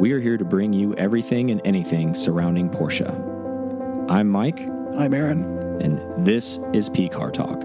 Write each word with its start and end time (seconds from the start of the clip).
We 0.00 0.12
are 0.12 0.18
here 0.18 0.38
to 0.38 0.46
bring 0.46 0.72
you 0.72 0.94
everything 0.94 1.50
and 1.50 1.60
anything 1.62 2.14
surrounding 2.14 2.70
Porsche. 2.70 3.06
I'm 4.08 4.30
Mike, 4.30 4.60
I'm 4.96 5.12
Aaron. 5.12 5.42
and 5.82 6.24
this 6.24 6.58
is 6.72 6.88
P 6.88 7.06
Car 7.10 7.30
Talk. 7.30 7.62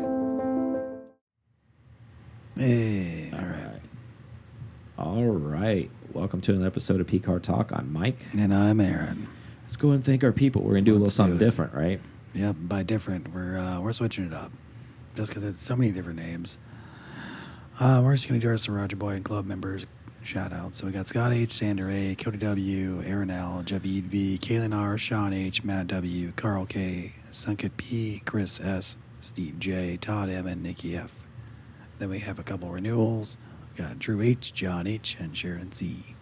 Hey, 2.58 3.32
all 3.32 3.40
right. 3.40 3.80
All 4.98 5.24
right. 5.32 5.90
Welcome 6.12 6.42
to 6.42 6.54
an 6.54 6.66
episode 6.66 7.00
of 7.00 7.08
P 7.08 7.20
Car 7.20 7.40
Talk. 7.40 7.72
I'm 7.72 7.94
Mike. 7.94 8.18
And 8.38 8.54
I'm 8.54 8.82
Aaron. 8.82 9.30
Let's 9.62 9.78
go 9.78 9.92
and 9.92 10.04
thank 10.04 10.22
our 10.26 10.34
people. 10.34 10.62
We're 10.62 10.74
going 10.74 10.84
to 10.84 10.92
do 10.92 10.92
a 10.92 11.00
little 11.00 11.06
Let's 11.06 11.16
something 11.16 11.38
different, 11.40 11.74
right? 11.74 12.02
Yep, 12.34 12.58
by 12.64 12.84
different, 12.84 13.34
we're 13.34 13.58
uh, 13.58 13.80
we're 13.80 13.94
switching 13.94 14.26
it 14.26 14.34
up, 14.34 14.52
just 15.16 15.30
because 15.30 15.46
it's 15.46 15.62
so 15.62 15.78
many 15.78 15.92
different 15.92 16.20
names. 16.20 16.58
Uh, 17.80 18.02
we're 18.04 18.14
just 18.14 18.28
gonna 18.28 18.42
do 18.42 18.50
our 18.50 18.58
Roger 18.76 18.98
Boy 18.98 19.12
and 19.12 19.24
Club 19.24 19.46
members 19.46 19.86
shout 20.26 20.52
out. 20.52 20.76
So 20.76 20.88
we 20.88 20.92
got 20.92 21.08
Scott 21.08 21.32
H, 21.32 21.52
Sander 21.52 21.90
A, 21.90 22.16
Cody 22.16 22.40
W, 22.40 23.02
Aaron 23.06 23.30
L, 23.30 23.62
Javid 23.64 24.04
V, 24.04 24.40
Kaylin 24.42 24.76
R, 24.76 24.98
Sean 24.98 25.34
H, 25.34 25.64
Matt 25.64 25.88
W, 25.88 26.32
Carl 26.32 26.66
K, 26.66 27.14
Sunket 27.30 27.78
P, 27.78 28.22
Chris 28.26 28.60
S, 28.60 28.98
Steve 29.20 29.60
J, 29.60 29.98
Todd 29.98 30.30
M, 30.30 30.48
and 30.48 30.64
Nikki 30.64 30.96
F. 30.96 31.12
Then 32.00 32.10
we 32.10 32.20
have 32.20 32.40
a 32.40 32.44
couple 32.44 32.70
renewals. 32.70 33.38
We 33.72 33.84
got 33.84 34.00
Drew 34.00 34.22
H, 34.22 34.54
John 34.54 34.88
H, 34.88 35.16
and 35.20 35.38
Sharon 35.38 35.72
Z. 35.72 36.16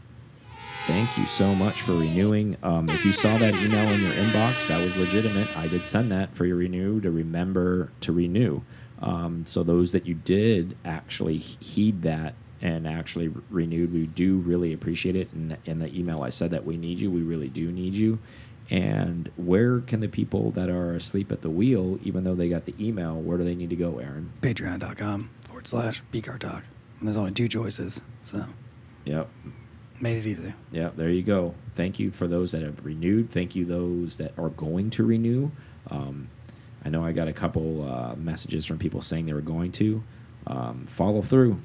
Thank 0.86 1.18
you 1.18 1.26
so 1.26 1.56
much 1.56 1.82
for 1.82 1.94
renewing. 1.94 2.58
Um, 2.62 2.90
if 2.90 3.06
you 3.06 3.14
saw 3.14 3.38
that 3.38 3.56
email 3.56 3.90
in 3.90 4.02
your 4.02 4.12
inbox, 4.12 4.68
that 4.68 4.84
was 4.84 4.98
legitimate. 4.98 5.56
I 5.58 5.70
did 5.70 5.86
send 5.86 6.12
that 6.12 6.36
for 6.36 6.46
your 6.46 6.58
renew 6.58 7.00
to 7.00 7.10
remember 7.10 7.90
to 8.02 8.12
renew. 8.12 8.62
Um, 9.02 9.46
so 9.46 9.64
those 9.64 9.94
that 9.94 10.06
you 10.06 10.16
did 10.16 10.76
actually 10.84 11.38
heed 11.38 12.02
that 12.02 12.36
and 12.64 12.88
actually 12.88 13.28
re- 13.28 13.42
renewed, 13.52 13.92
we 13.94 14.08
do 14.08 14.38
really 14.38 14.72
appreciate 14.74 15.16
it. 15.18 15.30
And 15.34 15.58
in 15.66 15.80
the 15.80 15.96
email, 15.96 16.24
I 16.24 16.30
said 16.30 16.50
that 16.52 16.66
we 16.66 16.78
need 16.78 17.00
you. 17.00 17.12
We 17.12 17.22
really 17.22 17.50
do 17.50 17.72
need 17.72 17.94
you. 17.94 18.20
And 18.70 19.30
where 19.36 19.82
can 19.82 20.00
the 20.00 20.08
people 20.08 20.50
that 20.52 20.70
are 20.70 20.96
asleep 20.96 21.30
at 21.34 21.42
the 21.42 21.50
wheel, 21.50 22.00
even 22.04 22.24
though 22.24 22.36
they 22.36 22.48
got 22.48 22.64
the 22.66 22.74
email, 22.80 23.16
where 23.20 23.38
do 23.38 23.44
they 23.44 23.54
need 23.56 23.70
to 23.72 23.76
go, 23.76 24.00
Aaron? 24.00 24.32
Patreon.com 24.42 25.30
forward 25.46 25.68
slash 25.68 26.02
P 26.14 26.22
Car 26.22 26.38
Talk. 26.38 26.64
And 27.00 27.08
there's 27.10 27.18
only 27.18 27.32
two 27.34 27.50
choices, 27.50 28.02
so 28.24 28.46
Yep. 29.04 29.30
made 30.00 30.18
it 30.20 30.26
easy. 30.26 30.54
Yeah, 30.72 30.92
there 30.96 31.10
you 31.10 31.22
go. 31.24 31.54
Thank 31.76 32.00
you 32.00 32.12
for 32.12 32.28
those 32.30 32.54
that 32.54 32.62
have 32.62 32.86
renewed. 32.86 33.30
Thank 33.30 33.54
you 33.58 33.66
those 33.66 34.16
that 34.18 34.32
are 34.40 34.50
going 34.50 34.90
to 34.92 35.04
renew. 35.04 35.52
Um, 35.92 36.30
I 36.86 36.90
know 36.90 37.04
I 37.04 37.12
got 37.12 37.28
a 37.28 37.34
couple 37.34 37.84
uh, 37.84 38.16
messages 38.16 38.66
from 38.66 38.78
people 38.80 39.02
saying 39.02 39.26
they 39.26 39.34
were 39.34 39.42
going 39.42 39.74
to. 39.74 40.02
Um, 40.48 40.86
follow 40.88 41.22
through. 41.22 41.60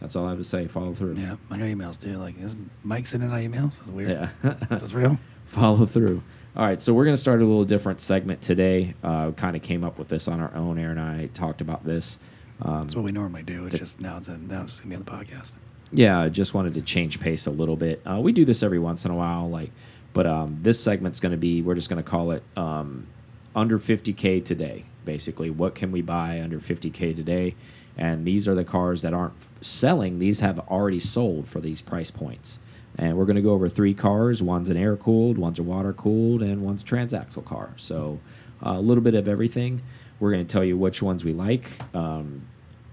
That's 0.00 0.14
all 0.16 0.26
I 0.26 0.30
have 0.30 0.38
to 0.38 0.44
say. 0.44 0.66
Follow 0.66 0.92
through. 0.92 1.16
Yeah, 1.16 1.36
I 1.50 1.58
got 1.58 1.64
emails 1.66 2.00
too. 2.00 2.16
Like, 2.18 2.38
is 2.38 2.56
Mike 2.84 3.06
sending 3.06 3.30
out 3.30 3.38
emails? 3.40 3.78
That's 3.78 3.88
weird. 3.88 4.10
Yeah. 4.10 4.28
Is 4.70 4.82
this 4.82 4.92
real? 4.92 5.18
follow 5.46 5.86
through. 5.86 6.22
All 6.56 6.64
right, 6.64 6.80
so 6.80 6.94
we're 6.94 7.04
going 7.04 7.14
to 7.16 7.20
start 7.20 7.40
a 7.40 7.44
little 7.44 7.64
different 7.64 8.00
segment 8.00 8.40
today. 8.40 8.94
Uh, 9.02 9.32
kind 9.32 9.56
of 9.56 9.62
came 9.62 9.84
up 9.84 9.98
with 9.98 10.08
this 10.08 10.26
on 10.26 10.40
our 10.40 10.54
own. 10.54 10.78
Aaron 10.78 10.98
and 10.98 11.20
I 11.22 11.26
talked 11.28 11.60
about 11.60 11.84
this. 11.84 12.18
Um, 12.62 12.82
That's 12.82 12.94
what 12.96 13.04
we 13.04 13.12
normally 13.12 13.42
do. 13.42 13.66
It's 13.66 13.78
just 13.78 14.00
now 14.00 14.16
it's 14.16 14.28
now 14.28 14.62
it's 14.62 14.80
gonna 14.80 14.90
be 14.90 14.96
on 14.96 15.04
the 15.04 15.10
podcast. 15.10 15.56
Yeah, 15.92 16.18
I 16.18 16.28
just 16.30 16.54
wanted 16.54 16.74
to 16.74 16.82
change 16.82 17.20
pace 17.20 17.46
a 17.46 17.50
little 17.50 17.76
bit. 17.76 18.00
Uh, 18.06 18.20
we 18.20 18.32
do 18.32 18.44
this 18.44 18.62
every 18.62 18.78
once 18.78 19.04
in 19.04 19.10
a 19.10 19.14
while, 19.14 19.48
like, 19.48 19.70
but 20.14 20.26
um, 20.26 20.58
this 20.62 20.80
segment's 20.80 21.20
going 21.20 21.32
to 21.32 21.38
be 21.38 21.62
we're 21.62 21.74
just 21.74 21.88
going 21.88 22.02
to 22.02 22.08
call 22.08 22.30
it 22.32 22.42
um, 22.56 23.06
under 23.54 23.78
50k 23.78 24.44
today. 24.44 24.84
Basically, 25.04 25.50
what 25.50 25.74
can 25.74 25.92
we 25.92 26.02
buy 26.02 26.40
under 26.40 26.58
50k 26.58 27.14
today? 27.14 27.54
And 27.96 28.26
these 28.26 28.46
are 28.46 28.54
the 28.54 28.64
cars 28.64 29.02
that 29.02 29.14
aren't 29.14 29.34
selling; 29.60 30.18
these 30.18 30.40
have 30.40 30.58
already 30.60 31.00
sold 31.00 31.48
for 31.48 31.60
these 31.60 31.80
price 31.80 32.10
points. 32.10 32.60
And 32.98 33.16
we're 33.16 33.26
going 33.26 33.36
to 33.36 33.42
go 33.42 33.52
over 33.52 33.68
three 33.68 33.94
cars. 33.94 34.42
One's 34.42 34.70
an 34.70 34.76
air 34.76 34.96
cooled, 34.96 35.36
one's 35.38 35.58
a 35.58 35.62
water 35.62 35.92
cooled, 35.92 36.42
and 36.42 36.62
one's 36.62 36.82
a 36.82 36.84
transaxle 36.84 37.44
car. 37.44 37.70
So 37.76 38.20
uh, 38.64 38.70
a 38.70 38.80
little 38.80 39.04
bit 39.04 39.14
of 39.14 39.28
everything. 39.28 39.82
We're 40.18 40.32
going 40.32 40.46
to 40.46 40.50
tell 40.50 40.64
you 40.64 40.78
which 40.78 41.02
ones 41.02 41.24
we 41.24 41.34
like. 41.34 41.70
Um, 41.94 42.46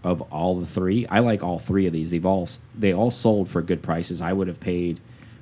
of 0.04 0.22
all 0.24 0.60
the 0.60 0.66
three. 0.66 1.08
I 1.08 1.20
like 1.20 1.44
all 1.44 1.60
three 1.60 1.88
of 1.88 1.94
these. 1.94 2.12
They've 2.12 2.26
all 2.26 2.50
they 2.78 2.94
all 2.94 3.12
sold 3.12 3.50
for 3.50 3.62
good 3.62 3.82
prices. 3.82 4.22
I 4.22 4.34
would 4.34 4.48
have 4.48 4.60
paid 4.60 5.00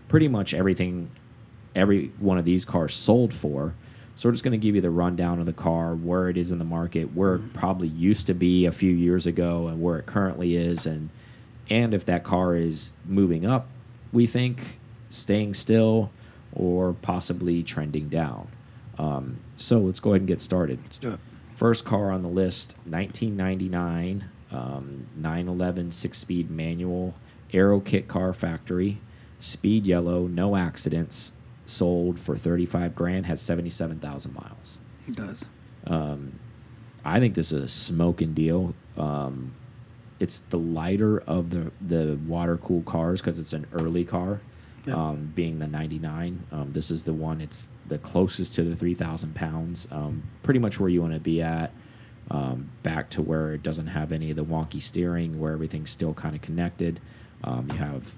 pretty 0.08 0.28
much 0.28 0.54
everything 0.54 1.10
every 1.76 2.12
one 2.20 2.38
of 2.38 2.46
these 2.46 2.66
cars 2.66 2.94
sold 2.94 3.34
for. 3.34 3.74
So 4.22 4.30
we're 4.30 4.34
just 4.34 4.44
going 4.44 4.52
to 4.52 4.64
give 4.64 4.76
you 4.76 4.82
the 4.82 4.92
rundown 4.92 5.40
of 5.40 5.48
the 5.48 5.52
car, 5.54 5.96
where 5.96 6.30
it 6.30 6.38
is 6.38 6.52
in 6.52 6.60
the 6.60 6.64
market, 6.64 7.16
where 7.16 7.38
it 7.38 7.54
probably 7.56 7.88
used 7.88 8.28
to 8.28 8.36
be 8.36 8.68
a 8.68 8.72
few 8.72 8.94
years 8.94 9.26
ago, 9.26 9.66
and 9.66 9.82
where 9.82 9.98
it 9.98 10.06
currently 10.06 10.56
is, 10.56 10.86
and 10.86 11.10
and 11.72 11.92
if 11.96 12.06
that 12.06 12.24
car 12.24 12.56
is 12.56 12.94
moving 13.04 13.48
up, 13.48 13.68
we 14.14 14.28
think 14.28 14.78
staying 15.10 15.56
still 15.56 16.12
or 16.54 16.94
possibly 16.94 17.64
trending 17.64 18.10
down. 18.10 18.48
Um, 19.00 19.38
so 19.56 19.80
let's 19.80 20.00
go 20.00 20.12
ahead 20.12 20.22
and 20.22 20.28
get 20.28 20.40
started. 20.40 20.78
Let's 20.84 21.00
do 21.00 21.14
it. 21.14 21.20
First 21.56 21.84
car 21.84 22.12
on 22.12 22.22
the 22.22 22.30
list, 22.30 22.76
1999, 22.86 24.26
um, 24.52 25.08
911 25.16 25.90
six 25.90 26.20
speed 26.20 26.52
manual, 26.52 27.16
Aero 27.54 27.80
Kit 27.80 28.08
Car 28.08 28.34
Factory, 28.34 29.00
speed 29.40 29.88
yellow, 29.88 30.28
no 30.28 30.56
accidents, 30.56 31.34
sold 31.66 32.20
for 32.20 32.36
35 32.38 32.96
grand, 32.96 33.26
has 33.26 33.42
77,000 33.42 34.34
miles. 34.34 34.80
It 35.08 35.16
does. 35.16 35.48
Um, 35.88 36.40
I 37.04 37.20
think 37.20 37.34
this 37.36 37.52
is 37.52 37.64
a 37.64 37.68
smoking 37.68 38.34
deal. 38.34 38.76
Um, 38.98 39.54
it's 40.20 40.40
the 40.50 40.60
lighter 40.60 41.20
of 41.22 41.50
the 41.50 41.72
the 41.82 42.20
water 42.28 42.58
cool 42.58 42.84
cars 42.84 43.22
because 43.22 43.40
it's 43.40 43.54
an 43.54 43.66
early 43.74 44.06
car, 44.06 44.40
Yep. 44.86 44.96
um, 44.96 45.32
being 45.34 45.58
the 45.60 45.68
99. 45.68 46.44
Um, 46.52 46.74
this 46.74 46.92
is 46.92 47.06
the 47.06 47.14
one. 47.14 47.42
It's 47.42 47.70
the 47.88 47.98
closest 47.98 48.54
to 48.56 48.64
the 48.64 48.76
3,000 48.76 49.34
pounds. 49.34 49.88
Um, 49.92 50.24
pretty 50.44 50.60
much 50.60 50.80
where 50.80 50.90
you 50.90 51.02
want 51.02 51.14
to 51.16 51.20
be 51.20 51.42
at. 51.42 51.72
Um, 52.30 52.70
back 52.84 53.10
to 53.12 53.22
where 53.22 53.54
it 53.54 53.64
doesn't 53.64 53.88
have 53.88 54.12
any 54.12 54.30
of 54.30 54.38
the 54.38 54.46
wonky 54.46 54.82
steering, 54.82 55.40
where 55.40 55.52
everything's 55.54 55.90
still 55.90 56.14
kind 56.14 56.36
of 56.36 56.42
connected. 56.42 57.00
Um, 57.44 57.68
you 57.72 57.78
have 57.78 58.16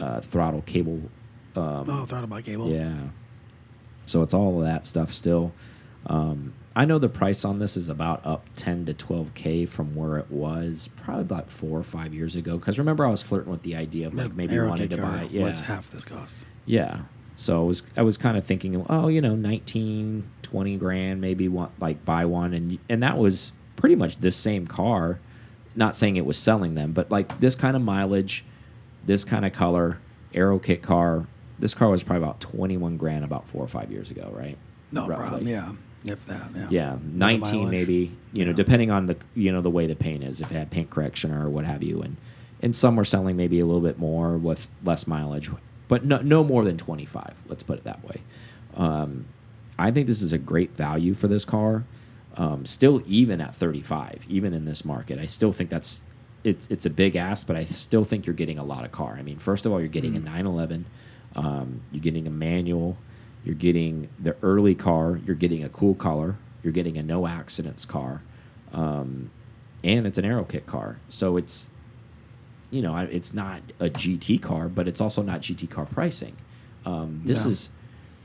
uh, 0.00 0.20
throttle 0.20 0.62
cable. 0.62 1.00
Um, 1.56 1.88
Oh, 1.88 2.04
throttle 2.04 2.28
by 2.28 2.42
cable. 2.42 2.68
yeah. 2.70 2.94
So 4.06 4.22
it's 4.22 4.34
all 4.34 4.58
of 4.60 4.64
that 4.66 4.86
stuff 4.86 5.12
still. 5.12 5.52
Um, 6.06 6.52
I 6.76 6.84
know 6.84 6.98
the 6.98 7.08
price 7.08 7.44
on 7.44 7.58
this 7.58 7.76
is 7.76 7.88
about 7.88 8.24
up 8.24 8.44
10 8.54 8.84
to 8.86 8.94
12k 8.94 9.68
from 9.68 9.94
where 9.96 10.18
it 10.18 10.30
was 10.30 10.90
probably 10.96 11.22
about 11.22 11.50
four 11.50 11.78
or 11.78 11.82
five 11.82 12.12
years 12.14 12.36
ago. 12.36 12.58
Because 12.58 12.78
remember, 12.78 13.04
I 13.06 13.10
was 13.10 13.22
flirting 13.22 13.50
with 13.50 13.62
the 13.62 13.74
idea 13.76 14.06
of 14.06 14.14
like 14.14 14.28
The 14.28 14.34
maybe 14.34 14.54
Aero 14.54 14.68
wanted 14.68 14.90
to 14.90 14.98
buy, 14.98 15.26
yeah, 15.30 15.42
was 15.42 15.60
half 15.60 15.90
this 15.90 16.04
cost. 16.04 16.44
yeah. 16.66 17.02
So 17.38 17.60
I 17.60 17.64
was 17.64 17.82
I 17.98 18.02
was 18.02 18.16
kind 18.16 18.36
of 18.38 18.46
thinking, 18.46 18.84
oh, 18.88 19.08
you 19.08 19.20
know, 19.20 19.34
19, 19.34 20.24
20 20.42 20.76
grand, 20.78 21.20
maybe 21.20 21.48
want 21.48 21.70
like 21.80 22.02
buy 22.04 22.24
one, 22.24 22.54
and 22.54 22.78
and 22.88 23.02
that 23.02 23.18
was 23.18 23.52
pretty 23.76 23.94
much 23.96 24.18
this 24.18 24.36
same 24.36 24.66
car. 24.66 25.18
Not 25.74 25.94
saying 25.96 26.16
it 26.16 26.24
was 26.24 26.38
selling 26.38 26.74
them, 26.76 26.92
but 26.92 27.10
like 27.10 27.38
this 27.40 27.54
kind 27.54 27.76
of 27.76 27.82
mileage, 27.82 28.42
this 29.04 29.22
kind 29.24 29.44
of 29.44 29.52
color, 29.52 29.98
Aero 30.32 30.58
Kit 30.58 30.82
car. 30.82 31.26
This 31.58 31.74
car 31.74 31.88
was 31.88 32.02
probably 32.02 32.22
about 32.24 32.40
twenty 32.40 32.76
one 32.76 32.96
grand 32.96 33.24
about 33.24 33.48
four 33.48 33.62
or 33.62 33.68
five 33.68 33.90
years 33.90 34.10
ago, 34.10 34.30
right? 34.34 34.58
No 34.92 35.06
Roughly. 35.06 35.26
problem. 35.26 35.48
Yeah. 35.48 35.72
If 36.04 36.24
that. 36.26 36.50
Yeah. 36.54 36.66
Yeah, 36.70 36.98
nineteen 37.02 37.70
maybe. 37.70 38.12
You 38.32 38.44
know, 38.44 38.52
depending 38.52 38.90
on 38.90 39.06
the 39.06 39.16
you 39.34 39.50
know 39.50 39.60
the 39.60 39.70
way 39.70 39.86
the 39.86 39.96
paint 39.96 40.22
is, 40.22 40.40
if 40.40 40.50
it 40.50 40.54
had 40.54 40.70
paint 40.70 40.90
correction 40.90 41.32
or 41.32 41.48
what 41.48 41.64
have 41.64 41.82
you, 41.82 42.02
and 42.02 42.16
and 42.62 42.76
some 42.76 42.96
were 42.96 43.04
selling 43.04 43.36
maybe 43.36 43.58
a 43.60 43.66
little 43.66 43.80
bit 43.80 43.98
more 43.98 44.36
with 44.36 44.68
less 44.84 45.06
mileage, 45.06 45.50
but 45.88 46.04
no 46.04 46.18
no 46.18 46.44
more 46.44 46.64
than 46.64 46.76
twenty 46.76 47.06
five. 47.06 47.34
Let's 47.48 47.62
put 47.62 47.78
it 47.78 47.84
that 47.84 48.04
way. 48.04 48.20
Um, 48.76 49.24
I 49.78 49.90
think 49.90 50.06
this 50.06 50.22
is 50.22 50.32
a 50.32 50.38
great 50.38 50.70
value 50.76 51.12
for 51.14 51.28
this 51.28 51.44
car. 51.44 51.84
Um, 52.36 52.66
still, 52.66 53.02
even 53.06 53.40
at 53.40 53.54
thirty 53.54 53.80
five, 53.82 54.24
even 54.28 54.52
in 54.52 54.64
this 54.66 54.84
market, 54.84 55.18
I 55.18 55.26
still 55.26 55.50
think 55.52 55.70
that's 55.70 56.02
it's 56.44 56.68
it's 56.70 56.86
a 56.86 56.90
big 56.90 57.16
ask, 57.16 57.46
but 57.46 57.56
I 57.56 57.64
still 57.64 58.04
think 58.04 58.26
you're 58.26 58.34
getting 58.34 58.58
a 58.58 58.64
lot 58.64 58.84
of 58.84 58.92
car. 58.92 59.16
I 59.18 59.22
mean, 59.22 59.38
first 59.38 59.66
of 59.66 59.72
all, 59.72 59.80
you're 59.80 59.88
getting 59.88 60.14
a 60.14 60.20
911, 60.20 60.84
um, 61.36 61.80
you're 61.92 62.02
getting 62.02 62.26
a 62.26 62.30
manual, 62.30 62.96
you're 63.44 63.54
getting 63.54 64.08
the 64.18 64.34
early 64.42 64.74
car, 64.74 65.20
you're 65.24 65.36
getting 65.36 65.62
a 65.62 65.68
cool 65.68 65.94
color, 65.94 66.36
you're 66.64 66.72
getting 66.72 66.96
a 66.98 67.02
no 67.02 67.26
accidents 67.28 67.84
car, 67.84 68.22
um, 68.72 69.30
and 69.84 70.06
it's 70.06 70.18
an 70.18 70.24
aero 70.24 70.42
kit 70.44 70.66
car. 70.66 70.98
So 71.08 71.36
it's 71.36 71.70
you 72.70 72.82
know 72.82 72.96
it's 72.96 73.32
not 73.32 73.60
a 73.78 73.88
GT 73.88 74.42
car, 74.42 74.68
but 74.68 74.88
it's 74.88 75.00
also 75.00 75.22
not 75.22 75.42
GT 75.42 75.70
car 75.70 75.86
pricing. 75.86 76.36
Um, 76.84 77.20
this 77.24 77.44
No. 77.44 77.50
is, 77.52 77.70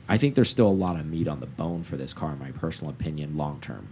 I 0.09 0.17
think 0.17 0.35
there's 0.35 0.49
still 0.49 0.67
a 0.67 0.69
lot 0.69 0.99
of 0.99 1.05
meat 1.05 1.27
on 1.27 1.39
the 1.39 1.45
bone 1.47 1.83
for 1.83 1.97
this 1.97 2.13
car, 2.13 2.33
in 2.33 2.39
my 2.39 2.51
personal 2.51 2.91
opinion, 2.91 3.37
long 3.37 3.59
term. 3.59 3.87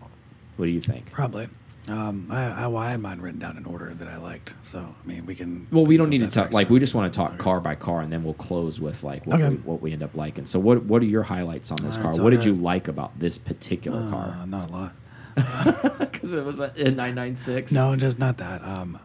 What 0.57 0.65
do 0.65 0.71
you 0.71 0.81
think? 0.81 1.11
Probably. 1.11 1.47
Um, 1.89 2.27
I, 2.29 2.63
I, 2.63 2.67
well, 2.67 2.77
I 2.77 2.91
had 2.91 2.99
mine 2.99 3.19
written 3.19 3.39
down 3.39 3.57
in 3.57 3.65
order 3.65 3.93
that 3.93 4.07
I 4.07 4.17
liked. 4.17 4.53
So, 4.63 4.79
I 4.79 5.07
mean, 5.07 5.25
we 5.25 5.35
can. 5.35 5.67
Well, 5.71 5.85
we 5.85 5.95
can 5.95 6.03
don't 6.05 6.09
need 6.11 6.21
to 6.21 6.27
talk. 6.29 6.51
Like, 6.51 6.69
we 6.69 6.79
just 6.79 6.93
want 6.95 7.11
to 7.11 7.17
talk 7.17 7.29
Okay. 7.31 7.37
car 7.39 7.59
by 7.59 7.75
car, 7.75 8.01
and 8.01 8.11
then 8.11 8.23
we'll 8.23 8.33
close 8.35 8.79
with 8.79 9.03
like 9.03 9.25
what, 9.25 9.41
Okay. 9.41 9.49
we, 9.49 9.55
what 9.57 9.81
we 9.81 9.91
end 9.93 10.03
up 10.03 10.15
liking. 10.15 10.45
So, 10.45 10.59
what 10.59 10.83
what 10.85 11.01
are 11.01 11.05
your 11.05 11.23
highlights 11.23 11.71
on 11.71 11.77
this 11.81 11.95
All 11.97 12.03
car? 12.03 12.11
right, 12.11 12.21
what 12.21 12.29
did 12.31 12.43
you 12.45 12.53
like 12.55 12.87
about 12.87 13.17
this 13.19 13.37
particular 13.37 14.01
Uh, 14.01 14.09
car? 14.09 14.45
not 14.47 14.69
a 14.69 14.71
lot. 14.71 14.91
Because 16.11 16.33
it 16.33 16.43
was 16.43 16.59
a, 16.59 16.91
nine 16.91 17.15
nine 17.15 17.35
six. 17.35 17.71
No, 17.71 17.95
just 17.95 18.19
not 18.19 18.37
that. 18.39 18.61
Um, 18.63 18.99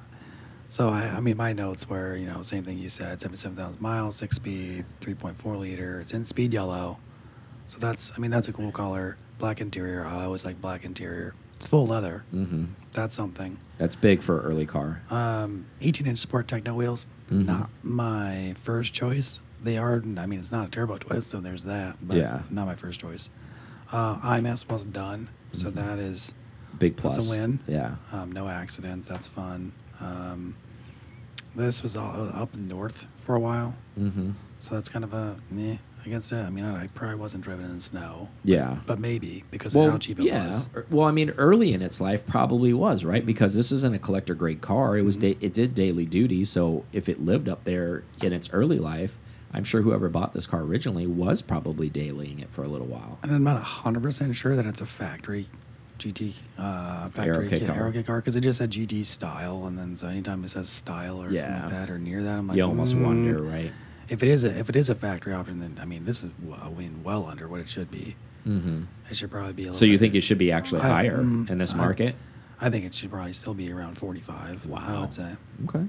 So 0.69 0.89
I, 0.89 1.15
I 1.17 1.21
mean, 1.21 1.37
my 1.37 1.53
notes 1.53 1.89
were, 1.89 2.17
you 2.17 2.27
know, 2.27 2.43
same 2.43 2.65
thing 2.65 2.79
you 2.79 2.89
said: 2.91 3.21
seventy-seven 3.21 3.57
thousand 3.57 3.81
miles, 3.81 4.17
six 4.17 4.37
speed, 4.37 4.85
three 5.01 5.15
point 5.15 5.39
four 5.41 5.57
liter. 5.57 6.01
It's 6.01 6.13
in 6.13 6.25
speed 6.25 6.53
yellow, 6.53 6.99
so 7.67 7.79
that's, 7.79 8.13
I 8.17 8.21
mean, 8.21 8.31
that's 8.31 8.49
a 8.49 8.53
cool 8.53 8.73
color. 8.73 9.17
Black 9.39 9.61
interior. 9.61 10.05
I 10.05 10.25
always 10.25 10.45
like 10.45 10.61
black 10.61 10.85
interior. 10.85 11.35
It's 11.65 11.71
full 11.71 11.87
leather. 11.87 12.25
hmm 12.31 12.65
That's 12.93 13.17
something. 13.17 13.57
That's 13.79 13.95
big 13.95 14.23
for 14.23 14.39
an 14.41 14.45
early 14.45 14.67
car. 14.67 15.01
Um, 15.11 15.65
18-inch 15.81 16.19
Sport 16.19 16.47
Techno 16.47 16.75
wheels. 16.75 17.07
Mhm. 17.31 17.47
Not 17.47 17.71
my 17.83 18.55
first 18.63 18.93
choice. 18.93 19.41
They 19.63 19.79
are. 19.79 19.95
I 20.19 20.27
mean, 20.27 20.39
it's 20.41 20.53
not 20.53 20.69
a 20.69 20.71
turbo 20.71 20.99
twist, 20.99 21.31
so 21.31 21.41
there's 21.41 21.65
that. 21.65 21.97
But 22.03 22.19
Yeah. 22.19 22.43
Not 22.51 22.67
my 22.67 22.75
first 22.75 23.01
choice. 23.01 23.31
Uh, 23.91 24.21
IMS 24.23 24.69
was 24.69 24.85
done, 24.85 25.31
so 25.53 25.71
Mhm. 25.71 25.75
that 25.77 25.99
is 25.99 26.35
Big 26.79 26.97
plus. 26.99 27.17
That's 27.17 27.29
a 27.29 27.31
win. 27.31 27.61
Yeah. 27.67 27.97
um, 28.13 28.31
no 28.31 28.47
accidents. 28.47 29.09
That's 29.09 29.27
fun. 29.27 29.73
Um, 30.03 30.57
this 31.57 31.83
was 31.83 31.97
all 31.97 32.29
up 32.35 32.55
north 32.57 33.07
for 33.25 33.35
a 33.37 33.41
while, 33.41 33.77
hmm 33.97 34.33
so 34.61 34.75
that's 34.75 34.89
kind 34.91 35.05
of 35.05 35.15
a 35.15 35.37
meh 35.51 35.77
against 36.07 36.33
it. 36.33 36.37
I 36.37 36.51
mean, 36.51 36.65
I, 36.65 36.87
probably 36.89 37.17
wasn't 37.17 37.45
driven 37.45 37.65
in 37.67 37.77
the 37.77 37.83
snow. 37.83 38.31
Yeah. 38.45 38.79
But 38.87 38.99
maybe 38.99 39.45
because 39.51 39.75
well, 39.75 39.87
of 39.87 39.93
how 39.93 39.99
cheap 39.99 40.19
it 40.21 40.25
yeah. 40.25 40.51
was. 40.51 40.69
Er, 40.77 40.87
Well, 40.91 41.07
I 41.07 41.11
mean, 41.13 41.31
early 41.31 41.73
in 41.73 41.83
its 41.83 42.01
life, 42.01 42.27
probably 42.27 42.73
was 42.73 43.05
right 43.05 43.25
because 43.25 43.55
this 43.55 43.73
isn't 43.73 43.95
a 43.95 43.99
collector 43.99 44.35
grade 44.35 44.61
car. 44.61 44.97
It 44.97 45.03
was 45.03 45.17
Mhm. 45.17 45.37
it 45.41 45.53
did 45.53 45.75
daily 45.75 46.07
duty, 46.07 46.45
so 46.45 46.85
if 46.93 47.09
it 47.09 47.25
lived 47.25 47.49
up 47.49 47.65
there 47.65 48.03
in 48.23 48.33
its 48.33 48.51
early 48.53 48.79
life, 48.79 49.17
I'm 49.53 49.65
sure 49.65 49.83
whoever 49.83 50.09
bought 50.09 50.35
this 50.35 50.47
car 50.47 50.63
originally 50.63 51.07
was 51.07 51.41
probably 51.41 51.89
dailying 51.89 52.43
it 52.43 52.49
for 52.51 52.65
a 52.65 52.69
little 52.69 52.89
while. 52.89 53.19
And 53.23 53.33
I'm 53.33 53.45
not 53.45 53.63
hundred 53.63 54.03
percent 54.03 54.35
sure 54.37 54.57
that 54.57 54.67
it's 54.67 54.81
a 54.81 54.87
factory 54.87 55.47
GT 55.99 56.35
uh, 56.59 57.09
factory 57.11 57.49
kit, 57.49 57.67
car. 57.67 58.21
Because 58.21 58.35
it 58.37 58.41
just 58.41 58.59
said 58.59 58.71
GT 58.71 59.07
style, 59.07 59.67
and 59.67 59.79
then 59.79 59.97
so 59.97 60.09
anytime 60.09 60.43
it 60.45 60.51
says 60.51 60.69
style 60.69 61.23
or 61.23 61.27
something 61.27 61.37
Yeah. 61.37 61.63
like 61.63 61.71
that 61.71 61.91
or 61.91 61.99
near 61.99 62.23
that, 62.23 62.37
I'm 62.37 62.49
like, 62.49 62.57
you 62.57 62.65
almost 62.65 62.97
mm. 62.97 63.05
wonder, 63.05 63.43
right? 63.43 63.73
If 64.09 64.23
it 64.23 64.29
is 64.29 64.45
a 64.45 64.59
if 64.59 64.69
it 64.69 64.77
is 64.77 64.91
a 64.91 64.95
factory 64.95 65.33
option, 65.33 65.61
then 65.61 65.79
I 65.81 65.85
mean, 65.85 66.05
this 66.05 66.23
is 66.25 66.31
well, 66.43 66.61
I 66.63 66.69
mean, 66.71 67.03
well 67.03 67.27
under 67.27 67.49
what 67.49 67.61
it 67.61 67.69
should 67.69 67.91
be. 67.91 68.17
hmm 68.45 68.83
It 69.11 69.17
should 69.17 69.31
probably 69.31 69.53
be 69.53 69.63
a 69.63 69.67
little. 69.67 69.79
So 69.79 69.85
you 69.85 69.93
bit- 69.93 70.01
think 70.01 70.15
it 70.15 70.21
should 70.23 70.39
be 70.39 70.53
actually 70.53 70.83
I- 70.83 70.89
higher 70.89 71.19
mm, 71.23 71.49
in 71.51 71.59
this 71.59 71.75
market? 71.75 72.15
I 72.61 72.71
think 72.71 72.85
it 72.85 72.95
should 72.95 73.11
probably 73.11 73.33
still 73.33 73.55
be 73.55 73.71
around 73.73 73.99
45. 73.99 74.67
I 74.67 74.69
Wow. 74.69 75.01
would 75.01 75.13
say. 75.13 75.37
Okay. 75.69 75.87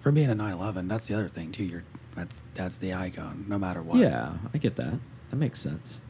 For 0.00 0.10
being 0.10 0.28
a 0.30 0.34
911, 0.34 0.88
that's 0.88 1.06
the 1.06 1.14
other 1.14 1.28
thing 1.28 1.52
too. 1.52 1.64
You're 1.64 1.84
that's 2.16 2.42
that's 2.54 2.76
the 2.78 2.92
icon, 2.94 3.44
no 3.48 3.58
matter 3.58 3.82
what. 3.82 3.98
Yeah, 3.98 4.32
I 4.52 4.58
get 4.58 4.76
that. 4.76 4.94
That 5.30 5.36
makes 5.36 5.60
sense. 5.60 6.00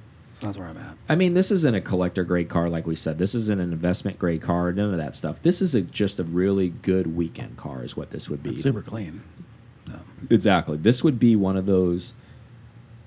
That's 0.41 0.56
where 0.56 0.69
I'm 0.69 0.79
at. 0.79 0.97
I 1.06 1.17
mean, 1.17 1.35
this 1.35 1.50
isn't 1.50 1.75
a 1.75 1.82
collector 1.82 2.25
grade 2.25 2.49
car, 2.49 2.70
like 2.70 2.87
we 2.87 2.97
said. 2.97 3.19
This 3.19 3.35
isn't 3.35 3.61
an 3.61 3.73
investment 3.75 4.19
grade 4.19 4.41
car. 4.41 4.73
None 4.73 4.91
of 4.93 4.97
that 4.97 5.14
stuff. 5.14 5.43
This 5.43 5.61
is 5.61 5.75
a, 5.75 5.82
just 5.82 6.19
a 6.19 6.25
really 6.25 6.70
good 6.70 7.14
weekend 7.14 7.58
car, 7.58 7.85
is 7.85 7.94
what 7.94 8.08
this 8.11 8.31
would 8.31 8.43
be. 8.43 8.50
It's 8.50 8.62
super 8.62 8.81
clean. 8.81 9.23
So, 9.90 10.00
Exactly. 10.31 10.76
This 10.76 11.02
would 11.02 11.19
be 11.19 11.37
one 11.37 11.56
of 11.56 11.66
those. 11.66 12.14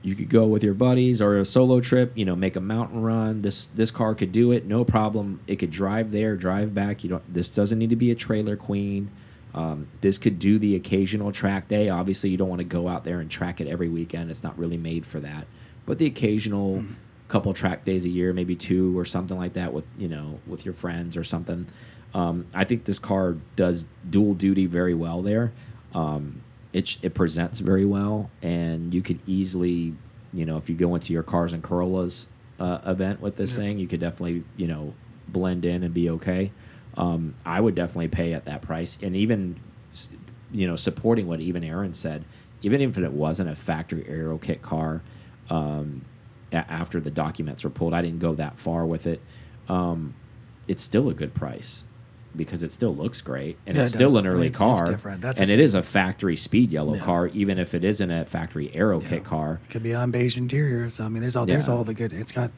You 0.02 0.16
could 0.16 0.30
go 0.30 0.46
with 0.46 0.64
your 0.64 0.74
buddies 0.74 1.22
or 1.22 1.38
a 1.38 1.46
solo 1.46 1.80
trip. 1.80 2.12
You 2.16 2.26
know, 2.26 2.36
make 2.36 2.56
a 2.56 2.62
mountain 2.62 3.02
run. 3.02 3.40
This 3.40 3.68
this 3.68 3.92
car 3.92 4.16
could 4.16 4.32
do 4.32 4.52
it, 4.52 4.66
no 4.66 4.84
problem. 4.84 5.40
It 5.48 5.58
could 5.58 5.72
drive 5.72 6.12
there, 6.12 6.36
drive 6.36 6.74
back. 6.74 7.04
You 7.04 7.12
don't. 7.12 7.34
This 7.34 7.50
doesn't 7.50 7.80
need 7.80 7.92
to 7.92 7.96
be 7.96 8.12
a 8.12 8.16
trailer 8.16 8.56
queen. 8.56 9.10
Um, 9.54 9.88
this 10.02 10.18
could 10.18 10.40
do 10.40 10.58
the 10.58 10.76
occasional 10.76 11.32
track 11.32 11.68
day. 11.68 11.90
Obviously, 11.90 12.32
you 12.32 12.38
don't 12.38 12.50
want 12.50 12.60
to 12.60 12.66
go 12.66 12.88
out 12.88 13.04
there 13.04 13.20
and 13.20 13.30
track 13.30 13.62
it 13.62 13.68
every 13.68 13.88
weekend. 13.88 14.32
It's 14.32 14.44
not 14.44 14.58
really 14.58 14.78
made 14.78 15.06
for 15.06 15.20
that. 15.20 15.46
But 15.86 16.00
the 16.00 16.08
occasional 16.08 16.84
couple 17.28 17.54
track 17.54 17.86
days 17.86 18.06
a 18.06 18.10
year, 18.10 18.34
maybe 18.34 18.56
two 18.56 18.98
or 18.98 19.06
something 19.06 19.38
like 19.38 19.54
that, 19.54 19.72
with 19.74 19.86
you 19.98 20.08
know, 20.08 20.40
with 20.48 20.66
your 20.66 20.74
friends 20.74 21.16
or 21.16 21.24
something. 21.24 21.68
Um, 22.14 22.46
I 22.54 22.64
think 22.64 22.86
this 22.86 23.00
car 23.00 23.38
does 23.56 23.86
dual 24.10 24.34
duty 24.34 24.66
very 24.66 24.94
well 24.94 25.22
there. 25.22 25.52
Um, 25.96 26.43
it 26.74 26.98
it 27.02 27.14
presents 27.14 27.60
very 27.60 27.86
well, 27.86 28.30
and 28.42 28.94
you 28.94 29.02
could 29.02 29.20
easily, 29.28 29.94
you 30.34 30.46
know, 30.46 30.58
if 30.58 30.70
you 30.70 30.76
go 30.76 30.96
into 30.96 31.14
your 31.14 31.24
cars 31.24 31.54
and 31.54 31.64
Corollas 31.64 32.28
uh, 32.60 32.80
event 32.86 33.22
with 33.22 33.38
this 33.38 33.52
Yeah. 33.52 33.64
thing, 33.64 33.80
you 33.80 33.88
could 33.88 34.00
definitely, 34.00 34.44
you 34.58 34.68
know, 34.68 34.94
blend 35.28 35.66
in 35.66 35.84
and 35.84 35.94
be 35.94 36.10
okay. 36.10 36.52
Um, 36.98 37.36
I 37.46 37.60
would 37.62 37.76
definitely 37.76 38.10
pay 38.10 38.34
at 38.34 38.46
that 38.46 38.62
price, 38.62 38.98
and 39.02 39.16
even, 39.16 39.60
you 40.52 40.68
know, 40.68 40.76
supporting 40.76 41.28
what 41.28 41.40
even 41.40 41.64
Aaron 41.64 41.94
said, 41.94 42.26
even 42.62 42.82
if 42.82 42.98
it 42.98 43.14
wasn't 43.14 43.50
a 43.50 43.56
factory 43.56 44.06
aero 44.08 44.38
kit 44.38 44.62
car, 44.62 45.02
um, 45.50 46.04
after 46.52 47.00
the 47.00 47.10
documents 47.12 47.64
were 47.64 47.70
pulled, 47.70 47.94
I 47.94 48.02
didn't 48.02 48.20
go 48.20 48.36
that 48.36 48.60
far 48.60 48.86
with 48.86 49.08
it. 49.08 49.22
Um, 49.68 50.14
it's 50.68 50.84
still 50.84 51.10
a 51.10 51.14
good 51.14 51.34
price 51.34 51.84
because 52.36 52.64
it 52.64 52.72
still 52.72 52.96
looks 52.96 53.22
great 53.22 53.58
and 53.68 53.76
Yeah, 53.78 53.84
it's 53.84 53.92
it 53.94 53.98
still 53.98 54.18
an 54.18 54.26
early 54.28 54.50
car 54.50 55.00
and 55.06 55.52
it 55.52 55.60
is 55.60 55.74
a 55.74 55.82
factory 55.84 56.36
speed 56.36 56.72
yellow 56.72 56.96
Yeah. 56.96 57.02
car 57.04 57.28
even 57.28 57.60
if 57.60 57.74
it 57.74 57.84
isn't 57.84 58.10
a 58.12 58.26
factory 58.26 58.70
aero 58.74 59.00
yeah. 59.02 59.08
kit 59.10 59.24
car 59.24 59.60
It 59.64 59.70
could 59.70 59.84
be 59.84 59.94
on 59.94 60.12
beige 60.12 60.38
interior. 60.38 60.90
So 60.90 61.06
I 61.06 61.10
mean, 61.10 61.22
there's 61.22 61.36
all 61.36 61.46
there's 61.46 61.70
all 61.70 61.84
the 61.84 61.94
good. 61.94 62.14
It's 62.14 62.32
got 62.32 62.52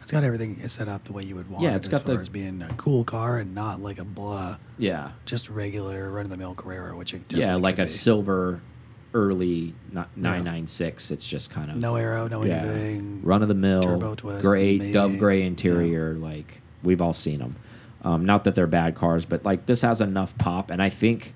it's 0.00 0.12
got 0.12 0.22
everything 0.22 0.56
set 0.68 0.86
up 0.88 1.04
the 1.04 1.12
way 1.12 1.24
you 1.24 1.34
would 1.34 1.50
want. 1.50 1.64
Yeah, 1.64 1.72
it 1.72 1.76
it's 1.76 1.86
as 1.88 1.90
got 1.92 2.02
far 2.04 2.14
the- 2.16 2.20
as 2.22 2.28
being 2.28 2.62
a 2.62 2.72
cool 2.74 3.02
car 3.02 3.38
and 3.38 3.54
not 3.54 3.80
like 3.80 3.98
a 3.98 4.04
blah, 4.04 4.56
yeah 4.78 5.10
just 5.24 5.50
regular 5.50 6.10
run 6.12 6.24
of 6.24 6.30
the 6.30 6.36
mill 6.36 6.54
Carrera, 6.54 6.96
which 6.96 7.12
it 7.12 7.22
yeah 7.30 7.56
like 7.56 7.78
a 7.78 7.82
be. 7.82 7.88
silver 7.88 8.60
early 9.14 9.74
not 9.92 10.08
Yeah. 10.14 10.22
996 10.24 11.10
it's 11.10 11.26
just 11.26 11.50
kind 11.50 11.70
of 11.70 11.76
no 11.78 11.96
aero, 11.96 12.28
no 12.28 12.42
anything. 12.42 13.22
run 13.22 13.42
of 13.42 13.48
the 13.48 13.54
mill 13.54 13.82
turbo 13.82 14.14
twist, 14.14 14.42
gray 14.42 14.78
maybe. 14.78 14.92
dove 14.92 15.18
gray 15.18 15.42
interior 15.42 16.14
like 16.14 16.60
we've 16.82 17.00
all 17.00 17.14
seen 17.14 17.38
them 17.38 17.56
um, 18.02 18.24
not 18.24 18.44
that 18.44 18.54
they're 18.54 18.66
bad 18.66 18.94
cars 18.94 19.24
but 19.24 19.44
like 19.44 19.66
this 19.66 19.82
has 19.82 20.00
enough 20.00 20.36
pop 20.38 20.70
and 20.70 20.82
i 20.82 20.88
think 20.88 21.34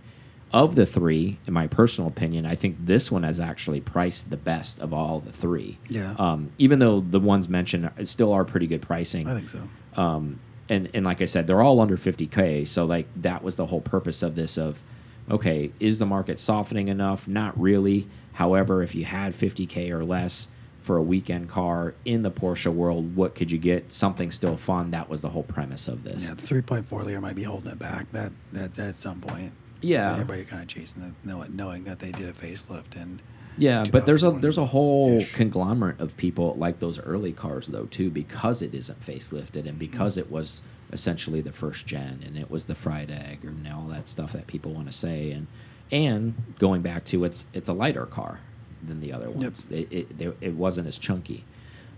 of 0.52 0.74
the 0.74 0.84
three 0.84 1.38
in 1.46 1.52
my 1.54 1.66
personal 1.66 2.08
opinion 2.08 2.44
i 2.46 2.54
think 2.54 2.76
this 2.84 3.10
one 3.10 3.22
has 3.22 3.38
actually 3.40 3.80
priced 3.80 4.30
the 4.30 4.36
best 4.36 4.80
of 4.80 4.92
all 4.92 5.20
the 5.20 5.32
three 5.32 5.78
Yeah. 5.88 6.14
um, 6.18 6.50
even 6.58 6.78
though 6.80 7.00
the 7.00 7.20
ones 7.20 7.48
mentioned 7.48 7.90
still 8.04 8.32
are 8.32 8.44
pretty 8.44 8.66
good 8.66 8.82
pricing 8.82 9.28
I 9.28 9.34
think 9.36 9.48
so. 9.48 9.60
um, 9.96 10.40
and 10.68 10.88
and 10.94 11.04
like 11.04 11.20
I 11.20 11.24
said, 11.24 11.48
they're 11.48 11.62
all 11.62 11.80
under 11.80 11.96
50k. 11.96 12.68
So 12.68 12.84
like 12.84 13.08
that 13.22 13.42
was 13.42 13.56
the 13.56 13.66
whole 13.66 13.80
purpose 13.80 14.22
of 14.22 14.36
this. 14.36 14.56
Of 14.56 14.84
okay, 15.28 15.72
is 15.80 15.98
the 15.98 16.06
market 16.06 16.38
softening 16.38 16.86
enough? 16.86 17.26
Not 17.26 17.60
really. 17.60 18.06
However, 18.34 18.80
if 18.80 18.94
you 18.94 19.04
had 19.04 19.32
50k 19.34 19.90
or 19.90 20.04
less 20.04 20.46
for 20.90 20.96
a 20.96 21.02
weekend 21.04 21.48
car 21.48 21.94
in 22.04 22.24
the 22.24 22.32
Porsche 22.32 22.74
world, 22.74 23.14
what 23.14 23.36
could 23.36 23.48
you 23.48 23.58
get? 23.58 23.92
Something 23.92 24.32
still 24.32 24.56
fun. 24.56 24.90
That 24.90 25.08
was 25.08 25.22
the 25.22 25.28
whole 25.28 25.44
premise 25.44 25.86
of 25.86 26.02
this. 26.02 26.24
Yeah, 26.24 26.34
the 26.34 26.42
3.4 26.42 27.04
liter 27.04 27.20
might 27.20 27.36
be 27.36 27.44
holding 27.44 27.70
it 27.70 27.78
back. 27.78 28.10
That 28.10 28.32
that, 28.52 28.74
that 28.74 28.88
at 28.88 28.96
some 28.96 29.20
point. 29.20 29.52
Yeah. 29.82 30.10
Everybody 30.10 30.42
kind 30.42 30.62
of 30.62 30.66
chasing 30.66 31.04
it, 31.04 31.14
knowing, 31.24 31.54
knowing 31.54 31.84
that 31.84 32.00
they 32.00 32.10
did 32.10 32.28
a 32.28 32.32
facelift 32.32 33.00
and 33.00 33.22
Yeah, 33.56 33.84
but 33.88 34.04
there's 34.04 34.24
a 34.24 34.32
there's 34.32 34.58
a 34.58 34.66
whole 34.66 35.20
-ish. 35.20 35.32
conglomerate 35.32 36.00
of 36.00 36.16
people 36.16 36.56
like 36.58 36.80
those 36.80 36.98
early 36.98 37.32
cars 37.32 37.68
though 37.68 37.86
too 37.86 38.10
because 38.10 38.60
it 38.60 38.74
isn't 38.74 39.00
facelifted 39.00 39.68
and 39.68 39.78
because 39.78 40.18
it 40.18 40.28
was 40.28 40.64
essentially 40.90 41.40
the 41.40 41.52
first 41.52 41.86
gen 41.86 42.18
and 42.26 42.36
it 42.36 42.50
was 42.50 42.64
the 42.64 42.74
fried 42.74 43.12
egg 43.12 43.44
and 43.44 43.64
all 43.68 43.86
that 43.86 44.08
stuff 44.08 44.32
that 44.32 44.48
people 44.48 44.74
want 44.74 44.88
to 44.90 44.92
say 45.06 45.30
and 45.30 45.46
and 45.92 46.34
going 46.58 46.82
back 46.82 47.04
to 47.04 47.22
it's 47.22 47.46
it's 47.52 47.68
a 47.68 47.72
lighter 47.72 48.06
car 48.06 48.40
than 48.82 49.00
the 49.00 49.12
other 49.12 49.30
ones. 49.30 49.68
It, 49.70 49.92
it 49.92 50.36
it 50.40 50.54
wasn't 50.54 50.88
as 50.88 50.98
chunky. 50.98 51.44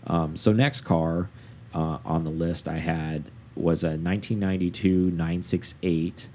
Um, 0.07 0.37
so 0.37 0.53
next 0.53 0.83
car 0.83 1.29
uh, 1.75 1.99
on 2.05 2.25
the 2.25 2.31
list 2.31 2.69
I 2.69 2.79
had 2.79 3.25
was 3.55 3.85
a 3.85 3.99
1992 3.99 5.11
968. 5.11 6.29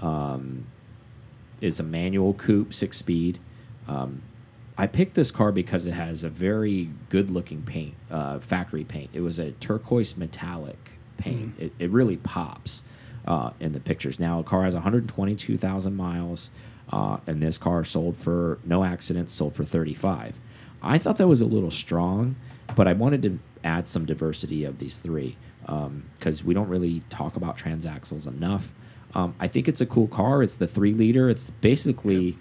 Um, 0.00 0.66
is 1.60 1.80
a 1.80 1.82
manual 1.82 2.34
coupe, 2.34 2.72
six 2.72 2.96
speed. 2.96 3.38
Um, 3.88 4.22
I 4.76 4.86
picked 4.86 5.14
this 5.14 5.30
car 5.30 5.50
because 5.50 5.86
it 5.86 5.92
has 5.92 6.22
a 6.22 6.28
very 6.28 6.90
good 7.08 7.30
looking 7.30 7.62
paint, 7.62 7.94
uh, 8.10 8.38
factory 8.38 8.84
paint. 8.84 9.10
It 9.12 9.22
was 9.22 9.38
a 9.38 9.50
turquoise 9.52 10.16
metallic 10.16 10.92
paint. 11.16 11.54
Mm-hmm. 11.54 11.64
It, 11.64 11.72
it 11.80 11.90
really 11.90 12.16
pops 12.16 12.82
uh, 13.26 13.50
in 13.58 13.72
the 13.72 13.80
pictures. 13.80 14.20
Now, 14.20 14.38
a 14.38 14.44
car 14.44 14.62
has 14.62 14.74
122,000 14.74 15.96
miles, 15.96 16.50
uh, 16.90 17.18
and 17.26 17.42
this 17.42 17.58
car 17.58 17.84
sold 17.84 18.16
for 18.16 18.58
no 18.64 18.84
accidents, 18.84 19.32
sold 19.32 19.54
for 19.54 19.64
35. 19.64 20.38
I 20.82 20.98
thought 20.98 21.16
that 21.16 21.28
was 21.28 21.40
a 21.40 21.46
little 21.46 21.70
strong, 21.70 22.36
but 22.76 22.86
I 22.86 22.92
wanted 22.92 23.22
to 23.22 23.38
add 23.64 23.88
some 23.88 24.06
diversity 24.06 24.64
of 24.64 24.78
these 24.78 24.98
three 24.98 25.36
because 26.18 26.42
we 26.42 26.54
don't 26.54 26.68
really 26.68 27.02
talk 27.10 27.36
about 27.36 27.58
transaxles 27.58 28.26
enough. 28.26 28.70
Um, 29.14 29.34
I 29.40 29.48
think 29.48 29.68
it's 29.68 29.80
a 29.80 29.86
cool 29.86 30.06
car. 30.06 30.42
It's 30.42 30.56
the 30.56 30.66
three 30.66 30.94
liter. 30.94 31.28
It's 31.28 31.50
basically 31.50 32.36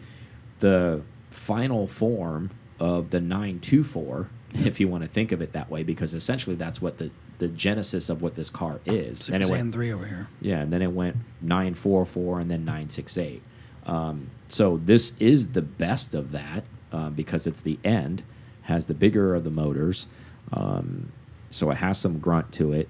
the 0.59 1.01
final 1.29 1.87
form 1.87 2.51
of 2.79 3.09
the 3.09 3.19
924, 3.19 4.29
if 4.53 4.79
you 4.79 4.87
want 4.87 5.03
to 5.03 5.09
think 5.09 5.31
of 5.31 5.41
it 5.41 5.53
that 5.53 5.69
way, 5.69 5.83
because 5.83 6.13
essentially 6.13 6.55
that's 6.55 6.81
what 6.81 6.97
the, 6.97 7.09
the 7.39 7.47
genesis 7.47 8.09
of 8.09 8.21
what 8.21 8.35
this 8.35 8.49
car 8.49 8.79
is. 8.85 9.19
Super 9.19 9.35
and 9.35 9.43
it 9.43 9.49
went, 9.49 9.73
3 9.73 9.91
over 9.93 10.05
here. 10.05 10.29
yeah, 10.41 10.61
and 10.61 10.71
then 10.71 10.81
it 10.81 10.91
went 10.91 11.17
944 11.41 12.39
and 12.41 12.51
then 12.51 12.61
968. 12.65 13.41
Um, 13.87 14.29
so 14.49 14.79
this 14.83 15.13
is 15.19 15.49
the 15.53 15.61
best 15.61 16.13
of 16.13 16.31
that 16.31 16.63
uh, 16.91 17.09
because 17.09 17.47
it's 17.47 17.61
the 17.61 17.79
end, 17.83 18.23
has 18.63 18.85
the 18.85 18.93
bigger 18.93 19.33
of 19.33 19.43
the 19.43 19.49
motors. 19.49 20.07
Um, 20.53 21.11
so 21.49 21.71
it 21.71 21.77
has 21.77 21.97
some 21.97 22.19
grunt 22.19 22.51
to 22.53 22.73
it. 22.73 22.89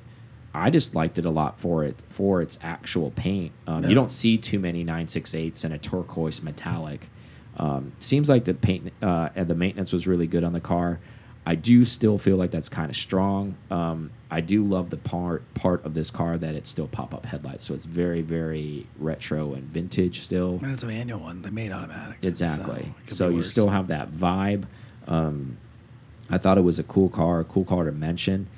I 0.53 0.69
just 0.71 0.95
liked 0.95 1.19
it 1.19 1.25
a 1.25 1.29
lot 1.29 1.59
for 1.59 1.83
it 1.83 2.01
for 2.09 2.41
its 2.41 2.57
actual 2.63 3.11
paint. 3.11 3.51
Um, 3.67 3.83
Yeah. 3.83 3.89
You 3.89 3.95
don't 3.95 4.11
see 4.11 4.37
too 4.37 4.59
many 4.59 4.83
968s 4.83 5.63
in 5.63 5.71
a 5.71 5.77
turquoise 5.77 6.41
metallic. 6.41 7.09
Um, 7.57 7.91
seems 7.99 8.29
like 8.29 8.45
the 8.45 8.53
paint 8.53 8.91
uh, 9.01 9.29
and 9.35 9.47
the 9.47 9.55
maintenance 9.55 9.93
was 9.93 10.07
really 10.07 10.27
good 10.27 10.43
on 10.43 10.53
the 10.53 10.59
car. 10.61 10.99
I 11.47 11.55
do 11.55 11.85
still 11.85 12.17
feel 12.17 12.35
like 12.35 12.51
that's 12.51 12.67
kind 12.67 12.89
of 12.89 12.97
strong. 12.97 13.55
Um, 13.71 14.11
I 14.29 14.41
do 14.41 14.65
love 14.65 14.89
the 14.89 14.97
part 14.97 15.43
part 15.53 15.85
of 15.85 15.93
this 15.93 16.11
car 16.11 16.37
that 16.37 16.55
it's 16.55 16.67
still 16.67 16.89
pop 16.89 17.13
up 17.13 17.25
headlights, 17.25 17.63
so 17.63 17.73
it's 17.73 17.85
very 17.85 18.21
very 18.21 18.85
retro 18.99 19.53
and 19.53 19.63
vintage 19.63 20.19
still. 20.19 20.59
And 20.61 20.73
it's 20.73 20.83
a 20.83 20.87
manual 20.87 21.21
one. 21.21 21.43
They 21.43 21.49
made 21.49 21.71
automatic. 21.71 22.17
Exactly. 22.21 22.91
could 23.05 23.15
So, 23.15 23.29
you 23.29 23.37
worse. 23.37 23.49
still 23.49 23.69
have 23.69 23.87
that 23.87 24.11
vibe. 24.11 24.65
Um, 25.07 25.55
I 26.29 26.37
thought 26.37 26.57
it 26.57 26.65
was 26.65 26.79
a 26.79 26.83
cool 26.83 27.07
car, 27.07 27.39
a 27.39 27.45
cool 27.45 27.63
car 27.63 27.85
to 27.85 27.93
mention. 27.93 28.49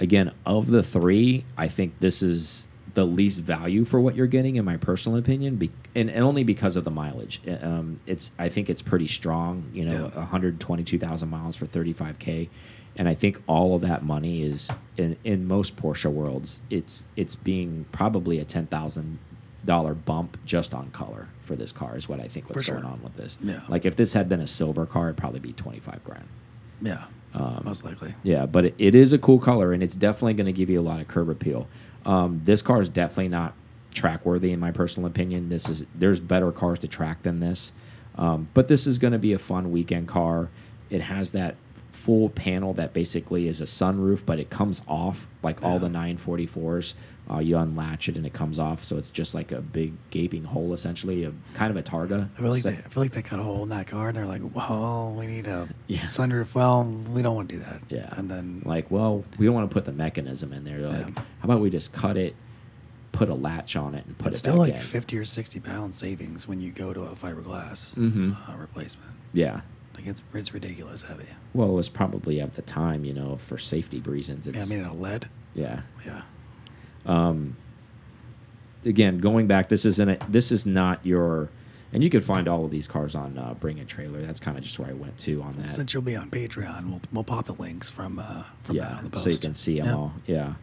Again, 0.00 0.32
of 0.44 0.66
the 0.66 0.82
three, 0.82 1.44
I 1.56 1.68
think 1.68 2.00
this 2.00 2.24
is 2.24 2.66
the 2.94 3.04
least 3.06 3.40
value 3.40 3.84
for 3.84 4.00
what 4.00 4.14
you're 4.14 4.26
getting, 4.26 4.56
in 4.56 4.64
my 4.64 4.76
personal 4.76 5.16
opinion, 5.18 5.56
be 5.56 5.70
and, 5.94 6.10
and 6.10 6.22
only 6.24 6.44
because 6.44 6.76
of 6.76 6.84
the 6.84 6.90
mileage. 6.90 7.40
Uh, 7.48 7.56
Um, 7.66 7.96
it's 8.06 8.30
I 8.38 8.48
think 8.48 8.68
it's 8.70 8.82
pretty 8.82 9.06
strong. 9.06 9.64
You 9.72 9.86
know, 9.86 10.10
Yeah. 10.14 10.18
122,000 10.20 11.28
miles 11.28 11.56
for 11.56 11.66
35k, 11.66 12.48
and 12.96 13.08
I 13.08 13.14
think 13.14 13.42
all 13.46 13.74
of 13.74 13.80
that 13.82 14.04
money 14.04 14.42
is 14.42 14.70
in 14.96 15.16
in 15.24 15.46
most 15.46 15.76
Porsche 15.76 16.10
worlds. 16.12 16.60
It's 16.70 17.04
it's 17.16 17.34
being 17.34 17.86
probably 17.92 18.38
a 18.38 18.44
ten 18.44 18.66
thousand 18.66 19.18
dollar 19.64 19.94
bump 19.94 20.36
just 20.44 20.74
on 20.74 20.90
color 20.90 21.28
for 21.44 21.54
this 21.54 21.70
car 21.70 21.96
is 21.96 22.08
what 22.08 22.18
I 22.20 22.26
think 22.26 22.48
what's 22.50 22.66
For 22.66 22.72
going 22.72 22.82
sure. 22.84 22.92
on 22.92 23.02
with 23.02 23.16
this. 23.16 23.38
Yeah. 23.42 23.60
Like 23.68 23.84
if 23.86 23.94
this 23.96 24.12
had 24.12 24.28
been 24.28 24.40
a 24.40 24.46
silver 24.46 24.86
car, 24.86 25.06
it'd 25.08 25.16
probably 25.16 25.38
be 25.40 25.52
25 25.52 26.02
grand. 26.04 26.24
Yeah. 26.80 27.04
Um, 27.34 27.62
most 27.64 27.84
likely. 27.84 28.14
Yeah, 28.22 28.46
but 28.46 28.66
it, 28.66 28.74
it 28.78 28.94
is 28.94 29.12
a 29.12 29.18
cool 29.18 29.38
color 29.38 29.72
and 29.72 29.82
it's 29.82 29.96
definitely 29.96 30.34
going 30.34 30.46
to 30.46 30.52
give 30.52 30.68
you 30.68 30.80
a 30.80 30.82
lot 30.82 31.00
of 31.00 31.08
curb 31.08 31.30
appeal. 31.30 31.66
Um, 32.04 32.40
this 32.44 32.62
car 32.62 32.80
is 32.80 32.88
definitely 32.88 33.28
not 33.28 33.54
track 33.94 34.24
worthy 34.24 34.52
in 34.52 34.60
my 34.60 34.70
personal 34.70 35.06
opinion. 35.06 35.48
This 35.48 35.68
is 35.68 35.86
there's 35.94 36.20
better 36.20 36.52
cars 36.52 36.78
to 36.80 36.88
track 36.88 37.22
than 37.22 37.40
this. 37.40 37.72
Um, 38.16 38.48
but 38.54 38.68
this 38.68 38.86
is 38.86 38.98
going 38.98 39.12
to 39.12 39.18
be 39.18 39.32
a 39.32 39.38
fun 39.38 39.70
weekend 39.70 40.08
car. 40.08 40.50
It 40.90 41.02
has 41.02 41.32
that 41.32 41.56
full 41.92 42.28
panel 42.30 42.72
that 42.74 42.92
basically 42.92 43.46
is 43.46 43.60
a 43.60 43.64
sunroof, 43.64 44.26
but 44.26 44.40
it 44.40 44.50
comes 44.50 44.82
off 44.88 45.28
like 45.42 45.62
all 45.62 45.78
the 45.78 45.88
944s. 45.88 46.94
Uh, 47.30 47.38
you 47.38 47.56
unlatch 47.56 48.08
it 48.08 48.16
and 48.16 48.26
it 48.26 48.32
comes 48.32 48.58
off, 48.58 48.82
so 48.82 48.96
it's 48.98 49.10
just 49.12 49.32
like 49.32 49.52
a 49.52 49.60
big 49.60 49.92
gaping 50.10 50.42
hole, 50.42 50.72
essentially, 50.74 51.22
a 51.24 51.32
kind 51.54 51.70
of 51.70 51.76
a 51.76 51.82
Targa. 51.82 52.28
I 52.36 52.40
feel 52.40 52.50
like 52.50 52.62
they, 52.64 52.70
I 52.70 52.74
feel 52.74 53.02
like 53.02 53.12
they 53.12 53.22
cut 53.22 53.38
a 53.38 53.42
hole 53.44 53.62
in 53.62 53.68
that 53.68 53.86
car, 53.86 54.08
and 54.08 54.16
they're 54.16 54.26
like, 54.26 54.42
"Well, 54.54 55.14
we 55.16 55.28
need 55.28 55.46
a 55.46 55.68
Yeah. 55.86 56.00
sunroof." 56.00 56.52
Well, 56.52 56.82
we 56.84 57.22
don't 57.22 57.36
want 57.36 57.48
to 57.50 57.54
do 57.54 57.62
that. 57.62 57.80
Yeah. 57.88 58.12
And 58.18 58.28
then 58.28 58.62
like, 58.64 58.90
well, 58.90 59.24
we 59.38 59.46
don't 59.46 59.54
want 59.54 59.70
to 59.70 59.72
put 59.72 59.84
the 59.84 59.92
mechanism 59.92 60.52
in 60.52 60.64
there. 60.64 60.82
They're 60.82 60.90
Yeah. 60.98 61.04
like, 61.06 61.18
how 61.18 61.24
about 61.44 61.60
we 61.60 61.70
just 61.70 61.92
cut 61.92 62.16
it, 62.16 62.34
put 63.12 63.28
a 63.28 63.34
latch 63.34 63.76
on 63.76 63.94
it, 63.94 64.04
and 64.04 64.18
put 64.18 64.28
it's 64.28 64.38
it 64.38 64.40
still 64.40 64.56
like 64.56 64.74
in? 64.74 64.80
fifty 64.80 65.16
or 65.16 65.24
sixty 65.24 65.60
pound 65.60 65.94
savings 65.94 66.48
when 66.48 66.60
you 66.60 66.72
go 66.72 66.92
to 66.92 67.02
a 67.02 67.14
fiberglass 67.14 67.94
Mhm. 67.94 68.34
uh, 68.52 68.56
replacement. 68.58 69.12
Yeah. 69.32 69.60
Like 69.94 70.06
it's 70.06 70.22
it's 70.34 70.54
ridiculous 70.54 71.06
heavy. 71.06 71.26
Well, 71.54 71.68
it 71.68 71.72
was 71.74 71.88
probably 71.88 72.40
at 72.40 72.54
the 72.54 72.62
time, 72.62 73.04
you 73.04 73.12
know, 73.12 73.36
for 73.36 73.58
safety 73.58 74.00
reasons. 74.00 74.46
It's, 74.46 74.56
Yeah, 74.56 74.62
I 74.76 74.78
mean, 74.82 74.86
a 74.88 74.94
lead. 74.94 75.28
yeah. 75.54 75.82
Yeah. 76.06 76.22
Um, 77.04 77.56
again, 78.84 79.18
going 79.18 79.46
back, 79.46 79.68
this 79.68 79.84
isn't 79.84 80.08
a, 80.08 80.18
this 80.28 80.50
is 80.52 80.64
not 80.66 81.04
your, 81.04 81.50
and 81.92 82.02
you 82.02 82.08
can 82.10 82.20
find 82.20 82.48
all 82.48 82.64
of 82.64 82.70
these 82.70 82.88
cars 82.88 83.14
on 83.14 83.36
uh, 83.36 83.54
Bring 83.54 83.80
a 83.80 83.84
Trailer. 83.84 84.22
That's 84.22 84.40
kind 84.40 84.56
of 84.56 84.62
just 84.64 84.78
where 84.78 84.88
I 84.88 84.92
went 84.94 85.18
to 85.18 85.42
on 85.42 85.54
that. 85.58 85.70
Since 85.70 85.92
you'll 85.92 86.02
be 86.02 86.16
on 86.16 86.30
Patreon, 86.30 86.88
we'll 86.88 87.00
we'll 87.12 87.24
pop 87.24 87.46
the 87.46 87.52
links 87.54 87.90
from 87.90 88.18
uh 88.18 88.44
from 88.62 88.76
that 88.78 88.96
on 88.98 89.04
the 89.04 89.10
post. 89.10 89.24
so 89.24 89.30
you 89.30 89.38
can 89.38 89.54
see 89.54 89.78
them 89.78 89.86
Yeah. 89.88 89.94
all. 89.94 90.12
Yeah, 90.26 90.54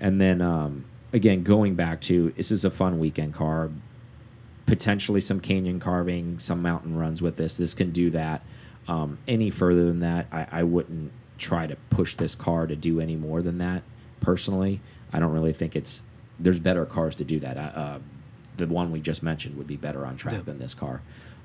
and 0.00 0.20
then 0.20 0.40
um, 0.40 0.84
again, 1.12 1.44
going 1.44 1.74
back 1.76 2.00
to 2.02 2.32
this 2.36 2.50
is 2.50 2.64
a 2.64 2.70
fun 2.70 2.98
weekend 2.98 3.34
car. 3.34 3.70
Potentially 4.64 5.20
some 5.20 5.40
canyon 5.40 5.80
carving, 5.80 6.38
some 6.38 6.62
mountain 6.62 6.96
runs 6.96 7.20
with 7.20 7.36
this. 7.36 7.56
This 7.58 7.74
can 7.74 7.90
do 7.90 8.10
that. 8.10 8.42
Um, 8.88 9.18
any 9.28 9.50
further 9.50 9.84
than 9.86 10.00
that, 10.00 10.26
I, 10.32 10.46
I 10.50 10.62
wouldn't 10.64 11.12
try 11.38 11.66
to 11.66 11.76
push 11.90 12.14
this 12.16 12.34
car 12.34 12.66
to 12.66 12.76
do 12.76 13.00
any 13.00 13.16
more 13.16 13.42
than 13.42 13.58
that. 13.58 13.82
Personally, 14.20 14.80
I 15.12 15.18
don't 15.18 15.32
really 15.32 15.52
think 15.52 15.76
it's. 15.76 16.02
There's 16.38 16.58
better 16.58 16.84
cars 16.86 17.14
to 17.16 17.24
do 17.24 17.38
that. 17.40 17.56
Uh, 17.56 17.60
uh, 17.78 17.98
the 18.56 18.66
one 18.66 18.90
we 18.90 19.00
just 19.00 19.22
mentioned 19.22 19.56
would 19.56 19.66
be 19.66 19.76
better 19.76 20.04
on 20.04 20.16
track 20.16 20.34
Yeah. 20.34 20.42
than 20.42 20.58
this 20.58 20.74
car. 20.74 21.00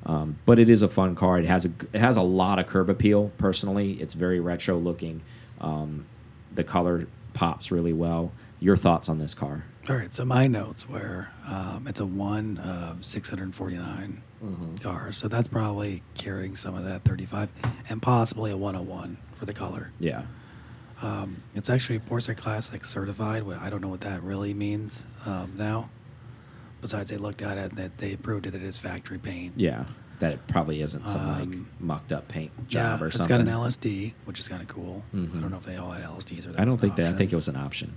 Um, 0.05 0.37
but 0.45 0.59
it 0.59 0.69
is 0.69 0.81
a 0.81 0.87
fun 0.87 1.15
car. 1.15 1.39
It 1.39 1.45
has 1.45 1.65
a 1.65 1.71
it 1.93 1.99
has 1.99 2.17
a 2.17 2.21
lot 2.21 2.59
of 2.59 2.67
curb 2.67 2.89
appeal. 2.89 3.31
Personally, 3.37 3.93
it's 3.93 4.13
very 4.13 4.39
retro 4.39 4.77
looking. 4.77 5.21
Um, 5.61 6.05
the 6.53 6.63
color 6.63 7.07
pops 7.33 7.71
really 7.71 7.93
well. 7.93 8.31
Your 8.59 8.75
thoughts 8.77 9.07
on 9.09 9.19
this 9.19 9.33
car? 9.33 9.65
All 9.89 9.95
right, 9.95 10.13
so 10.13 10.25
my 10.25 10.47
notes 10.47 10.87
were 10.89 11.29
um, 11.49 11.85
it's 11.87 11.99
a 11.99 12.05
one 12.05 12.57
of 12.57 13.05
649 13.05 14.23
Mm-hmm. 14.43 14.75
car, 14.77 15.11
so 15.13 15.27
that's 15.27 15.47
probably 15.47 16.03
carrying 16.13 16.55
some 16.55 16.75
of 16.75 16.85
that 16.85 17.03
35 17.03 17.49
and 17.89 17.99
possibly 18.03 18.51
a 18.51 18.57
101 18.57 19.17
for 19.35 19.45
the 19.47 19.53
color. 19.53 19.91
Yeah, 19.99 20.27
Um, 21.01 21.37
it's 21.55 21.71
actually 21.71 21.97
Porsche 21.97 22.37
Classic 22.37 22.85
certified. 22.85 23.43
I 23.59 23.71
don't 23.71 23.81
know 23.81 23.87
what 23.89 24.01
that 24.01 24.21
really 24.21 24.53
means 24.53 25.03
um, 25.25 25.53
now. 25.57 25.89
Besides, 26.81 27.09
they 27.09 27.17
looked 27.17 27.41
at 27.41 27.57
it 27.57 27.69
and 27.71 27.77
that 27.79 27.97
they 27.97 28.15
proved 28.15 28.45
it. 28.45 28.53
It 28.53 28.61
is 28.61 28.77
factory 28.77 29.17
paint. 29.17 29.53
yeah. 29.57 29.85
That 30.19 30.33
it 30.33 30.47
probably 30.47 30.81
isn't 30.81 31.05
some 31.07 31.27
like 31.27 31.41
Um, 31.43 31.69
mucked 31.79 32.11
up 32.13 32.27
paint 32.27 32.51
Yeah, 32.69 32.91
job 32.97 33.01
or 33.01 33.07
it's 33.07 33.17
something. 33.17 33.37
got 33.37 33.41
an 33.41 33.47
LSD, 33.53 34.13
which 34.25 34.39
is 34.39 34.47
kind 34.47 34.61
of 34.63 34.67
cool. 34.67 35.03
Mhm. 35.15 35.35
I 35.35 35.39
don't 35.41 35.49
know 35.51 35.57
if 35.57 35.65
they 35.65 35.77
all 35.77 35.91
had 35.91 36.03
LSDs 36.03 36.45
or 36.47 36.51
that 36.53 36.61
I 36.61 36.65
don't 36.65 36.79
think 36.79 36.95
that. 36.97 37.07
I 37.13 37.17
think 37.17 37.31
it 37.33 37.35
was 37.35 37.47
an 37.47 37.55
option. 37.55 37.93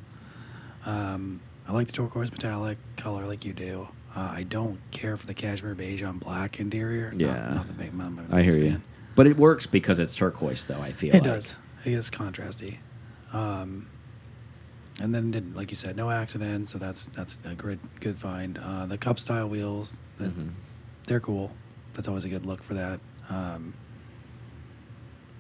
Um, 0.87 1.41
I 1.69 1.73
like 1.73 1.87
the 1.87 1.93
turquoise 1.93 2.31
metallic 2.33 2.79
color 2.97 3.27
like 3.27 3.45
you 3.45 3.53
do. 3.53 3.89
Uh, 4.15 4.33
I 4.37 4.43
don't 4.43 4.81
care 4.91 5.17
for 5.17 5.27
the 5.27 5.35
cashmere 5.35 5.75
beige 5.75 6.03
on 6.03 6.19
black 6.19 6.59
interior. 6.59 7.13
Yeah. 7.17 7.53
not, 7.55 7.69
the 7.69 7.75
big. 7.75 7.95
Not 7.95 8.11
my 8.13 8.23
I 8.31 8.43
hear 8.43 8.53
biggest 8.53 8.59
you. 8.59 8.71
fan. 8.79 8.85
But 9.15 9.27
it 9.27 9.37
works 9.37 9.67
because 9.67 9.99
it's 9.99 10.15
turquoise, 10.15 10.65
though. 10.67 10.81
I 10.81 10.93
feel 10.93 11.11
It 11.11 11.15
like. 11.15 11.23
does. 11.25 11.55
It 11.85 11.93
is 11.93 12.11
contrasty. 12.11 12.79
Um, 13.33 13.89
and 15.01 15.15
then, 15.15 15.31
did, 15.31 15.55
like 15.55 15.71
you 15.71 15.77
said, 15.77 15.97
no 15.97 16.11
accidents, 16.11 16.73
so 16.73 16.79
that's 16.79 17.07
that's 17.07 17.39
a 17.47 17.55
good 17.55 17.79
good 18.01 18.19
find. 18.19 18.59
Uh, 18.63 18.87
the 18.87 18.99
cup 18.99 19.19
style 19.21 19.49
wheels, 19.49 19.99
that- 20.19 20.37
Mhm. 20.37 20.51
they're 21.07 21.21
cool. 21.21 21.57
That's 21.95 22.09
always 22.09 22.25
a 22.25 22.29
good 22.29 22.45
look 22.45 22.63
for 22.63 22.75
that. 22.75 23.01
Um, 23.31 23.75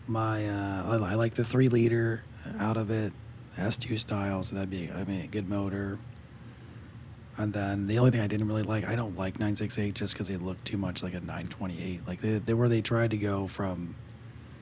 my 0.07 0.47
uh, 0.49 0.99
I, 0.99 1.13
I 1.13 1.15
like 1.15 1.35
the 1.35 1.45
three 1.45 1.69
liter 1.69 2.25
out 2.59 2.77
of 2.77 2.91
it, 2.91 3.13
S 3.59 3.77
two 3.77 3.99
style, 3.99 4.43
so 4.43 4.55
that'd 4.57 4.71
be 4.71 4.91
I 4.95 5.05
mean 5.05 5.23
a 5.23 5.27
good 5.27 5.49
motor. 5.49 5.99
And 7.39 7.53
then 7.53 7.87
the 7.87 7.99
only 7.99 8.11
thing 8.11 8.21
I 8.21 8.27
didn't 8.27 8.49
really 8.49 8.65
like, 8.65 8.87
I 8.87 8.95
don't 8.97 9.17
like 9.17 9.35
968 9.39 9.95
just 9.95 10.13
because 10.13 10.29
they 10.29 10.37
look 10.37 10.63
too 10.65 10.77
much 10.77 11.03
like 11.03 11.15
a 11.15 11.21
928. 11.21 12.07
Like 12.07 12.21
they, 12.21 12.39
they 12.39 12.53
where 12.55 12.69
they 12.69 12.83
tried 12.83 13.13
to 13.13 13.17
go 13.17 13.47
from 13.47 13.95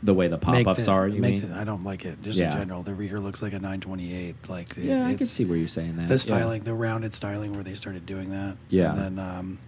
The 0.03 0.15
way 0.15 0.29
the 0.29 0.39
pop-ups 0.39 0.85
the- 0.85 0.93
are, 0.93 1.09
you 1.09 1.21
make 1.21 1.41
mean? 1.43 1.51
the- 1.51 1.57
I 1.59 1.65
don't 1.65 1.83
like 1.83 2.05
it. 2.05 2.23
Just 2.23 2.39
Yeah. 2.39 2.53
in 2.53 2.59
general, 2.59 2.83
the 2.85 2.95
rear 2.95 3.19
looks 3.19 3.43
like 3.43 3.53
a 3.53 3.59
928. 3.59 4.37
Like 4.49 4.71
it- 4.79 4.85
yeah, 4.85 5.07
I 5.07 5.15
can 5.17 5.27
see 5.27 5.45
where 5.45 5.59
you're 5.59 5.67
saying 5.67 5.97
that. 5.97 6.07
the 6.09 6.15
Yeah. 6.15 6.19
styling, 6.19 6.63
the 6.63 6.75
rounded 6.75 7.15
styling 7.15 7.53
where 7.53 7.65
they 7.65 7.75
started 7.75 8.07
doing 8.07 8.31
that. 8.31 8.57
Yeah. 8.69 8.91
And 8.95 9.17
then 9.17 9.19
um, 9.19 9.59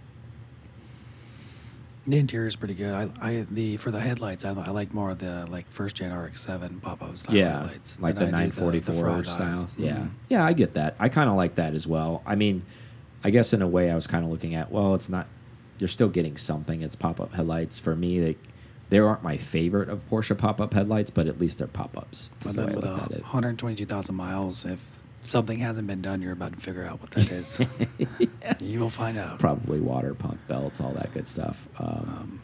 the 2.07 2.17
interior 2.17 2.47
is 2.47 2.55
pretty 2.55 2.73
good. 2.73 2.93
I, 2.93 3.09
I 3.21 3.45
the 3.49 3.77
for 3.77 3.91
the 3.91 3.99
headlights, 3.99 4.43
I, 4.45 4.49
I 4.51 4.69
like 4.71 4.93
more 4.93 5.11
of 5.11 5.19
the 5.19 5.45
like 5.49 5.69
first 5.71 5.95
gen 5.97 6.11
RX-7 6.13 6.81
pop-up 6.81 7.17
style 7.17 7.35
yeah, 7.35 7.59
headlights. 7.59 7.99
like 8.01 8.15
the 8.15 8.25
944 8.31 8.95
frog 8.95 9.25
styles. 9.25 9.63
eyes. 9.65 9.75
Yeah, 9.77 9.95
Mhm. 9.97 10.09
yeah, 10.29 10.43
I 10.45 10.53
get 10.53 10.73
that. 10.73 10.95
I 10.99 11.09
kind 11.09 11.29
of 11.29 11.35
like 11.35 11.55
that 11.55 11.73
as 11.73 11.85
well. 11.87 12.21
I 12.25 12.35
mean, 12.35 12.63
I 13.23 13.29
guess 13.29 13.53
in 13.53 13.61
a 13.61 13.67
way, 13.67 13.91
I 13.91 13.95
was 13.95 14.07
kind 14.07 14.25
of 14.25 14.31
looking 14.31 14.55
at. 14.55 14.71
Well, 14.71 14.95
it's 14.95 15.09
not. 15.09 15.27
You're 15.77 15.87
still 15.87 16.09
getting 16.09 16.37
something. 16.37 16.81
It's 16.81 16.95
pop-up 16.95 17.33
headlights 17.33 17.77
for 17.79 17.95
me. 17.95 18.19
They 18.19 18.37
they 18.89 18.99
aren't 18.99 19.23
my 19.23 19.37
favorite 19.37 19.87
of 19.87 20.07
Porsche 20.09 20.37
pop-up 20.37 20.73
headlights, 20.73 21.09
but 21.11 21.27
at 21.27 21.39
least 21.39 21.59
they're 21.59 21.67
pop-ups. 21.67 22.29
But 22.39 22.49
is 22.49 22.55
the 22.55 22.65
then 22.65 22.75
with 22.75 22.83
a 22.85 23.21
122,000 23.21 24.13
miles, 24.15 24.65
if 24.65 24.83
something 25.23 25.59
hasn't 25.59 25.87
been 25.87 26.01
done, 26.01 26.21
you're 26.21 26.33
about 26.33 26.53
to 26.53 26.59
figure 26.59 26.85
out 26.85 27.01
what 27.01 27.11
that 27.11 27.31
is. 27.31 27.61
You 28.59 28.79
will 28.79 28.89
find 28.89 29.17
out. 29.17 29.39
Probably 29.39 29.79
water 29.79 30.13
pump 30.13 30.39
belts, 30.47 30.81
all 30.81 30.91
that 30.93 31.13
good 31.13 31.27
stuff. 31.27 31.67
Um, 31.79 31.87
Um, 31.87 32.41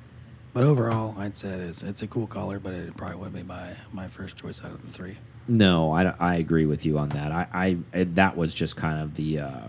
but 0.54 0.64
overall, 0.64 1.14
I'd 1.20 1.38
say 1.38 1.50
it's 1.50 1.84
it's 1.84 2.02
a 2.02 2.08
cool 2.08 2.26
color, 2.26 2.60
but 2.60 2.74
it 2.74 2.98
probably 2.98 3.18
wouldn't 3.18 3.36
be 3.36 3.44
my 3.44 3.74
my 3.94 4.08
first 4.08 4.38
choice 4.38 4.66
out 4.66 4.72
of 4.72 4.84
the 4.84 4.92
three. 4.92 5.18
No, 5.48 5.92
I, 5.92 6.14
I 6.20 6.36
agree 6.36 6.66
with 6.66 6.86
you 6.86 6.98
on 6.98 7.10
that. 7.10 7.32
I, 7.32 7.78
I 7.94 8.04
that 8.04 8.36
was 8.36 8.54
just 8.54 8.76
kind 8.76 9.00
of 9.02 9.14
the 9.16 9.40
uh, 9.40 9.62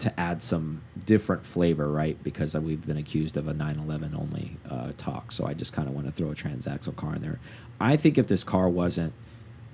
to 0.00 0.20
add 0.20 0.42
some 0.42 0.82
different 1.06 1.46
flavor, 1.46 1.90
right? 1.90 2.22
Because 2.22 2.54
we've 2.54 2.86
been 2.86 2.98
accused 2.98 3.36
of 3.38 3.48
a 3.48 3.54
911 3.54 4.14
only 4.14 4.56
uh, 4.68 4.92
talk, 4.98 5.32
so 5.32 5.46
I 5.46 5.54
just 5.54 5.72
kind 5.72 5.88
of 5.88 5.94
want 5.94 6.06
to 6.06 6.12
throw 6.12 6.30
a 6.30 6.34
transaxle 6.34 6.94
car 6.96 7.14
in 7.16 7.22
there. 7.22 7.38
I 7.80 7.96
think 7.96 8.18
if 8.18 8.26
this 8.26 8.44
car 8.44 8.68
wasn't, 8.68 9.14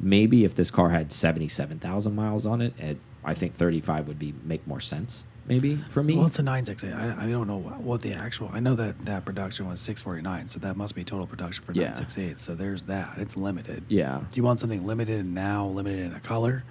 maybe 0.00 0.44
if 0.44 0.54
this 0.54 0.70
car 0.70 0.90
had 0.90 1.12
77,000 1.12 2.14
miles 2.14 2.46
on 2.46 2.60
it, 2.60 2.74
it, 2.78 2.98
I 3.24 3.34
think 3.34 3.54
35 3.54 4.08
would 4.08 4.18
be 4.18 4.34
make 4.44 4.66
more 4.66 4.80
sense. 4.80 5.24
Maybe 5.48 5.76
for 5.90 6.02
me. 6.02 6.16
Well, 6.16 6.26
it's 6.26 6.40
a 6.40 6.42
968. 6.42 6.92
I, 6.92 7.24
I 7.26 7.30
don't 7.30 7.46
know 7.46 7.56
what, 7.58 7.78
what 7.80 8.02
the 8.02 8.12
actual. 8.12 8.50
I 8.52 8.58
know 8.58 8.74
that 8.74 9.04
that 9.06 9.24
production 9.24 9.68
was 9.68 9.80
649, 9.80 10.48
so 10.48 10.58
that 10.58 10.76
must 10.76 10.96
be 10.96 11.04
total 11.04 11.24
production 11.26 11.64
for 11.64 11.72
Yeah. 11.72 11.84
968. 11.94 12.38
So 12.40 12.54
there's 12.56 12.84
that. 12.84 13.18
It's 13.18 13.36
limited. 13.36 13.84
yeah, 13.88 14.22
Do 14.28 14.36
you 14.36 14.42
want 14.42 14.58
something 14.58 14.84
limited 14.84 15.20
and 15.20 15.34
now, 15.34 15.66
limited 15.66 16.00
in 16.00 16.12
a 16.14 16.20
color? 16.20 16.64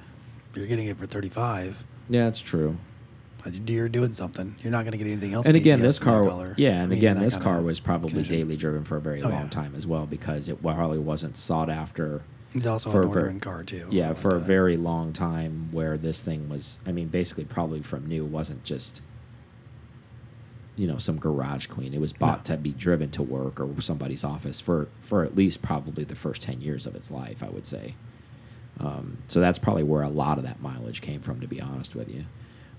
You're 0.54 0.68
getting 0.68 0.88
it 0.88 0.98
for 0.98 1.06
35, 1.06 1.86
Yeah, 2.10 2.26
that's 2.26 2.40
true. 2.42 2.78
You're 3.68 3.90
doing 3.90 4.14
something. 4.14 4.56
You're 4.62 4.72
not 4.72 4.86
going 4.86 4.94
to 4.94 4.98
get 4.98 5.06
anything 5.08 5.34
else. 5.34 5.46
And 5.46 5.56
again, 5.56 5.78
BTS 5.80 5.82
this 5.84 6.00
car, 6.00 6.24
color. 6.26 6.56
yeah, 6.58 6.70
I 6.70 6.74
and 6.80 6.90
mean, 6.90 6.98
again, 6.98 7.20
this 7.20 7.36
car 7.38 7.62
was 7.62 7.80
probably 7.80 8.10
condition. 8.10 8.36
daily 8.40 8.56
driven 8.58 8.84
for 8.84 8.98
a 8.98 9.02
very 9.02 9.22
Oh, 9.22 9.30
long 9.30 9.44
yeah. 9.44 9.50
time 9.50 9.76
as 9.76 9.86
well 9.86 10.06
because 10.08 10.50
it 10.50 10.62
probably 10.64 10.98
wasn't 10.98 11.38
sought 11.38 11.70
after. 11.70 12.24
It's 12.56 12.66
also 12.66 12.92
for 12.92 13.04
a 13.04 13.08
a 13.08 13.10
ver- 13.12 13.40
car 13.40 13.64
too. 13.64 13.88
Yeah, 13.92 14.10
And, 14.10 14.18
for 14.18 14.36
a 14.36 14.40
very 14.40 14.78
long 14.78 15.12
time, 15.14 15.70
where 15.72 15.98
this 15.98 16.24
thing 16.24 16.48
was, 16.50 16.80
I 16.86 16.92
mean, 16.92 17.08
basically 17.10 17.44
probably 17.46 17.82
from 17.82 18.06
new, 18.08 18.24
wasn't 18.26 18.64
just, 18.64 19.02
you 20.76 20.88
know, 20.88 20.98
some 20.98 21.18
garage 21.20 21.68
queen. 21.68 21.94
It 21.94 22.02
was 22.02 22.14
bought 22.14 22.48
No. 22.50 22.56
to 22.56 22.62
be 22.62 22.72
driven 22.72 23.10
to 23.12 23.24
work 23.24 23.60
or 23.60 23.80
somebody's 23.82 24.24
office 24.24 24.60
for 24.60 24.88
for 25.02 25.24
at 25.24 25.36
least 25.36 25.62
probably 25.62 26.04
the 26.04 26.16
first 26.16 26.42
ten 26.42 26.62
years 26.62 26.86
of 26.86 26.96
its 26.96 27.10
life, 27.12 27.42
I 27.44 27.50
would 27.50 27.66
say. 27.66 27.96
Um, 28.80 29.20
so 29.30 29.40
that's 29.40 29.58
probably 29.58 29.84
where 29.84 30.02
a 30.02 30.10
lot 30.10 30.38
of 30.38 30.44
that 30.44 30.62
mileage 30.62 31.02
came 31.02 31.22
from, 31.22 31.40
to 31.40 31.48
be 31.48 31.62
honest 31.62 31.96
with 31.96 32.10
you. 32.14 32.26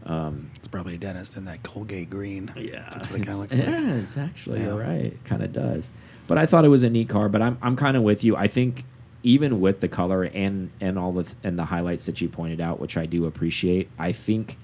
Um, 0.04 0.50
It's 0.56 0.68
probably 0.68 0.94
a 0.94 0.98
dentist 0.98 1.36
in 1.38 1.46
that 1.46 1.62
Colgate 1.62 2.10
green. 2.10 2.52
yeah, 2.54 2.88
That's 2.92 3.10
what 3.10 3.20
it 3.20 3.26
kind 3.26 3.28
of 3.30 3.36
looks 3.40 3.56
like. 3.56 3.66
yeah, 3.66 3.94
it's 3.94 4.16
actually 4.18 4.60
Yeah. 4.60 4.76
right. 4.76 5.24
Kind 5.24 5.42
of 5.42 5.52
does. 5.54 5.90
But 6.28 6.36
I 6.38 6.44
thought 6.46 6.64
it 6.66 6.68
was 6.68 6.84
a 6.84 6.90
neat 6.90 7.08
car. 7.08 7.28
But 7.30 7.40
I'm 7.42 7.56
I'm 7.62 7.76
kind 7.76 7.96
of 7.96 8.02
with 8.02 8.22
you. 8.24 8.36
I 8.36 8.46
think 8.46 8.84
even 9.26 9.60
with 9.60 9.80
the 9.80 9.88
color 9.88 10.22
and 10.22 10.70
and 10.80 10.96
all 10.96 11.10
the 11.10 11.24
th 11.24 11.34
and 11.42 11.58
the 11.58 11.64
highlights 11.64 12.06
that 12.06 12.20
you 12.20 12.28
pointed 12.28 12.60
out, 12.60 12.78
which 12.78 12.96
I 12.96 13.06
do 13.06 13.26
appreciate, 13.26 13.90
I 13.98 14.12
think 14.12 14.56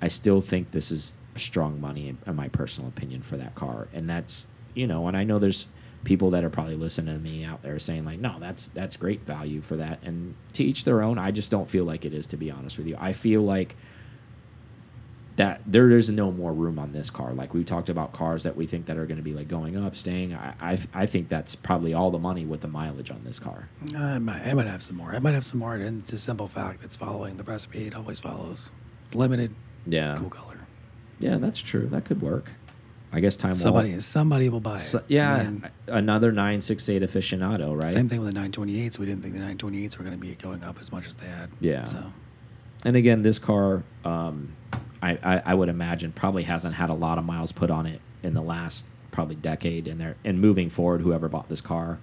I 0.00 0.08
still 0.08 0.40
think 0.40 0.70
this 0.70 0.90
is 0.90 1.16
strong 1.36 1.78
money 1.78 2.08
in, 2.08 2.16
in 2.26 2.34
my 2.34 2.48
personal 2.48 2.88
opinion 2.88 3.20
for 3.20 3.36
that 3.36 3.54
car. 3.54 3.88
And 3.92 4.08
that's 4.08 4.46
you 4.72 4.86
know, 4.86 5.06
and 5.06 5.16
I 5.18 5.24
know 5.24 5.38
there's 5.38 5.66
people 6.02 6.30
that 6.30 6.42
are 6.42 6.48
probably 6.48 6.76
listening 6.76 7.14
to 7.14 7.20
me 7.20 7.44
out 7.44 7.62
there 7.62 7.78
saying 7.78 8.06
like, 8.06 8.18
no, 8.18 8.36
that's 8.40 8.68
that's 8.68 8.96
great 8.96 9.26
value 9.26 9.60
for 9.60 9.76
that. 9.76 10.02
And 10.02 10.34
to 10.54 10.64
each 10.64 10.84
their 10.84 11.02
own. 11.02 11.18
I 11.18 11.30
just 11.30 11.50
don't 11.50 11.68
feel 11.68 11.84
like 11.84 12.06
it 12.06 12.14
is 12.14 12.26
to 12.28 12.38
be 12.38 12.50
honest 12.50 12.78
with 12.78 12.86
you. 12.86 12.96
I 12.98 13.12
feel 13.12 13.42
like 13.42 13.76
that 15.44 15.60
there 15.66 15.90
is 15.90 16.08
no 16.10 16.30
more 16.32 16.52
room 16.52 16.78
on 16.78 16.92
this 16.92 17.10
car. 17.10 17.32
Like 17.32 17.52
we 17.54 17.64
talked 17.64 17.88
about 17.88 18.12
cars 18.12 18.42
that 18.44 18.56
we 18.56 18.66
think 18.66 18.86
that 18.86 18.96
are 18.96 19.06
going 19.06 19.16
to 19.18 19.22
be 19.22 19.32
like 19.34 19.48
going 19.48 19.76
up, 19.76 19.94
staying. 19.96 20.34
I, 20.34 20.54
I 20.60 20.78
I 20.94 21.06
think 21.06 21.28
that's 21.28 21.54
probably 21.54 21.92
all 21.94 22.10
the 22.10 22.18
money 22.18 22.44
with 22.46 22.60
the 22.60 22.68
mileage 22.68 23.10
on 23.10 23.22
this 23.24 23.38
car. 23.38 23.68
I 23.96 24.18
might, 24.18 24.46
I 24.46 24.54
might 24.54 24.66
have 24.66 24.82
some 24.82 24.96
more. 24.96 25.12
I 25.12 25.18
might 25.18 25.34
have 25.34 25.44
some 25.44 25.60
more. 25.60 25.74
And 25.74 26.00
it's 26.00 26.12
a 26.12 26.18
simple 26.18 26.48
fact 26.48 26.80
that's 26.82 26.96
following 26.96 27.36
the 27.36 27.44
recipe. 27.44 27.86
It 27.86 27.94
always 27.94 28.18
follows. 28.20 28.70
It's 29.06 29.14
limited, 29.14 29.54
Yeah, 29.86 30.16
cool 30.18 30.30
color. 30.30 30.60
yeah, 31.18 31.36
that's 31.38 31.60
true. 31.60 31.86
That 31.88 32.04
could 32.04 32.22
work. 32.22 32.50
I 33.12 33.18
guess 33.18 33.36
time 33.36 33.54
Somebody, 33.54 33.94
will. 33.94 34.00
somebody 34.02 34.48
will 34.48 34.60
buy 34.60 34.76
it. 34.76 34.82
So, 34.82 35.02
yeah, 35.08 35.42
mean, 35.42 35.66
another 35.88 36.30
nine 36.30 36.60
six 36.60 36.88
eight 36.88 37.02
aficionado, 37.02 37.76
right? 37.76 37.92
Same 37.92 38.08
thing 38.08 38.20
with 38.20 38.32
the 38.32 38.38
928s. 38.40 38.98
We 39.00 39.06
didn't 39.06 39.22
think 39.22 39.34
the 39.34 39.40
928s 39.40 39.98
were 39.98 40.04
going 40.04 40.14
to 40.16 40.20
be 40.24 40.32
going 40.36 40.62
up 40.62 40.78
as 40.80 40.92
much 40.92 41.08
as 41.08 41.16
they 41.16 41.26
had. 41.26 41.50
Yeah. 41.60 41.86
So 41.86 42.12
And 42.84 42.94
again, 42.94 43.22
this 43.22 43.40
car, 43.40 43.82
um, 44.04 44.52
I, 45.02 45.18
I, 45.22 45.42
I 45.46 45.54
would 45.54 45.68
imagine, 45.68 46.12
probably 46.12 46.42
hasn't 46.44 46.74
had 46.74 46.90
a 46.90 46.94
lot 46.94 47.18
of 47.18 47.24
miles 47.24 47.52
put 47.52 47.70
on 47.70 47.86
it 47.86 48.00
in 48.22 48.34
the 48.34 48.42
last 48.42 48.84
probably 49.10 49.36
decade. 49.36 49.88
And 49.88 50.00
there, 50.00 50.16
and 50.24 50.40
moving 50.40 50.70
forward, 50.70 51.00
whoever 51.00 51.28
bought 51.28 51.48
this 51.48 51.60
car, 51.60 51.98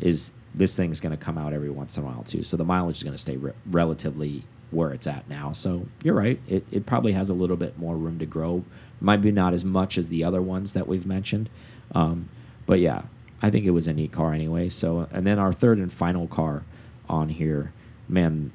is 0.00 0.32
this 0.54 0.76
thing's 0.76 1.00
going 1.00 1.16
to 1.16 1.22
come 1.22 1.38
out 1.38 1.52
every 1.52 1.70
once 1.70 1.96
in 1.96 2.02
a 2.02 2.06
while 2.06 2.22
too. 2.22 2.42
So 2.42 2.56
the 2.56 2.64
mileage 2.64 2.98
is 2.98 3.02
going 3.02 3.14
to 3.14 3.18
stay 3.18 3.36
re 3.36 3.52
relatively 3.70 4.42
where 4.70 4.90
it's 4.92 5.06
at 5.06 5.28
now. 5.28 5.52
So 5.52 5.86
you're 6.02 6.14
right. 6.14 6.40
It, 6.48 6.64
it 6.70 6.86
probably 6.86 7.12
has 7.12 7.28
a 7.30 7.34
little 7.34 7.56
bit 7.56 7.78
more 7.78 7.96
room 7.96 8.18
to 8.18 8.26
grow. 8.26 8.64
Maybe 9.00 9.30
not 9.30 9.52
as 9.52 9.64
much 9.64 9.98
as 9.98 10.08
the 10.08 10.24
other 10.24 10.40
ones 10.40 10.72
that 10.72 10.86
we've 10.86 11.06
mentioned. 11.06 11.50
Um, 11.94 12.28
but 12.64 12.78
yeah, 12.80 13.02
I 13.42 13.50
think 13.50 13.66
it 13.66 13.70
was 13.70 13.86
a 13.86 13.92
neat 13.92 14.12
car 14.12 14.32
anyway. 14.32 14.68
So 14.68 15.08
and 15.10 15.26
then 15.26 15.38
our 15.38 15.52
third 15.52 15.78
and 15.78 15.92
final 15.92 16.26
car 16.26 16.64
on 17.08 17.28
here, 17.30 17.72
man. 18.08 18.52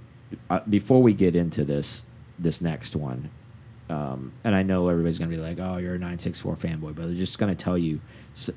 Uh, 0.49 0.59
before 0.69 1.01
we 1.01 1.13
get 1.13 1.35
into 1.35 1.63
this 1.63 2.03
this 2.37 2.61
next 2.61 2.95
one, 2.95 3.29
um, 3.89 4.31
and 4.43 4.53
I 4.55 4.63
know 4.63 4.87
everybody's 4.89 5.19
gonna 5.19 5.31
be 5.31 5.37
like, 5.37 5.59
"Oh, 5.59 5.77
you're 5.77 5.95
a 5.95 5.99
964 5.99 6.55
fanboy," 6.55 6.95
but 6.95 7.05
they're 7.05 7.13
just 7.13 7.39
gonna 7.39 7.55
tell 7.55 7.77
you 7.77 8.01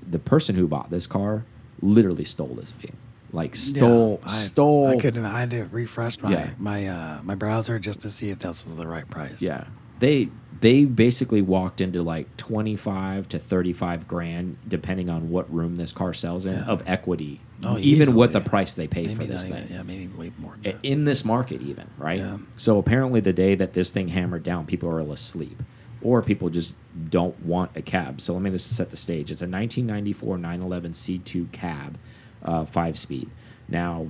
the 0.08 0.18
person 0.18 0.54
who 0.56 0.66
bought 0.66 0.90
this 0.90 1.06
car 1.06 1.44
literally 1.82 2.24
stole 2.24 2.54
this 2.54 2.72
thing, 2.72 2.96
like 3.32 3.56
stole 3.56 4.20
Yeah, 4.22 4.28
I, 4.30 4.34
stole. 4.36 4.86
I 4.88 4.96
couldn't. 4.96 5.24
I 5.24 5.40
had 5.40 5.50
to 5.50 5.64
refresh 5.70 6.20
my 6.20 6.30
Yeah. 6.32 6.50
my 6.58 6.86
uh, 6.86 7.20
my 7.22 7.34
browser 7.34 7.78
just 7.78 8.00
to 8.02 8.10
see 8.10 8.30
if 8.30 8.40
this 8.40 8.64
was 8.66 8.76
the 8.76 8.86
right 8.86 9.08
price. 9.08 9.40
Yeah, 9.40 9.64
they 10.00 10.28
they 10.60 10.84
basically 10.84 11.40
walked 11.40 11.80
into 11.80 12.02
like 12.02 12.36
25 12.36 13.28
to 13.30 13.38
35 13.38 14.06
grand, 14.06 14.56
depending 14.68 15.08
on 15.08 15.30
what 15.30 15.50
room 15.52 15.76
this 15.76 15.90
car 15.92 16.12
sells 16.12 16.44
in, 16.44 16.52
Yeah. 16.52 16.64
of 16.66 16.82
equity. 16.86 17.40
Oh, 17.62 17.76
even 17.78 18.14
what 18.14 18.32
the 18.32 18.38
easily. 18.38 18.48
price 18.48 18.74
they 18.74 18.86
paid 18.88 19.08
maybe 19.08 19.14
for 19.14 19.24
this 19.24 19.46
thing. 19.48 19.64
even- 19.64 19.76
yeah, 19.76 19.82
maybe 19.82 20.06
way 20.08 20.32
more. 20.38 20.56
In 20.82 21.04
this 21.04 21.24
market 21.24 21.60
even 21.62 21.88
right? 21.98 22.18
Yeah. 22.18 22.38
so 22.56 22.78
apparently 22.78 23.20
the 23.20 23.32
day 23.32 23.54
that 23.54 23.74
this 23.74 23.92
thing 23.92 24.08
hammered 24.08 24.42
down 24.42 24.66
people 24.66 24.88
are 24.88 25.00
asleep. 25.00 25.62
Or 26.02 26.22
people 26.22 26.48
just 26.48 26.74
don't 27.10 27.38
want 27.44 27.72
a 27.76 27.82
cab. 27.82 28.22
So 28.22 28.32
let 28.32 28.40
me 28.40 28.48
just 28.50 28.74
set 28.74 28.88
the 28.88 28.96
stage. 28.96 29.30
It's 29.30 29.42
a 29.42 29.44
1994 29.44 30.38
911 30.38 30.92
c2 30.92 31.52
cab 31.52 31.98
uh, 32.42 32.64
five 32.64 32.98
speed. 32.98 33.28
Now 33.68 34.08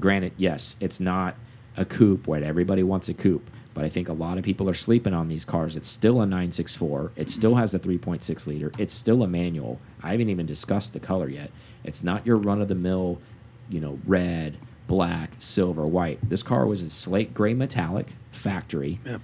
granted 0.00 0.32
yes 0.36 0.74
it's 0.80 0.98
not 0.98 1.36
a 1.76 1.84
coupe 1.84 2.26
where 2.26 2.42
everybody 2.42 2.82
wants 2.82 3.08
a 3.08 3.14
coupe. 3.14 3.50
But 3.74 3.84
i 3.84 3.88
think 3.88 4.08
a 4.08 4.12
lot 4.12 4.38
of 4.38 4.44
people 4.44 4.70
are 4.70 4.74
sleeping 4.74 5.12
on 5.12 5.28
these 5.28 5.44
cars. 5.44 5.76
It's 5.76 5.88
still 5.88 6.20
a 6.22 6.26
964 6.26 7.12
it 7.16 7.28
still 7.28 7.56
has 7.56 7.74
a 7.74 7.78
3.6 7.78 8.46
liter. 8.46 8.72
It's 8.78 8.94
still 8.94 9.22
a 9.22 9.28
manual. 9.28 9.80
I 10.02 10.12
haven't 10.12 10.30
even 10.30 10.46
discussed 10.46 10.94
the 10.94 11.00
color 11.00 11.28
yet 11.28 11.50
it's 11.84 12.02
not 12.02 12.26
your 12.26 12.36
run-of-the-mill 12.36 13.20
you 13.68 13.80
know 13.80 13.98
red 14.06 14.58
black 14.86 15.30
silver 15.38 15.84
white. 15.84 16.18
This 16.28 16.42
car 16.42 16.66
was 16.66 16.82
a 16.82 16.90
slate 16.90 17.32
gray 17.34 17.54
metallic 17.54 18.08
factory. 18.30 18.98
Yep. 19.06 19.20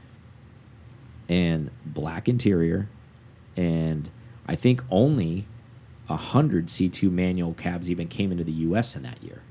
and 1.28 1.70
black 1.84 2.28
interior. 2.28 2.88
And 3.56 4.10
i 4.46 4.54
think 4.54 4.82
only 4.90 5.46
a 6.08 6.16
hundred 6.16 6.66
c2 6.66 7.10
manual 7.10 7.54
cabs 7.54 7.88
even 7.90 8.08
came 8.08 8.32
into 8.32 8.42
the 8.44 8.52
us 8.52 8.96
in 8.96 9.02
that 9.02 9.22
year. 9.22 9.42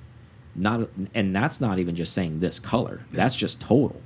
Not 0.56 0.90
and 1.14 1.36
that's 1.36 1.62
not 1.62 1.80
even 1.80 1.96
just 1.96 2.14
saying 2.14 2.40
this 2.40 2.60
color. 2.60 3.02
That's 3.12 3.36
just 3.36 3.62
total. 3.62 4.02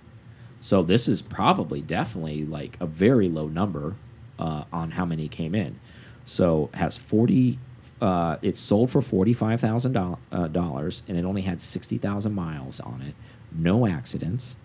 So 0.59 0.81
this 0.83 1.07
is 1.07 1.21
probably 1.21 1.81
definitely 1.81 2.45
like 2.45 2.77
a 2.79 2.85
very 2.85 3.27
low 3.29 3.47
number 3.47 3.95
uh, 4.39 4.63
on 4.71 4.91
how 4.91 5.05
many 5.05 5.27
came 5.27 5.55
in. 5.55 5.79
So 6.25 6.69
has 6.73 6.97
40 6.97 7.59
uh, 8.03 8.37
it's 8.41 8.59
sold 8.59 8.91
for 8.91 9.01
$45000 9.01 10.17
uh, 10.31 10.47
dollars 10.47 11.03
and 11.07 11.17
it 11.17 11.23
only 11.23 11.43
had 11.43 11.61
60000 11.61 12.33
miles 12.33 12.79
on 12.81 13.01
it 13.01 13.15
no 13.51 13.87
accidents 13.87 14.57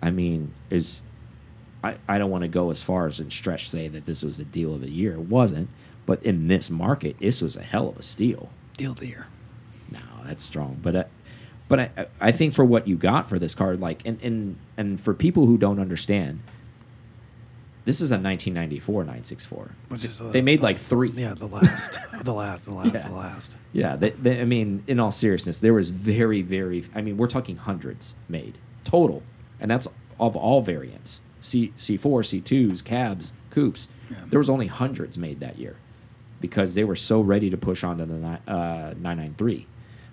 i 0.00 0.10
mean 0.10 0.54
is 0.70 1.02
I, 1.82 1.96
I 2.08 2.18
don't 2.18 2.30
want 2.30 2.42
to 2.42 2.48
go 2.48 2.70
as 2.70 2.82
far 2.82 3.06
as 3.06 3.20
and 3.20 3.32
stretch 3.32 3.68
say 3.68 3.88
that 3.88 4.06
this 4.06 4.22
was 4.22 4.36
the 4.36 4.44
deal 4.44 4.74
of 4.74 4.80
the 4.82 4.90
year. 4.90 5.14
It 5.14 5.20
wasn't. 5.20 5.68
But 6.06 6.22
in 6.22 6.48
this 6.48 6.70
market, 6.70 7.16
this 7.20 7.40
was 7.40 7.56
a 7.56 7.62
hell 7.62 7.88
of 7.88 7.98
a 7.98 8.02
steal. 8.02 8.50
Deal 8.76 8.92
of 8.92 9.00
the 9.00 9.06
year. 9.06 9.26
No, 9.90 10.00
that's 10.24 10.42
strong. 10.42 10.78
But 10.82 10.96
uh, 10.96 11.04
but 11.68 11.80
I 11.80 12.06
I 12.20 12.32
think 12.32 12.52
for 12.52 12.64
what 12.64 12.88
you 12.88 12.96
got 12.96 13.28
for 13.28 13.38
this 13.38 13.54
car, 13.54 13.76
like 13.76 14.02
and 14.04 14.20
and 14.22 14.56
and 14.76 15.00
for 15.00 15.14
people 15.14 15.46
who 15.46 15.56
don't 15.56 15.78
understand, 15.78 16.40
this 17.84 18.00
is 18.00 18.10
a 18.10 18.14
1994 18.14 19.02
964. 19.04 19.70
Which 19.88 20.04
is 20.04 20.18
the, 20.18 20.24
They 20.24 20.42
made 20.42 20.60
the- 20.60 20.64
like 20.64 20.78
three. 20.78 21.10
Yeah, 21.10 21.34
the 21.34 21.46
last, 21.46 21.98
the 22.24 22.32
last, 22.34 22.64
the 22.64 22.72
last, 22.74 22.94
Yeah. 22.94 23.08
the 23.08 23.14
last. 23.14 23.56
Yeah, 23.72 23.96
they, 23.96 24.10
they, 24.10 24.40
I 24.40 24.44
mean, 24.44 24.82
in 24.86 25.00
all 25.00 25.10
seriousness, 25.12 25.60
there 25.60 25.72
was 25.74 25.90
very, 25.90 26.42
very. 26.42 26.84
I 26.94 27.00
mean, 27.00 27.16
we're 27.16 27.26
talking 27.26 27.56
hundreds 27.56 28.14
made 28.28 28.58
total, 28.84 29.22
and 29.58 29.70
that's 29.70 29.86
of 30.18 30.36
all 30.36 30.60
variants. 30.62 31.20
C 31.40 31.72
C 31.76 31.96
four, 31.96 32.22
C 32.22 32.40
twos, 32.40 32.82
cabs, 32.82 33.32
coupes. 33.50 33.88
Yeah. 34.10 34.24
There 34.28 34.38
was 34.38 34.50
only 34.50 34.66
hundreds 34.66 35.16
made 35.16 35.40
that 35.40 35.58
year, 35.58 35.76
because 36.40 36.74
they 36.74 36.84
were 36.84 36.96
so 36.96 37.20
ready 37.20 37.48
to 37.50 37.56
push 37.56 37.82
on 37.82 37.96
to 37.98 38.04
the 38.06 38.38
uh, 38.46 38.94
nine 38.98 39.16
nine 39.16 39.34
three. 39.38 39.66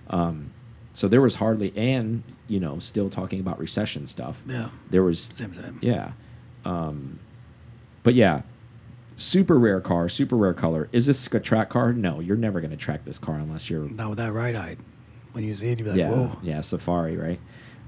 Um, 0.09 0.51
so 0.93 1.07
there 1.09 1.21
was 1.21 1.35
hardly, 1.35 1.73
and 1.75 2.23
you 2.47 2.59
know, 2.61 2.79
still 2.79 3.09
talking 3.09 3.41
about 3.41 3.59
recession 3.59 4.05
stuff. 4.05 4.41
Yeah. 4.47 4.69
There 4.89 5.03
was 5.03 5.19
Same, 5.21 5.53
same. 5.53 5.79
yeah. 5.81 6.11
Um, 6.63 7.19
but 8.07 8.15
yeah, 8.15 8.43
super 9.17 9.59
rare 9.59 9.81
car, 9.81 10.07
super 10.07 10.37
rare 10.37 10.53
color. 10.53 10.87
Is 10.93 11.07
this 11.07 11.27
a 11.33 11.41
track 11.41 11.67
car? 11.67 11.91
No, 11.91 12.21
you're 12.21 12.37
never 12.37 12.61
going 12.61 12.71
to 12.71 12.77
track 12.77 13.03
this 13.03 13.19
car 13.19 13.35
unless 13.35 13.69
you're 13.69 13.89
Not 13.89 14.07
with 14.11 14.17
that 14.19 14.31
right 14.31 14.55
eye. 14.55 14.77
When 15.33 15.43
you 15.43 15.53
see 15.53 15.71
it, 15.71 15.77
you'd 15.79 15.83
be 15.83 15.89
like, 15.89 15.99
yeah, 15.99 16.09
whoa. 16.11 16.37
yeah, 16.41 16.61
Safari, 16.61 17.17
right? 17.17 17.37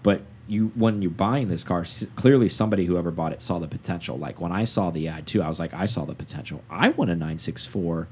But 0.03 0.23
you 0.45 0.73
when 0.75 1.01
you're 1.01 1.09
buying 1.09 1.47
this 1.47 1.63
car, 1.63 1.85
clearly 2.17 2.49
somebody 2.49 2.83
whoever 2.85 3.11
bought 3.11 3.31
it 3.31 3.41
saw 3.41 3.59
the 3.59 3.67
potential. 3.69 4.17
Like 4.17 4.41
when 4.41 4.51
I 4.51 4.65
saw 4.65 4.89
the 4.91 5.07
ad 5.07 5.25
too, 5.25 5.41
I 5.41 5.47
was 5.47 5.57
like, 5.57 5.73
I 5.73 5.85
saw 5.85 6.03
the 6.03 6.15
potential. 6.15 6.65
I 6.69 6.89
want 6.89 7.09
a 7.11 7.15
964 7.15 8.09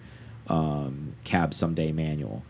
um, 0.48 1.14
cab 1.26 1.54
someday 1.54 1.92
manual 1.92 2.42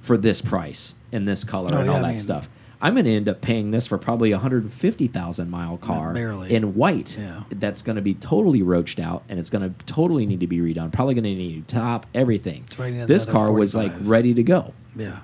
for 0.00 0.16
this 0.16 0.42
price 0.42 0.96
in 1.12 1.24
this 1.24 1.44
color 1.44 1.70
Oh, 1.72 1.76
and 1.78 1.86
yeah, 1.86 1.92
all 1.92 1.98
I 1.98 2.02
that 2.02 2.08
mean- 2.08 2.18
stuff. 2.18 2.48
I'm 2.80 2.94
going 2.94 3.06
to 3.06 3.10
end 3.16 3.28
up 3.28 3.40
paying 3.40 3.72
this 3.72 3.86
for 3.88 3.98
probably 3.98 4.30
a 4.30 4.36
150,000 4.36 5.50
mile 5.50 5.76
car 5.78 6.12
in 6.16 6.74
white. 6.74 7.16
Yeah. 7.18 7.42
That's 7.50 7.82
going 7.82 7.96
to 7.96 8.02
be 8.02 8.14
totally 8.14 8.62
roached 8.62 9.00
out 9.00 9.24
and 9.28 9.38
it's 9.40 9.50
going 9.50 9.68
to 9.74 9.84
totally 9.86 10.26
need 10.26 10.40
to 10.40 10.46
be 10.46 10.58
redone. 10.58 10.92
Probably 10.92 11.14
going 11.14 11.24
to 11.24 11.30
need 11.34 11.50
a 11.50 11.56
new 11.56 11.62
top, 11.62 12.06
everything. 12.14 12.66
Right 12.78 13.06
This 13.06 13.24
car 13.26 13.52
was 13.52 13.74
like 13.74 13.92
ready 14.02 14.32
to 14.34 14.42
go 14.42 14.74
Yeah. 14.94 15.20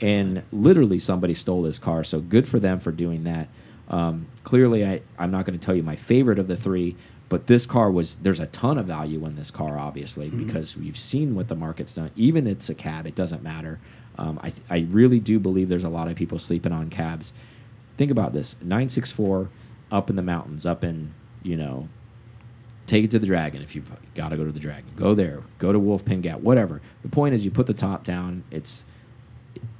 and 0.00 0.42
literally 0.52 0.98
somebody 0.98 1.34
stole 1.34 1.62
this 1.62 1.78
car. 1.78 2.04
So 2.04 2.20
good 2.20 2.46
for 2.46 2.58
them 2.60 2.80
for 2.80 2.92
doing 2.92 3.24
that. 3.24 3.48
Um, 3.88 4.26
clearly, 4.44 4.84
I, 4.84 5.00
I'm 5.18 5.30
not 5.30 5.44
going 5.46 5.58
to 5.58 5.64
tell 5.64 5.74
you 5.74 5.82
my 5.82 5.96
favorite 5.96 6.38
of 6.38 6.48
the 6.48 6.56
three, 6.56 6.96
but 7.28 7.46
this 7.46 7.66
car 7.66 7.90
was 7.90 8.16
there's 8.16 8.40
a 8.40 8.46
ton 8.46 8.78
of 8.78 8.86
value 8.86 9.24
in 9.26 9.36
this 9.36 9.50
car, 9.50 9.78
obviously, 9.78 10.28
Mm-hmm. 10.28 10.46
because 10.46 10.76
we've 10.76 10.96
seen 10.98 11.34
what 11.34 11.48
the 11.48 11.54
market's 11.54 11.92
done. 11.92 12.10
Even 12.16 12.46
it's 12.46 12.68
a 12.68 12.74
cab, 12.74 13.06
it 13.06 13.14
doesn't 13.14 13.42
matter. 13.42 13.78
Um, 14.18 14.38
I, 14.42 14.52
I 14.70 14.86
really 14.90 15.20
do 15.20 15.38
believe 15.38 15.68
there's 15.68 15.84
a 15.84 15.88
lot 15.88 16.08
of 16.08 16.16
people 16.16 16.38
sleeping 16.38 16.72
on 16.72 16.90
cabs. 16.90 17.32
Think 17.96 18.10
about 18.10 18.32
this 18.32 18.56
964 18.60 19.48
up 19.90 20.10
in 20.10 20.16
the 20.16 20.22
mountains, 20.22 20.66
up 20.66 20.84
in, 20.84 21.14
you 21.42 21.56
know, 21.56 21.88
take 22.86 23.04
it 23.04 23.10
to 23.10 23.18
the 23.18 23.26
dragon 23.26 23.62
if 23.62 23.74
you've 23.74 23.90
got 24.14 24.30
to 24.30 24.36
go 24.36 24.44
to 24.44 24.52
the 24.52 24.60
dragon. 24.60 24.90
Go 24.96 25.14
there, 25.14 25.42
go 25.58 25.72
to 25.72 25.78
Wolf 25.78 26.04
Pen 26.04 26.20
Gap, 26.20 26.40
whatever. 26.40 26.80
The 27.02 27.08
point 27.08 27.34
is, 27.34 27.44
you 27.44 27.50
put 27.50 27.66
the 27.66 27.74
top 27.74 28.04
down, 28.04 28.44
it's 28.50 28.84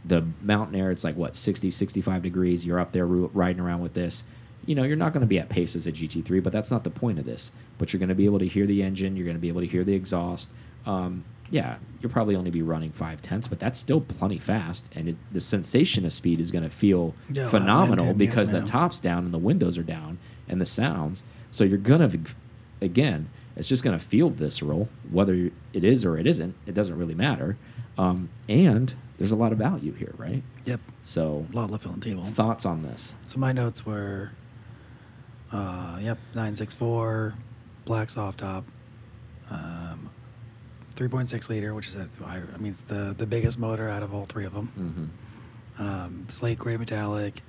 the 0.05 0.27
mountain 0.43 0.77
air, 0.77 0.91
it's 0.91 1.05
like 1.05 1.17
what, 1.17 1.35
60, 1.35 1.71
65 1.71 2.23
degrees. 2.23 2.65
You're 2.65 2.81
up 2.81 2.93
there 2.93 3.07
riding 3.07 3.61
around 3.61 3.81
with 3.81 3.95
this. 3.95 4.25
You 4.67 4.75
know, 4.75 4.83
you're 4.83 4.97
not 4.97 5.13
going 5.13 5.21
to 5.21 5.27
be 5.27 5.39
at 5.39 5.51
paces 5.51 5.87
as 5.87 5.93
a 5.93 5.93
GT3, 5.93 6.43
but 6.43 6.53
that's 6.53 6.71
not 6.71 6.85
the 6.85 6.91
point 6.91 7.19
of 7.19 7.27
this. 7.27 7.53
But 7.77 7.93
you're 7.93 7.99
going 7.99 8.09
to 8.09 8.15
be 8.15 8.25
able 8.25 8.39
to 8.39 8.49
hear 8.49 8.67
the 8.67 8.83
engine, 8.83 9.17
you're 9.17 9.27
going 9.27 9.37
to 9.37 9.41
be 9.41 9.49
able 9.49 9.61
to 9.61 9.67
hear 9.67 9.85
the 9.85 9.95
exhaust. 9.95 10.49
Um, 10.87 11.25
yeah, 11.51 11.77
you'll 12.01 12.13
probably 12.13 12.37
only 12.37 12.51
be 12.51 12.63
running 12.63 12.91
five 12.91 13.21
tenths, 13.23 13.47
but 13.49 13.61
that's 13.61 13.79
still 13.79 14.01
plenty 14.01 14.39
fast. 14.39 14.87
And 14.95 15.09
it, 15.11 15.17
the 15.33 15.41
sensation 15.41 16.05
of 16.05 16.13
speed 16.13 16.41
is 16.41 16.51
going 16.51 16.65
to 16.65 16.71
feel 16.71 17.15
Yeah, 17.31 17.49
phenomenal 17.49 18.07
yeah, 18.07 18.13
because 18.15 18.53
yeah. 18.53 18.61
the 18.61 18.67
top's 18.67 18.99
down 19.01 19.25
and 19.25 19.33
the 19.35 19.39
windows 19.39 19.77
are 19.79 19.83
down 19.83 20.19
and 20.49 20.61
the 20.61 20.67
sounds. 20.67 21.23
So 21.51 21.65
you're 21.65 21.79
going 21.79 22.09
to, 22.11 22.19
again, 22.81 23.29
it's 23.57 23.69
just 23.69 23.85
going 23.85 23.97
to 23.97 24.05
feel 24.05 24.31
visceral, 24.31 24.89
whether 25.11 25.51
it 25.73 25.85
is 25.85 26.05
or 26.05 26.19
it 26.19 26.27
isn't. 26.27 26.55
It 26.67 26.75
doesn't 26.75 26.97
really 26.99 27.15
matter. 27.15 27.57
Um, 27.97 28.29
and 28.49 28.93
there's 29.19 29.31
a 29.31 29.37
lot 29.37 29.53
of 29.53 29.59
value 29.59 29.93
here, 29.93 30.13
right? 30.19 30.43
Yep. 30.65 30.81
So, 31.03 31.47
A 31.53 31.57
lot 31.57 31.71
left 31.71 31.87
on 31.87 32.01
the 32.01 32.05
table. 32.07 32.25
thoughts 32.25 32.67
on 32.67 32.83
this? 32.83 33.15
So 33.27 33.39
my 33.39 33.53
notes 33.53 33.87
were, 33.87 34.33
uh, 35.53 35.99
yep, 36.03 36.19
964, 36.35 37.35
black 37.85 38.11
soft 38.11 38.41
top, 38.41 38.65
um, 39.51 40.11
3.6 40.97 41.49
liter, 41.49 41.75
which 41.75 41.89
is, 41.89 41.97
a, 41.97 42.09
I 42.25 42.41
I 42.55 42.57
mean, 42.59 42.73
it's 42.73 42.83
the, 42.83 43.15
the 43.17 43.27
biggest 43.27 43.59
motor 43.59 43.89
out 43.89 44.03
of 44.03 44.15
all 44.15 44.27
three 44.27 44.45
of 44.45 44.55
them. 44.55 45.11
Mm-hmm. 45.79 45.83
Um, 45.83 46.27
slate 46.31 46.59
gray 46.59 46.77
metallic. 46.77 47.43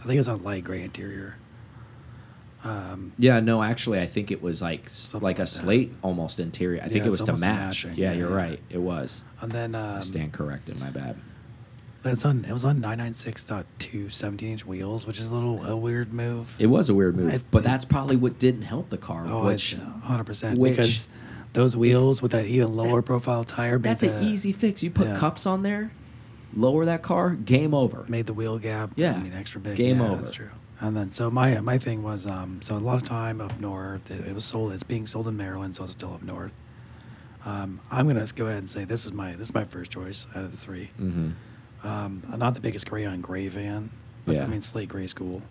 I 0.00 0.04
think 0.04 0.18
it's 0.20 0.28
on 0.28 0.42
light 0.44 0.64
gray 0.64 0.82
interior. 0.82 1.36
Um, 2.64 3.12
Yeah, 3.18 3.40
no, 3.40 3.60
actually, 3.62 4.00
I 4.00 4.06
think 4.06 4.30
it 4.30 4.40
was 4.40 4.62
like 4.62 4.88
Something 4.88 5.24
like 5.24 5.38
a 5.38 5.42
that. 5.42 5.46
slate 5.48 5.92
almost 6.02 6.38
interior. 6.38 6.80
I 6.82 6.88
think 6.88 7.04
it 7.04 7.10
was 7.10 7.22
to 7.22 7.36
match. 7.36 7.84
Yeah, 7.84 7.92
Yeah, 7.96 8.12
you're 8.12 8.34
right. 8.34 8.60
It 8.70 8.78
was. 8.78 9.24
and 9.40 9.50
then 9.50 9.74
I 9.74 9.96
um, 9.96 10.02
stand 10.02 10.32
corrected. 10.32 10.78
My 10.78 10.90
bad. 10.90 11.16
it's 12.04 12.24
on 12.24 12.44
it 12.44 12.52
was 12.52 12.64
on 12.64 12.76
996.2 12.80 14.12
17 14.12 14.48
inch 14.52 14.64
wheels, 14.66 15.06
which 15.06 15.18
is 15.18 15.30
a 15.30 15.34
little 15.34 15.64
a 15.66 15.76
weird 15.76 16.12
move. 16.12 16.54
It 16.60 16.66
was 16.66 16.88
a 16.88 16.94
weird 16.94 17.16
move, 17.16 17.32
I 17.34 17.38
but 17.50 17.62
think- 17.62 17.64
that's 17.64 17.84
probably 17.84 18.14
what 18.16 18.38
didn't 18.38 18.62
help 18.62 18.90
the 18.90 18.98
car. 18.98 19.24
Oh, 19.26 19.46
which 19.46 19.72
it's 19.72 19.82
100 19.82 20.24
percent 20.24 20.58
which- 20.58 20.76
because 20.76 21.08
those 21.52 21.76
wheels 21.76 22.22
with 22.22 22.32
that 22.32 22.46
even 22.46 22.74
lower 22.74 23.02
profile 23.02 23.44
tire 23.44 23.78
made 23.78 23.90
that's 23.90 24.00
the, 24.00 24.16
an 24.16 24.24
easy 24.24 24.52
fix. 24.52 24.82
You 24.82 24.90
put 24.90 25.06
yeah. 25.06 25.18
cups 25.18 25.46
on 25.46 25.62
there, 25.62 25.92
lower 26.54 26.84
that 26.86 27.02
car, 27.02 27.30
game 27.30 27.74
over. 27.74 28.04
made 28.08 28.26
the 28.26 28.34
wheel 28.34 28.58
gap 28.58 28.90
Yeah. 28.96 29.14
I 29.14 29.18
mean, 29.18 29.32
extra 29.32 29.60
big. 29.60 29.76
Game 29.76 29.98
yeah, 29.98 30.10
over. 30.10 30.22
That's 30.22 30.30
true. 30.30 30.50
And 30.80 30.96
then 30.96 31.12
so 31.12 31.30
my 31.30 31.60
my 31.60 31.78
thing 31.78 32.02
was 32.02 32.26
um 32.26 32.60
so 32.62 32.76
a 32.76 32.78
lot 32.78 32.96
of 32.96 33.04
time 33.04 33.40
up 33.40 33.60
north 33.60 34.10
it, 34.10 34.26
it 34.26 34.34
was 34.34 34.44
sold 34.44 34.72
it's 34.72 34.82
being 34.82 35.06
sold 35.06 35.28
in 35.28 35.36
Maryland 35.36 35.76
so 35.76 35.84
it's 35.84 35.92
still 35.92 36.14
up 36.14 36.22
north. 36.22 36.54
Um, 37.44 37.80
I'm 37.90 38.06
gonna 38.06 38.26
go 38.34 38.46
ahead 38.46 38.58
and 38.58 38.70
say 38.70 38.84
this 38.84 39.04
is 39.04 39.12
my 39.12 39.32
this 39.32 39.48
is 39.48 39.54
my 39.54 39.64
first 39.64 39.90
choice 39.90 40.26
out 40.34 40.44
of 40.44 40.50
the 40.50 40.56
three. 40.56 40.90
Mm-hmm. 41.00 41.30
Um, 41.86 42.22
I'm 42.32 42.38
not 42.38 42.54
the 42.54 42.60
biggest 42.60 42.88
gray 42.88 43.04
on 43.04 43.20
gray 43.20 43.48
fan, 43.48 43.90
but 44.24 44.36
Yeah. 44.36 44.44
I 44.44 44.46
mean 44.46 44.62
slate 44.62 44.88
gray 44.88 45.06
cool. 45.14 45.42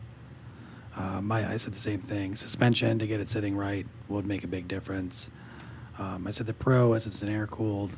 Uh, 0.98 1.22
my 1.22 1.50
I 1.50 1.58
said 1.58 1.74
the 1.74 1.80
same 1.80 2.00
thing. 2.02 2.36
Suspension 2.36 3.00
to 3.00 3.08
get 3.08 3.20
it 3.20 3.30
sitting 3.30 3.56
right 3.56 3.86
would 4.10 4.26
make 4.26 4.44
a 4.44 4.48
big 4.48 4.68
difference. 4.68 5.30
Um, 6.00 6.26
I 6.28 6.32
said 6.32 6.48
the 6.48 6.54
pro 6.54 6.94
as 6.94 7.06
it's 7.06 7.22
an 7.22 7.30
air 7.30 7.48
cooled, 7.48 7.92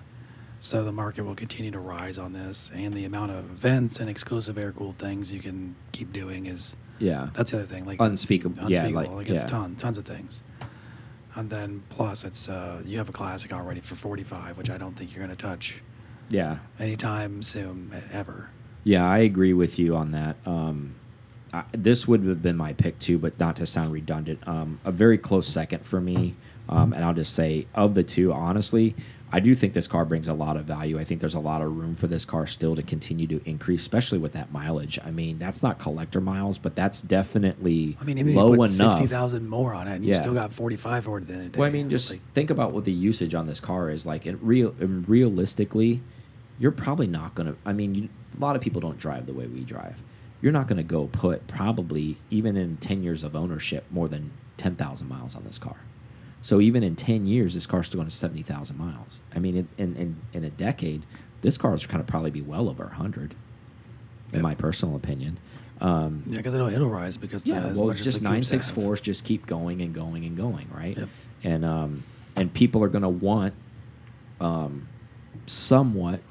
so 0.60 0.84
the 0.84 0.91
market 0.91 1.23
will 1.23 1.36
continue 1.36 1.71
to 1.71 1.79
rise 1.79 2.17
on 2.17 2.34
this, 2.34 2.71
and 2.73 2.93
the 2.93 3.06
amount 3.06 3.32
of 3.32 3.43
vents 3.45 3.99
and 3.99 4.10
exclusive 4.10 4.58
air 4.58 4.71
cooled 4.71 4.97
things 4.97 5.32
you 5.32 5.39
can 5.39 5.75
keep 5.91 6.12
doing 6.13 6.45
is 6.45 6.75
Yeah. 6.99 7.29
that's 7.34 7.51
the 7.51 7.58
other 7.60 7.65
thing. 7.67 7.86
Like 7.86 7.99
Unspeakable. 7.99 8.69
Yeah, 8.69 8.86
unspeakable. 8.86 9.15
like- 9.17 9.29
it's 9.29 9.41
yeah. 9.41 9.47
ton 9.47 9.75
tons 9.75 9.97
of 9.97 10.06
things. 10.06 10.41
And 11.36 11.49
then 11.49 11.84
plus 11.89 12.23
it's 12.23 12.47
uh, 12.47 12.82
you 12.86 12.97
have 12.99 13.10
a 13.10 13.12
classic 13.12 13.51
already 13.53 13.82
for 13.82 13.95
45, 13.95 14.56
which 14.58 14.69
I 14.69 14.77
don't 14.77 14.93
think 14.95 15.15
you're 15.15 15.25
going 15.25 15.36
to 15.36 15.41
touch 15.41 15.82
Yeah. 16.29 16.60
anytime 16.79 17.41
soon 17.43 17.91
ever. 18.12 18.49
Yeah, 18.84 19.03
I 19.10 19.19
agree 19.19 19.53
with 19.53 19.79
you 19.79 19.95
on 19.95 20.12
that. 20.12 20.36
Um, 20.45 20.93
I, 21.51 21.63
this 21.71 22.08
would 22.08 22.23
have 22.25 22.41
been 22.43 22.58
my 22.58 22.73
pick 22.73 22.99
too, 22.99 23.17
but 23.17 23.39
not 23.39 23.56
to 23.58 23.65
sound 23.65 23.93
redundant. 23.93 24.47
Um, 24.47 24.79
a 24.86 24.91
very 24.91 25.17
close 25.17 25.47
second 25.47 25.86
for 25.86 25.99
me, 26.01 26.36
um, 26.69 26.93
and 26.93 27.04
I'll 27.04 27.13
just 27.13 27.34
say 27.34 27.67
of 27.76 27.93
the 27.93 28.04
two, 28.04 28.32
honestly, 28.34 28.95
I 29.32 29.39
do 29.39 29.56
think 29.56 29.73
this 29.73 29.88
car 29.88 30.06
brings 30.06 30.28
a 30.28 30.34
lot 30.34 30.58
of 30.58 30.65
value. 30.65 30.99
I 30.99 31.04
think 31.06 31.19
there's 31.19 31.34
a 31.34 31.39
lot 31.39 31.63
of 31.63 31.76
room 31.76 31.95
for 31.95 32.06
this 32.06 32.23
car 32.23 32.45
still 32.45 32.76
to 32.76 32.84
continue 32.84 33.26
to 33.28 33.41
increase, 33.49 33.82
especially 33.82 34.19
with 34.19 34.34
that 34.34 34.52
mileage. 34.52 34.99
I 35.04 35.10
mean, 35.10 35.39
that's 35.39 35.63
not 35.63 35.80
collector 35.80 36.21
miles, 36.21 36.60
but 36.60 36.76
that's 36.76 37.02
definitely 37.02 37.97
I 37.99 38.04
mean, 38.04 38.19
even 38.19 38.36
low 38.36 38.45
if 38.45 38.52
you 38.52 38.58
put 38.58 38.80
enough. 38.80 38.97
sixty 38.99 39.08
thousand 39.08 39.49
more 39.49 39.73
on 39.73 39.88
it, 39.88 39.95
and 39.95 40.06
you 40.06 40.12
Yeah. 40.12 40.21
still 40.21 40.36
got 40.36 40.54
forty 40.54 40.76
five 40.76 41.06
for 41.06 41.17
it 41.17 41.26
the 41.26 41.34
end 41.34 41.45
of 41.47 41.52
the 41.52 41.58
day. 41.58 41.60
Well, 41.60 41.67
I 41.67 41.71
mean, 41.71 41.89
just 41.89 42.12
Like, 42.12 42.21
think 42.36 42.52
about 42.52 42.73
what 42.73 42.86
the 42.86 42.91
usage 42.93 43.34
on 43.34 43.47
this 43.47 43.60
car 43.60 43.89
is 43.89 44.06
like. 44.06 44.28
In 44.28 44.38
real, 44.39 44.76
in 44.80 45.04
realistically, 45.08 46.02
you're 46.60 46.71
probably 46.71 47.08
not 47.08 47.34
going 47.34 47.47
to. 47.47 47.56
I 47.65 47.73
mean, 47.73 47.95
you, 47.95 48.10
a 48.38 48.39
lot 48.39 48.56
of 48.56 48.62
people 48.62 48.82
don't 48.82 48.99
drive 48.99 49.26
the 49.26 49.34
way 49.34 49.47
we 49.47 49.62
drive. 49.62 49.99
You're 50.43 50.52
not 50.52 50.67
going 50.67 50.78
to 50.78 50.84
go 50.84 51.08
put 51.08 51.47
probably 51.47 52.17
even 52.30 52.56
in 52.56 52.78
ten 52.78 53.02
years 53.02 53.23
of 53.23 53.36
ownership 53.36 53.86
more 53.89 54.08
than 54.08 54.30
ten 54.58 54.76
thousand 54.76 55.08
miles 55.10 55.36
on 55.36 55.43
this 55.43 55.58
car. 55.58 55.78
So 56.43 56.62
even 56.62 56.84
in 56.84 56.95
ten 56.95 57.25
years, 57.25 57.56
this 57.56 57.65
car's 57.65 57.88
still 57.88 57.97
going 57.97 58.08
to 58.10 58.15
seventy 58.15 58.43
thousand 58.43 58.77
miles. 58.77 59.19
I 59.36 59.39
mean, 59.39 59.56
in, 59.56 59.67
in 59.79 59.95
in 59.95 60.15
in 60.34 60.43
a 60.43 60.49
decade, 60.51 61.03
this 61.41 61.58
car 61.58 61.73
is 61.73 61.86
going 61.88 62.03
to 62.06 62.10
probably 62.10 62.29
be 62.32 62.41
well 62.41 62.69
over 62.69 62.88
hundred. 62.89 63.34
In 64.32 64.38
Yep. 64.39 64.43
my 64.43 64.56
personal 64.56 64.95
opinion. 64.95 65.38
Um, 65.79 66.23
yeah, 66.25 66.38
because 66.38 66.56
I 66.56 66.58
know 66.58 66.67
it'll 66.67 66.89
rise 66.89 67.17
because 67.17 67.45
yeah, 67.45 67.60
the, 67.60 67.79
well, 67.79 67.93
just 67.93 68.21
nine 68.21 68.43
six 68.43 68.69
fours 68.71 68.99
just 68.99 69.25
keep 69.25 69.45
going 69.45 69.82
and 69.82 69.93
going 69.93 70.25
and 70.25 70.36
going, 70.36 70.67
right? 70.73 70.97
Yep. 70.97 71.10
And 71.43 71.63
um, 71.65 72.03
and 72.36 72.51
people 72.51 72.84
are 72.84 72.88
going 72.88 73.03
to 73.03 73.10
want 73.10 73.53
um, 74.41 74.88
somewhat 75.45 76.21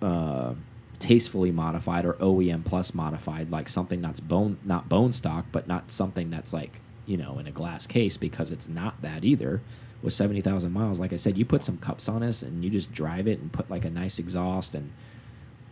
uh, 0.00 0.54
tastefully 0.98 1.50
modified 1.52 2.04
or 2.06 2.14
OEM 2.14 2.64
plus 2.64 2.94
modified, 2.94 3.50
like 3.50 3.68
something 3.68 4.00
that's 4.00 4.20
bone 4.20 4.58
not 4.64 4.88
bone 4.88 5.12
stock, 5.12 5.44
but 5.52 5.66
not 5.68 5.90
something 5.90 6.30
that's 6.30 6.52
like 6.52 6.80
you 7.06 7.16
know 7.16 7.38
in 7.38 7.46
a 7.46 7.52
glass 7.52 7.86
case 7.86 8.16
because 8.16 8.52
it's 8.52 8.68
not 8.68 9.00
that 9.02 9.24
either. 9.24 9.60
With 10.02 10.12
seventy 10.12 10.40
thousand 10.40 10.72
miles, 10.72 10.98
like 10.98 11.12
I 11.12 11.16
said, 11.16 11.38
you 11.38 11.44
put 11.44 11.62
some 11.62 11.78
cups 11.78 12.08
on 12.08 12.22
this 12.22 12.42
and 12.42 12.64
you 12.64 12.70
just 12.70 12.90
drive 12.92 13.28
it 13.28 13.38
and 13.38 13.52
put 13.52 13.70
like 13.70 13.84
a 13.84 13.90
nice 13.90 14.18
exhaust 14.18 14.74
and 14.74 14.90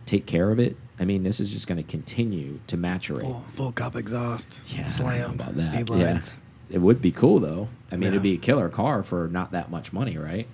take 0.05 0.25
care 0.25 0.51
of 0.51 0.59
it. 0.59 0.77
I 0.99 1.03
mean, 1.05 1.23
this 1.23 1.39
is 1.41 1.51
just 1.51 1.67
going 1.67 1.77
to 1.77 1.83
continue 1.89 2.59
to 2.67 2.77
maturate. 2.77 3.21
Full, 3.21 3.45
full 3.53 3.71
cup 3.73 3.95
exhaust, 3.97 4.61
Yeah, 4.67 4.87
slam, 4.87 5.31
about 5.35 5.55
that. 5.55 5.73
speed 5.73 5.89
Yeah. 5.89 6.13
lines. 6.13 6.37
It 6.69 6.77
would 6.79 7.01
be 7.01 7.11
cool 7.11 7.39
though. 7.39 7.67
I 7.91 7.95
mean, 7.95 8.03
Yeah. 8.03 8.07
it'd 8.09 8.23
be 8.23 8.33
a 8.33 8.37
killer 8.37 8.69
car 8.69 9.03
for 9.03 9.27
not 9.27 9.51
that 9.51 9.69
much 9.69 9.91
money, 9.91 10.17
right? 10.17 10.47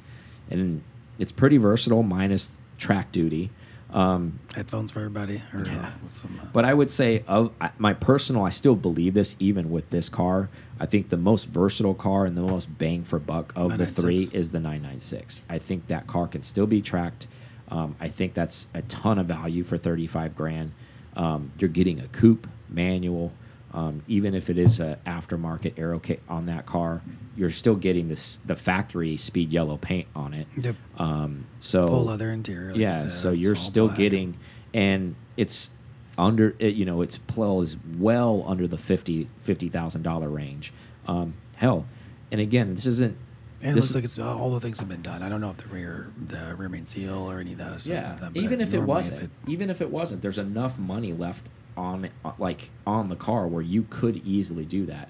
And 0.49 0.81
it's 1.19 1.31
pretty 1.31 1.57
versatile, 1.57 2.01
minus 2.01 2.57
track 2.79 3.11
duty. 3.11 3.51
Um, 3.93 4.39
Headphones 4.53 4.91
for 4.91 4.99
everybody. 4.99 5.41
Or, 5.53 5.65
Yeah. 5.65 5.91
uh, 6.03 6.07
some, 6.07 6.39
uh, 6.41 6.45
but 6.53 6.65
I 6.65 6.73
would 6.73 6.91
say, 6.91 7.23
of 7.27 7.51
I- 7.61 7.71
my 7.77 7.93
personal, 7.93 8.43
I 8.43 8.49
still 8.49 8.75
believe 8.75 9.13
this 9.13 9.35
even 9.39 9.69
with 9.71 9.89
this 9.91 10.09
car. 10.09 10.49
I 10.79 10.85
think 10.85 11.09
the 11.09 11.17
most 11.17 11.47
versatile 11.47 11.93
car 11.95 12.25
and 12.25 12.35
the 12.37 12.41
most 12.41 12.77
bang 12.77 13.03
for 13.03 13.17
buck 13.17 13.53
of 13.55 13.77
the 13.77 13.85
three 13.85 14.29
is 14.33 14.51
the 14.51 14.59
996. 14.59 15.41
I 15.49 15.57
think 15.57 15.87
that 15.87 16.05
car 16.05 16.27
can 16.27 16.43
still 16.43 16.67
be 16.67 16.81
tracked. 16.81 17.27
Um, 17.69 17.95
I 17.99 18.09
think 18.09 18.33
that's 18.33 18.67
a 18.73 18.81
ton 18.83 19.17
of 19.19 19.25
value 19.27 19.63
for 19.63 19.77
35 19.77 20.35
grand. 20.35 20.71
Um, 21.15 21.51
you're 21.57 21.69
getting 21.69 21.99
a 21.99 22.07
coupe 22.07 22.47
manual. 22.69 23.31
Um, 23.73 24.01
even 24.07 24.33
if 24.33 24.49
it 24.49 24.57
is 24.57 24.79
an 24.79 24.95
aftermarket 25.05 25.73
aero 25.77 25.99
kit 25.99 26.21
on 26.29 26.45
that 26.45 26.65
car, 26.65 27.01
you're 27.35 27.49
still 27.49 27.75
getting 27.75 28.07
this 28.07 28.39
the 28.45 28.55
factory 28.55 29.17
speed 29.17 29.51
yellow 29.51 29.77
paint 29.77 30.07
on 30.15 30.33
it. 30.33 30.47
Yep. 30.57 30.75
Um, 30.97 31.45
so 31.59 31.87
full 31.87 32.05
leather 32.05 32.31
interior. 32.31 32.67
like 32.69 32.77
you 32.77 32.81
yeah, 32.83 32.93
said, 32.93 33.11
so 33.11 33.31
you're 33.31 33.55
still 33.55 33.87
black. 33.87 33.97
getting, 33.97 34.37
and 34.73 35.15
it's 35.35 35.71
under, 36.17 36.55
it, 36.59 36.75
you 36.75 36.85
know, 36.85 37.01
its 37.01 37.17
plell 37.17 37.61
is 37.61 37.75
well 37.99 38.43
under 38.47 38.67
the 38.67 38.77
fifty 38.77 39.29
fifty 39.41 39.69
thousand 39.69 40.01
dollar 40.03 40.29
range. 40.29 40.71
Um, 41.07 41.33
hell, 41.57 41.85
and 42.31 42.39
again, 42.41 42.73
this 42.73 42.85
isn't. 42.85 43.17
And 43.61 43.71
it 43.71 43.75
looks 43.75 43.93
like 43.95 44.03
it's 44.03 44.19
all 44.19 44.51
the 44.51 44.59
things 44.59 44.79
have 44.79 44.87
been 44.89 45.01
done. 45.01 45.23
I 45.23 45.29
don't 45.29 45.41
know 45.41 45.49
if 45.49 45.57
the 45.57 45.67
rear, 45.69 46.11
the 46.15 46.55
rear 46.55 46.69
main 46.69 46.85
seal 46.85 47.29
or 47.29 47.39
any 47.39 47.53
of 47.53 47.57
that. 47.57 47.73
Is 47.73 47.87
yeah, 47.87 48.11
like 48.21 48.33
that, 48.33 48.37
even 48.37 48.61
if 48.61 48.73
it 48.73 48.79
wasn't, 48.81 49.23
it- 49.23 49.31
even 49.47 49.69
if 49.69 49.81
it 49.81 49.89
wasn't, 49.91 50.21
there's 50.21 50.37
enough 50.37 50.77
money 50.79 51.11
left 51.11 51.49
on, 51.77 52.09
like 52.37 52.71
on 52.85 53.09
the 53.09 53.15
car 53.15 53.47
where 53.47 53.61
you 53.61 53.85
could 53.89 54.17
easily 54.25 54.65
do 54.65 54.85
that. 54.87 55.09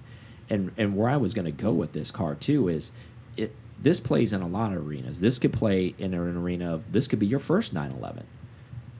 And 0.49 0.71
and 0.77 0.95
where 0.95 1.10
I 1.10 1.17
was 1.17 1.34
going 1.34 1.45
to 1.45 1.51
go 1.51 1.71
with 1.73 1.93
this 1.93 2.12
car 2.12 2.36
too 2.36 2.67
is, 2.69 2.91
it 3.36 3.53
this 3.82 3.99
plays 3.99 4.34
in 4.34 4.41
a 4.41 4.47
lot 4.47 4.73
of 4.73 4.88
arenas. 4.88 5.19
This 5.19 5.39
could 5.39 5.53
play 5.53 5.93
in 5.97 6.13
an 6.13 6.38
arena 6.38 6.73
of 6.73 6.91
this 6.91 7.08
could 7.08 7.19
be 7.19 7.27
your 7.27 7.39
first 7.39 7.73
911. 7.73 8.25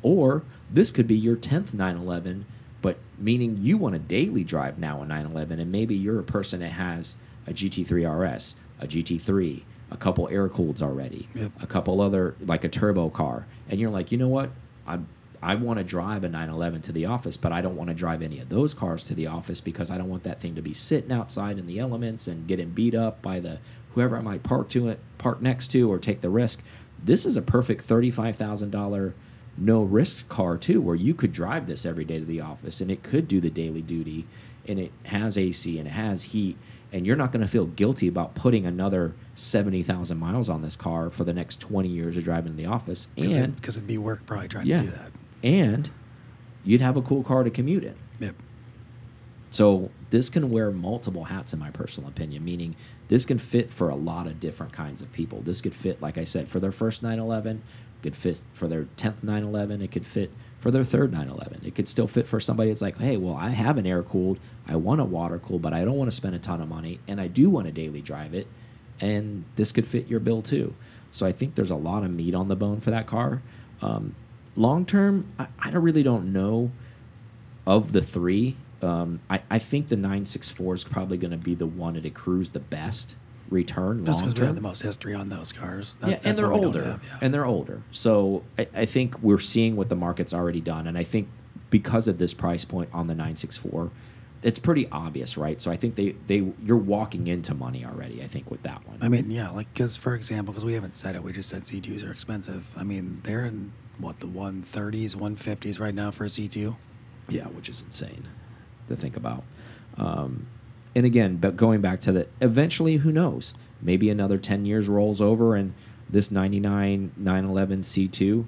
or 0.02 0.44
this 0.72 0.92
could 0.92 1.08
be 1.08 1.16
your 1.16 1.36
10th 1.38 1.74
911 1.74 2.46
but 2.82 2.98
meaning 3.18 3.58
you 3.60 3.78
want 3.78 3.94
to 3.94 4.00
daily 4.00 4.44
drive 4.44 4.78
now 4.78 5.02
a 5.02 5.06
911, 5.06 5.60
and 5.60 5.72
maybe 5.72 5.96
you're 5.96 6.20
a 6.20 6.24
person 6.24 6.60
that 6.60 6.70
has 6.74 7.16
a 7.48 7.52
GT3 7.52 8.06
RS, 8.06 8.56
a 8.80 8.86
GT3, 8.86 9.64
a 9.90 9.98
couple 9.98 10.28
air 10.30 10.48
cooleds 10.48 10.82
already, 10.84 11.28
Yep. 11.34 11.52
a 11.64 11.66
couple 11.68 12.00
other 12.02 12.36
like 12.46 12.64
a 12.64 12.70
turbo 12.70 13.10
car, 13.10 13.48
and 13.68 13.80
you're 13.80 13.90
like, 13.90 14.12
you 14.12 14.18
know 14.20 14.28
what, 14.28 14.52
I 14.86 15.00
I 15.42 15.56
want 15.56 15.78
to 15.78 15.84
drive 15.84 16.24
a 16.24 16.30
911 16.30 16.82
to 16.84 16.92
the 16.92 17.06
office, 17.06 17.38
but 17.38 17.52
I 17.52 17.62
don't 17.62 17.76
want 17.76 17.90
to 17.90 17.94
drive 17.94 18.22
any 18.22 18.40
of 18.40 18.50
those 18.50 18.74
cars 18.74 19.04
to 19.06 19.16
the 19.16 19.28
office 19.28 19.62
because 19.62 19.92
I 19.92 19.98
don't 19.98 20.10
want 20.10 20.24
that 20.24 20.40
thing 20.40 20.56
to 20.56 20.62
be 20.62 20.74
sitting 20.74 21.12
outside 21.12 21.58
in 21.58 21.68
the 21.68 21.80
elements 21.80 22.28
and 22.28 22.48
getting 22.48 22.70
beat 22.70 22.96
up 22.96 23.22
by 23.22 23.40
the 23.40 23.60
whoever 23.94 24.18
I 24.18 24.22
might 24.22 24.44
park 24.44 24.70
to 24.70 24.90
it, 24.90 25.00
park 25.18 25.42
next 25.42 25.68
to, 25.72 25.92
or 25.92 26.00
take 26.00 26.22
the 26.22 26.30
risk. 26.30 26.62
This 27.04 27.26
is 27.26 27.38
a 27.38 27.42
perfect 27.42 27.84
thirty-five 27.84 28.36
thousand 28.36 28.72
dollar 28.72 29.14
no 29.58 29.82
risk 29.82 30.28
car 30.30 30.58
too, 30.58 30.82
where 30.82 30.96
you 30.96 31.14
could 31.14 31.34
drive 31.34 31.68
this 31.68 31.86
every 31.86 32.06
day 32.06 32.20
to 32.20 32.26
the 32.26 32.42
office 32.42 32.80
and 32.80 32.92
it 32.92 33.02
could 33.04 33.28
do 33.28 33.40
the 33.40 33.50
daily 33.50 33.82
duty, 33.82 34.26
and 34.68 34.80
it 34.80 34.92
has 35.06 35.38
AC 35.38 35.78
and 35.78 35.88
it 35.88 35.92
has 35.92 36.24
heat, 36.24 36.58
and 36.92 37.06
you're 37.06 37.16
not 37.16 37.32
going 37.32 37.42
to 37.42 37.48
feel 37.48 37.66
guilty 37.66 38.08
about 38.08 38.36
putting 38.36 38.66
another 38.66 39.14
seventy 39.36 39.84
thousand 39.84 40.18
miles 40.18 40.50
on 40.50 40.62
this 40.62 40.76
car 40.76 41.10
for 41.10 41.24
the 41.24 41.34
next 41.34 41.60
twenty 41.60 41.90
years 41.90 42.18
of 42.18 42.24
driving 42.24 42.54
to 42.54 42.58
the 42.58 42.66
office, 42.66 43.08
and 43.18 43.56
because 43.56 43.78
it'd 43.78 43.88
be 43.88 43.98
work 43.98 44.26
probably 44.26 44.48
trying 44.48 44.66
yeah, 44.66 44.82
to 44.82 44.86
do 44.86 44.92
that. 44.92 45.12
And 45.44 45.90
you'd 46.64 46.82
have 46.82 46.98
a 46.98 47.02
cool 47.02 47.24
car 47.24 47.44
to 47.44 47.50
commute 47.50 47.84
in. 47.84 47.96
Yep. 48.20 48.36
So 49.52 49.92
this 50.10 50.30
can 50.30 50.50
wear 50.50 50.72
multiple 50.72 51.26
hats, 51.26 51.54
in 51.54 51.60
my 51.60 51.72
personal 51.72 52.10
opinion. 52.10 52.44
Meaning, 52.44 52.76
this 53.08 53.26
can 53.26 53.38
fit 53.38 53.72
for 53.72 53.90
a 53.90 53.96
lot 53.96 54.28
of 54.28 54.40
different 54.40 54.74
kinds 54.74 55.02
of 55.02 55.12
people. 55.14 55.42
This 55.42 55.62
could 55.62 55.74
fit, 55.74 56.02
like 56.02 56.18
I 56.18 56.24
said, 56.24 56.50
for 56.50 56.60
their 56.60 56.72
first 56.72 57.02
911. 57.02 57.64
Could 58.04 58.16
fit 58.16 58.44
for 58.54 58.68
their 58.68 58.86
tenth 58.98 59.24
911. 59.24 59.82
It 59.82 59.92
could 59.92 60.06
fit 60.06 60.32
for 60.60 60.72
their 60.72 60.84
third 60.84 61.12
911. 61.12 61.66
It 61.66 61.76
could 61.76 61.88
still 61.88 62.08
fit 62.08 62.28
for 62.28 62.40
somebody 62.40 62.70
that's 62.70 62.82
like, 62.82 62.98
hey, 63.00 63.18
well, 63.18 63.36
I 63.36 63.50
have 63.50 63.78
an 63.78 63.86
air 63.86 64.04
cooled, 64.04 64.40
I 64.68 64.76
want 64.76 65.02
a 65.02 65.06
water 65.06 65.40
cooled, 65.40 65.62
but 65.62 65.74
I 65.74 65.86
don't 65.86 65.96
want 65.96 66.10
to 66.10 66.16
spend 66.16 66.36
a 66.36 66.40
ton 66.40 66.62
of 66.62 66.68
money, 66.68 67.00
and 67.08 67.22
I 67.22 67.28
do 67.28 67.50
want 67.50 67.68
to 67.68 67.72
daily 67.72 68.02
drive 68.02 68.34
it, 68.34 68.48
and 69.00 69.46
this 69.56 69.72
could 69.72 69.86
fit 69.86 70.08
your 70.08 70.20
bill 70.20 70.42
too. 70.42 70.74
So 71.12 71.26
I 71.26 71.32
think 71.32 71.56
there's 71.56 71.72
a 71.72 71.76
lot 71.76 72.04
of 72.04 72.12
meat 72.12 72.36
on 72.36 72.48
the 72.48 72.56
bone 72.56 72.80
for 72.80 72.92
that 72.92 73.08
car. 73.08 73.42
Um, 73.82 74.16
long 74.58 74.86
term, 74.86 75.32
I, 75.40 75.48
I 75.60 75.70
really 75.70 76.04
don't 76.04 76.34
know 76.34 76.72
of 77.66 77.92
the 77.94 78.02
three, 78.02 78.58
um, 78.82 79.22
I, 79.30 79.42
I 79.50 79.60
think 79.60 79.90
the 79.90 79.96
964 79.96 80.76
is 80.76 80.84
probably 80.84 81.18
going 81.18 81.32
to 81.32 81.38
be 81.38 81.56
the 81.56 81.66
one 81.66 81.94
that 81.94 82.06
accrues 82.06 82.52
the 82.52 82.60
best 82.60 83.16
return 83.50 84.04
long 84.04 84.20
because 84.20 84.36
we 84.36 84.46
have 84.46 84.56
the 84.56 84.62
most 84.62 84.82
history 84.82 85.14
on 85.14 85.30
those 85.30 85.54
cars. 85.54 85.96
That, 85.98 86.10
yeah, 86.10 86.20
and 86.26 86.38
they're 86.38 86.50
what 86.50 86.56
we 86.56 86.66
don't 86.66 86.76
older, 86.76 86.84
have, 86.84 87.04
yeah. 87.04 87.20
and 87.22 87.34
they're 87.34 87.46
older. 87.46 87.82
So 87.92 88.44
I, 88.58 88.68
I 88.76 88.86
think 88.86 89.22
we're 89.22 89.40
seeing 89.40 89.76
what 89.76 89.90
the 89.90 89.96
market's 89.96 90.34
already 90.34 90.62
done, 90.62 90.88
and 90.88 90.98
I 90.98 91.04
think 91.04 91.30
because 91.70 92.08
of 92.08 92.18
this 92.18 92.34
price 92.34 92.66
point 92.66 92.90
on 92.94 93.08
the 93.08 93.14
964, 93.14 93.92
it's 94.44 94.60
pretty 94.60 94.88
obvious, 94.92 95.38
right? 95.38 95.60
So 95.60 95.72
I 95.72 95.78
think 95.78 95.96
they 95.96 96.12
they 96.28 96.54
you're 96.64 96.78
walking 96.78 97.28
into 97.28 97.56
money 97.56 97.84
already. 97.84 98.22
I 98.22 98.28
think 98.28 98.52
with 98.52 98.64
that 98.64 98.88
one. 98.88 99.00
I 99.02 99.10
mean, 99.10 99.32
yeah, 99.32 99.50
like 99.50 99.74
because 99.74 99.96
for 99.96 100.14
example, 100.14 100.54
because 100.54 100.66
we 100.66 100.74
haven't 100.74 100.96
said 100.96 101.16
it, 101.16 101.24
we 101.24 101.34
just 101.34 101.50
said 101.50 101.64
C2s 101.64 102.08
are 102.08 102.12
expensive. 102.12 102.70
I 102.78 102.84
mean, 102.84 103.22
they're 103.24 103.46
in 103.46 103.72
what 104.00 104.20
the 104.20 104.28
130s, 104.28 105.16
150s 105.16 105.80
right 105.80 105.94
now 105.94 106.12
for 106.12 106.26
a 106.26 106.28
C2. 106.28 106.76
Yeah, 107.30 107.46
which 107.48 107.70
is 107.70 107.82
insane 107.82 108.28
to 108.88 108.96
think 108.96 109.18
about. 109.18 109.44
Um, 109.98 110.48
and 110.96 111.06
again, 111.06 111.38
but 111.38 111.58
going 111.58 111.82
back 111.82 112.02
to 112.02 112.12
the 112.12 112.28
eventually, 112.42 112.98
who 112.98 113.12
knows? 113.12 113.54
Maybe 113.82 114.10
another 114.10 114.38
10 114.38 114.66
years 114.66 114.88
rolls 114.88 115.22
over 115.22 115.56
and 115.56 115.74
this 116.10 116.32
99 116.32 117.12
911 117.18 117.82
C2, 117.82 118.46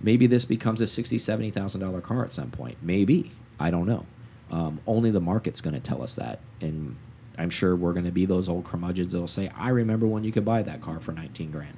maybe 0.00 0.26
this 0.26 0.44
becomes 0.44 0.80
a 0.80 0.84
$60,000, 0.84 1.52
$70,000 1.52 2.02
car 2.02 2.24
at 2.24 2.32
some 2.32 2.50
point. 2.50 2.78
Maybe. 2.82 3.32
I 3.60 3.70
don't 3.70 3.86
know. 3.86 4.06
Um, 4.50 4.80
only 4.86 5.10
the 5.10 5.20
market's 5.20 5.60
going 5.60 5.74
to 5.74 5.80
tell 5.80 6.02
us 6.02 6.16
that. 6.16 6.40
And 6.60 6.96
I'm 7.38 7.50
sure 7.50 7.76
we're 7.76 7.92
going 7.92 8.06
to 8.06 8.12
be 8.12 8.26
those 8.26 8.48
old 8.48 8.64
curmudgeons 8.64 9.12
that'll 9.12 9.26
say, 9.26 9.50
I 9.56 9.68
remember 9.68 10.06
when 10.06 10.24
you 10.24 10.32
could 10.32 10.44
buy 10.44 10.62
that 10.62 10.80
car 10.80 11.00
for 11.00 11.12
19 11.12 11.50
grand. 11.50 11.76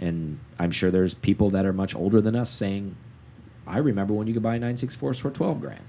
And 0.00 0.38
I'm 0.58 0.70
sure 0.70 0.90
there's 0.90 1.14
people 1.14 1.50
that 1.50 1.64
are 1.66 1.72
much 1.72 1.94
older 1.94 2.20
than 2.20 2.34
us 2.36 2.50
saying, 2.50 2.96
I 3.66 3.78
remember 3.78 4.12
when 4.14 4.26
you 4.26 4.34
could 4.34 4.42
buy 4.42 4.58
964s 4.58 5.20
for 5.20 5.30
12 5.30 5.60
grand. 5.60 5.80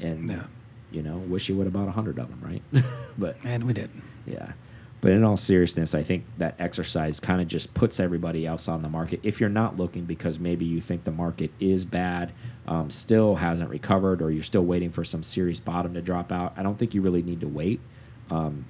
And, 0.00 0.30
Yeah. 0.30 0.44
you 0.90 1.02
know, 1.02 1.18
wish 1.18 1.48
you 1.48 1.56
would 1.56 1.64
have 1.64 1.72
bought 1.72 1.86
100 1.86 2.18
of 2.18 2.28
them, 2.28 2.40
right? 2.42 2.84
but, 3.18 3.36
And 3.44 3.64
we 3.64 3.72
didn't. 3.72 4.02
yeah. 4.26 4.52
But 5.02 5.12
in 5.12 5.24
all 5.24 5.38
seriousness, 5.38 5.94
I 5.94 6.02
think 6.02 6.26
that 6.36 6.54
exercise 6.58 7.20
kind 7.20 7.40
of 7.40 7.48
just 7.48 7.72
puts 7.72 7.98
everybody 7.98 8.46
else 8.46 8.68
on 8.68 8.82
the 8.82 8.88
market. 8.90 9.20
If 9.22 9.40
you're 9.40 9.48
not 9.48 9.78
looking 9.78 10.04
because 10.04 10.38
maybe 10.38 10.66
you 10.66 10.82
think 10.82 11.04
the 11.04 11.10
market 11.10 11.50
is 11.58 11.86
bad, 11.86 12.32
um, 12.68 12.90
still 12.90 13.36
hasn't 13.36 13.70
recovered, 13.70 14.20
or 14.20 14.30
you're 14.30 14.42
still 14.42 14.64
waiting 14.64 14.90
for 14.90 15.02
some 15.02 15.22
serious 15.22 15.58
bottom 15.58 15.94
to 15.94 16.02
drop 16.02 16.30
out, 16.30 16.52
I 16.58 16.62
don't 16.62 16.78
think 16.78 16.92
you 16.94 17.00
really 17.00 17.22
need 17.22 17.40
to 17.40 17.48
wait. 17.48 17.80
Um, 18.30 18.66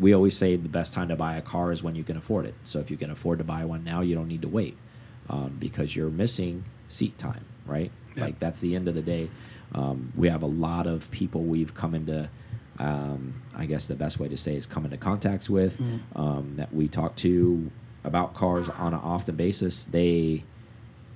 we 0.00 0.12
always 0.12 0.36
say 0.36 0.56
the 0.56 0.68
best 0.68 0.92
time 0.92 1.08
to 1.08 1.16
buy 1.16 1.36
a 1.36 1.42
car 1.42 1.72
is 1.72 1.82
when 1.82 1.94
you 1.94 2.04
can 2.04 2.16
afford 2.16 2.46
it. 2.46 2.54
So 2.64 2.78
if 2.80 2.90
you 2.90 2.96
can 2.96 3.10
afford 3.10 3.38
to 3.38 3.44
buy 3.44 3.64
one 3.64 3.84
now, 3.84 4.00
you 4.00 4.14
don't 4.14 4.28
need 4.28 4.42
to 4.42 4.48
wait 4.48 4.76
um, 5.28 5.56
because 5.58 5.94
you're 5.94 6.10
missing 6.10 6.64
seat 6.88 7.16
time, 7.18 7.44
right? 7.66 7.90
Yeah. 8.16 8.24
Like 8.24 8.38
that's 8.38 8.60
the 8.60 8.74
end 8.74 8.88
of 8.88 8.94
the 8.94 9.02
day. 9.02 9.30
Um, 9.74 10.12
we 10.16 10.28
have 10.28 10.42
a 10.42 10.46
lot 10.46 10.86
of 10.86 11.10
people 11.10 11.42
we've 11.42 11.74
come 11.74 11.94
into, 11.94 12.28
um, 12.78 13.42
I 13.54 13.66
guess 13.66 13.86
the 13.88 13.94
best 13.94 14.18
way 14.18 14.28
to 14.28 14.36
say 14.36 14.56
is 14.56 14.66
come 14.66 14.84
into 14.84 14.96
contacts 14.98 15.48
with 15.48 15.80
um, 16.14 16.54
that 16.56 16.74
we 16.74 16.88
talk 16.88 17.16
to 17.16 17.70
about 18.04 18.34
cars 18.34 18.68
on 18.68 18.92
an 18.92 19.00
often 19.00 19.36
basis. 19.36 19.84
They 19.86 20.44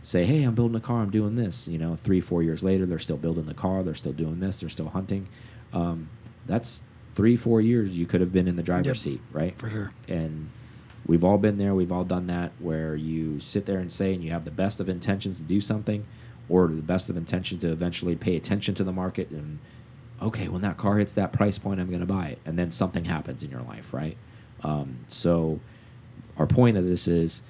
say, 0.02 0.24
"Hey, 0.24 0.44
I'm 0.44 0.54
building 0.54 0.76
a 0.76 0.80
car. 0.80 1.02
I'm 1.02 1.10
doing 1.10 1.36
this." 1.36 1.68
You 1.68 1.78
know, 1.78 1.96
three, 1.96 2.20
four 2.20 2.42
years 2.42 2.62
later, 2.64 2.86
they're 2.86 2.98
still 2.98 3.16
building 3.16 3.46
the 3.46 3.54
car. 3.54 3.82
They're 3.82 3.94
still 3.94 4.12
doing 4.12 4.40
this. 4.40 4.60
They're 4.60 4.68
still 4.68 4.88
hunting. 4.88 5.28
Um, 5.72 6.08
that's 6.46 6.80
three, 7.16 7.36
four 7.36 7.60
years 7.60 7.96
you 7.98 8.06
could 8.06 8.20
have 8.20 8.32
been 8.32 8.46
in 8.46 8.54
the 8.56 8.62
driver's 8.62 8.86
Yep. 8.88 8.96
seat, 8.98 9.20
right? 9.32 9.58
For 9.58 9.68
sure. 9.70 9.90
And 10.06 10.50
we've 11.06 11.24
all 11.24 11.38
been 11.38 11.56
there. 11.56 11.74
We've 11.74 11.90
all 11.90 12.04
done 12.04 12.26
that, 12.28 12.52
where 12.60 12.94
you 12.94 13.40
sit 13.40 13.64
there 13.66 13.78
and 13.78 13.90
say, 13.90 14.14
and 14.14 14.22
you 14.22 14.30
have 14.30 14.44
the 14.44 14.50
best 14.50 14.78
of 14.80 14.88
intentions 14.88 15.38
to 15.38 15.42
do 15.42 15.60
something, 15.60 16.04
or 16.48 16.68
the 16.68 16.82
best 16.82 17.08
of 17.10 17.16
intentions 17.16 17.62
to 17.62 17.72
eventually 17.72 18.14
pay 18.16 18.36
attention 18.36 18.74
to 18.76 18.84
the 18.84 18.92
market 18.92 19.30
and 19.30 19.58
okay, 20.22 20.48
when 20.48 20.62
that 20.62 20.78
car 20.78 20.96
hits 20.96 21.12
that 21.12 21.30
price 21.30 21.58
point, 21.58 21.78
I'm 21.78 21.88
going 21.88 22.00
to 22.00 22.06
buy 22.06 22.28
it, 22.28 22.38
and 22.46 22.58
then 22.58 22.70
something 22.70 23.04
happens 23.04 23.42
in 23.42 23.50
your 23.50 23.60
life, 23.60 23.92
right? 23.92 24.16
Um, 24.62 25.00
so 25.10 25.60
our 26.38 26.46
point 26.46 26.78
of 26.78 26.86
this 26.86 27.06
is 27.06 27.42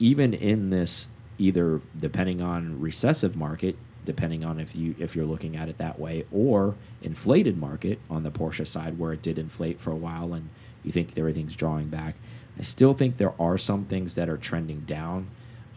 even 0.00 0.34
in 0.34 0.70
this 0.70 1.06
either 1.38 1.80
depending 1.96 2.42
on 2.42 2.80
recessive 2.80 3.36
market 3.36 3.76
depending 4.04 4.44
on 4.44 4.58
if 4.58 4.74
you 4.74 4.94
if 4.98 5.14
you're 5.14 5.26
looking 5.26 5.56
at 5.56 5.68
it 5.68 5.78
that 5.78 5.98
way 5.98 6.24
or 6.32 6.74
inflated 7.00 7.56
market 7.56 7.98
on 8.10 8.22
the 8.22 8.30
Porsche 8.30 8.66
side 8.66 8.98
where 8.98 9.12
it 9.12 9.22
did 9.22 9.38
inflate 9.38 9.80
for 9.80 9.90
a 9.90 9.96
while 9.96 10.34
and 10.34 10.48
you 10.82 10.92
think 10.92 11.16
everything's 11.16 11.54
drawing 11.56 11.88
back 11.88 12.16
I 12.58 12.62
still 12.62 12.94
think 12.94 13.16
there 13.16 13.34
are 13.40 13.56
some 13.56 13.84
things 13.84 14.14
that 14.16 14.28
are 14.28 14.36
trending 14.36 14.80
down 14.80 15.28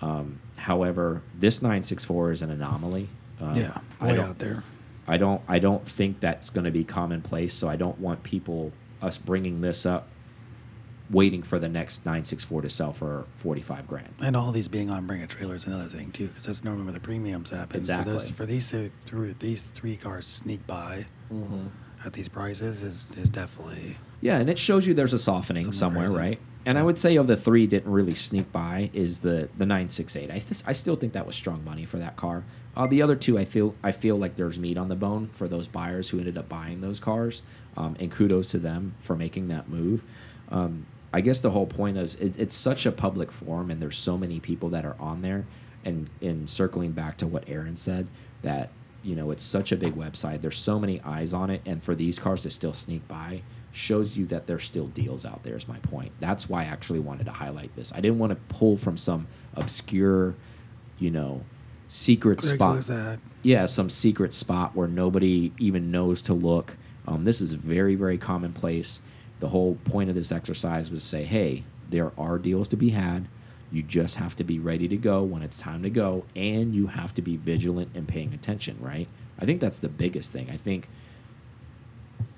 um, 0.02 0.40
however 0.58 1.22
this 1.38 1.62
964 1.62 2.32
is 2.32 2.42
an 2.42 2.50
anomaly 2.50 3.10
um, 3.40 3.56
yeah, 3.56 3.78
way 4.02 4.20
out 4.20 4.40
there. 4.40 4.64
I 5.08 5.18
don't 5.18 5.42
I 5.48 5.60
don't 5.60 5.88
think 5.88 6.20
that's 6.20 6.50
going 6.50 6.66
to 6.66 6.72
be 6.72 6.84
commonplace. 6.84 7.54
So 7.54 7.70
I 7.70 7.76
don't 7.76 8.00
want 8.00 8.24
people 8.24 8.72
us 9.02 9.18
bringing 9.18 9.62
this 9.62 9.86
up, 9.86 10.08
waiting 11.10 11.44
for 11.44 11.60
the 11.60 11.70
next 11.70 12.06
964 12.06 12.64
to 12.64 12.70
sell 12.70 12.94
for 12.94 13.26
45 13.38 13.88
grand. 13.88 14.14
And 14.20 14.36
all 14.36 14.52
these 14.52 14.68
being 14.68 14.90
on 14.90 15.06
bring 15.06 15.22
a 15.22 15.28
trailer 15.28 15.56
is 15.56 15.68
another 15.68 15.86
thing 15.86 16.12
too, 16.12 16.28
because 16.28 16.46
that's 16.46 16.64
normally 16.64 16.86
where 16.86 16.94
the 16.94 17.00
premiums 17.00 17.52
happen. 17.52 17.78
Exactly. 17.78 18.12
For, 18.14 18.20
this, 18.20 18.30
for 18.32 18.46
these 18.46 18.90
through 19.06 19.34
these 19.36 19.64
three 19.64 19.98
cars 19.98 20.26
sneak 20.26 20.66
by 20.66 21.06
at 22.06 22.14
these 22.14 22.28
prices 22.28 22.84
is 22.84 23.16
is 23.18 23.30
definitely 23.30 23.98
Yeah, 24.22 24.38
and 24.40 24.50
it 24.50 24.60
shows 24.60 24.86
you 24.88 24.94
there's 24.94 25.14
a 25.14 25.20
softening 25.20 25.64
Something 25.64 25.78
somewhere, 25.78 26.10
right? 26.10 26.40
And 26.68 26.80
I 26.80 26.84
would 26.84 26.98
say 26.98 27.16
of 27.18 27.28
the 27.28 27.38
three 27.38 27.68
didn't 27.68 27.92
really 27.92 28.16
sneak 28.16 28.52
by 28.52 28.90
is 28.94 29.20
the 29.20 29.50
the 29.56 29.66
968. 29.66 30.32
I 30.32 30.42
I 30.66 30.74
still 30.74 30.96
think 30.96 31.14
that 31.14 31.28
was 31.28 31.36
strong 31.36 31.64
money 31.64 31.86
for 31.86 31.98
that 31.98 32.16
car. 32.16 32.44
Uh, 32.76 32.88
the 32.88 33.02
other 33.02 33.16
two, 33.16 33.38
I 33.38 33.46
feel 33.46 33.76
I 33.84 33.92
feel 33.92 34.18
like 34.18 34.36
there's 34.36 34.58
meat 34.58 34.78
on 34.78 34.90
the 34.90 34.96
bone 34.96 35.28
for 35.28 35.48
those 35.48 35.68
buyers 35.68 36.10
who 36.10 36.18
ended 36.18 36.38
up 36.38 36.50
buying 36.50 36.82
those 36.82 37.00
cars, 37.00 37.44
um, 37.78 37.96
and 38.00 38.12
kudos 38.12 38.48
to 38.50 38.58
them 38.58 38.96
for 39.00 39.16
making 39.16 39.48
that 39.50 39.70
move. 39.70 40.04
Um, 40.50 40.86
I 41.14 41.22
guess 41.22 41.40
the 41.40 41.52
whole 41.52 41.68
point 41.68 41.98
is 41.98 42.16
it, 42.16 42.38
it's 42.40 42.56
such 42.56 42.86
a 42.86 42.92
public 42.92 43.32
forum, 43.32 43.72
and 43.72 43.82
there's 43.82 43.98
so 43.98 44.18
many 44.18 44.40
people 44.40 44.70
that 44.70 44.86
are 44.86 44.96
on 45.00 45.22
there. 45.22 45.46
And 45.84 46.10
in 46.20 46.48
circling 46.48 46.92
back 46.92 47.18
to 47.18 47.28
what 47.28 47.48
Aaron 47.48 47.76
said, 47.76 48.08
that 48.42 48.70
you 49.04 49.16
know 49.16 49.32
it's 49.32 49.44
such 49.44 49.72
a 49.72 49.76
big 49.76 49.96
website. 49.96 50.42
There's 50.42 50.58
so 50.58 50.80
many 50.80 51.00
eyes 51.02 51.34
on 51.34 51.50
it, 51.50 51.62
and 51.66 51.84
for 51.84 51.96
these 51.96 52.20
cars 52.20 52.42
to 52.42 52.50
still 52.50 52.74
sneak 52.74 53.08
by 53.08 53.44
shows 53.72 54.16
you 54.16 54.26
that 54.28 54.48
there's 54.48 54.64
still 54.64 54.88
deals 54.88 55.26
out 55.26 55.44
there. 55.44 55.56
Is 55.56 55.68
my 55.68 55.78
point. 55.80 56.12
That's 56.20 56.50
why 56.50 56.64
I 56.64 56.66
actually 56.66 57.00
wanted 57.00 57.26
to 57.26 57.32
highlight 57.32 57.76
this. 57.76 57.92
I 57.94 58.02
didn't 58.02 58.20
want 58.20 58.32
to 58.32 58.56
pull 58.56 58.78
from 58.78 58.98
some 58.98 59.28
obscure, 59.56 60.34
you 60.98 61.12
know, 61.12 61.44
secret 61.88 62.42
spot 62.42 62.90
ad. 62.90 63.20
yeah, 63.44 63.66
some 63.66 63.90
secret 63.90 64.34
spot 64.34 64.76
where 64.76 64.88
nobody 64.88 65.52
even 65.60 65.92
knows 65.92 66.22
to 66.24 66.34
look. 66.34 66.78
Um, 67.08 67.26
this 67.26 67.42
is 67.42 67.54
very, 67.54 67.96
very 67.96 68.18
commonplace. 68.18 69.02
The 69.40 69.50
whole 69.50 69.76
point 69.84 70.10
of 70.10 70.16
this 70.16 70.32
exercise 70.32 70.90
was 70.90 71.04
to 71.04 71.10
say, 71.10 71.24
hey, 71.24 71.64
there 71.90 72.12
are 72.18 72.38
deals 72.38 72.68
to 72.70 72.78
be 72.78 72.90
had. 72.90 73.28
You 73.72 73.84
just 73.84 74.16
have 74.16 74.36
to 74.38 74.44
be 74.44 74.60
ready 74.60 74.88
to 74.88 74.98
go 74.98 75.24
when 75.24 75.42
it's 75.42 75.60
time 75.60 75.84
to 75.84 75.90
go, 75.90 76.24
and 76.36 76.74
you 76.74 76.88
have 76.88 77.14
to 77.16 77.22
be 77.22 77.36
vigilant 77.36 77.90
and 77.94 78.08
paying 78.08 78.34
attention, 78.34 78.78
right? 78.80 79.08
I 79.40 79.46
think 79.46 79.60
that's 79.60 79.80
the 79.80 79.90
biggest 79.90 80.32
thing. 80.32 80.50
I 80.50 80.58
think 80.58 80.88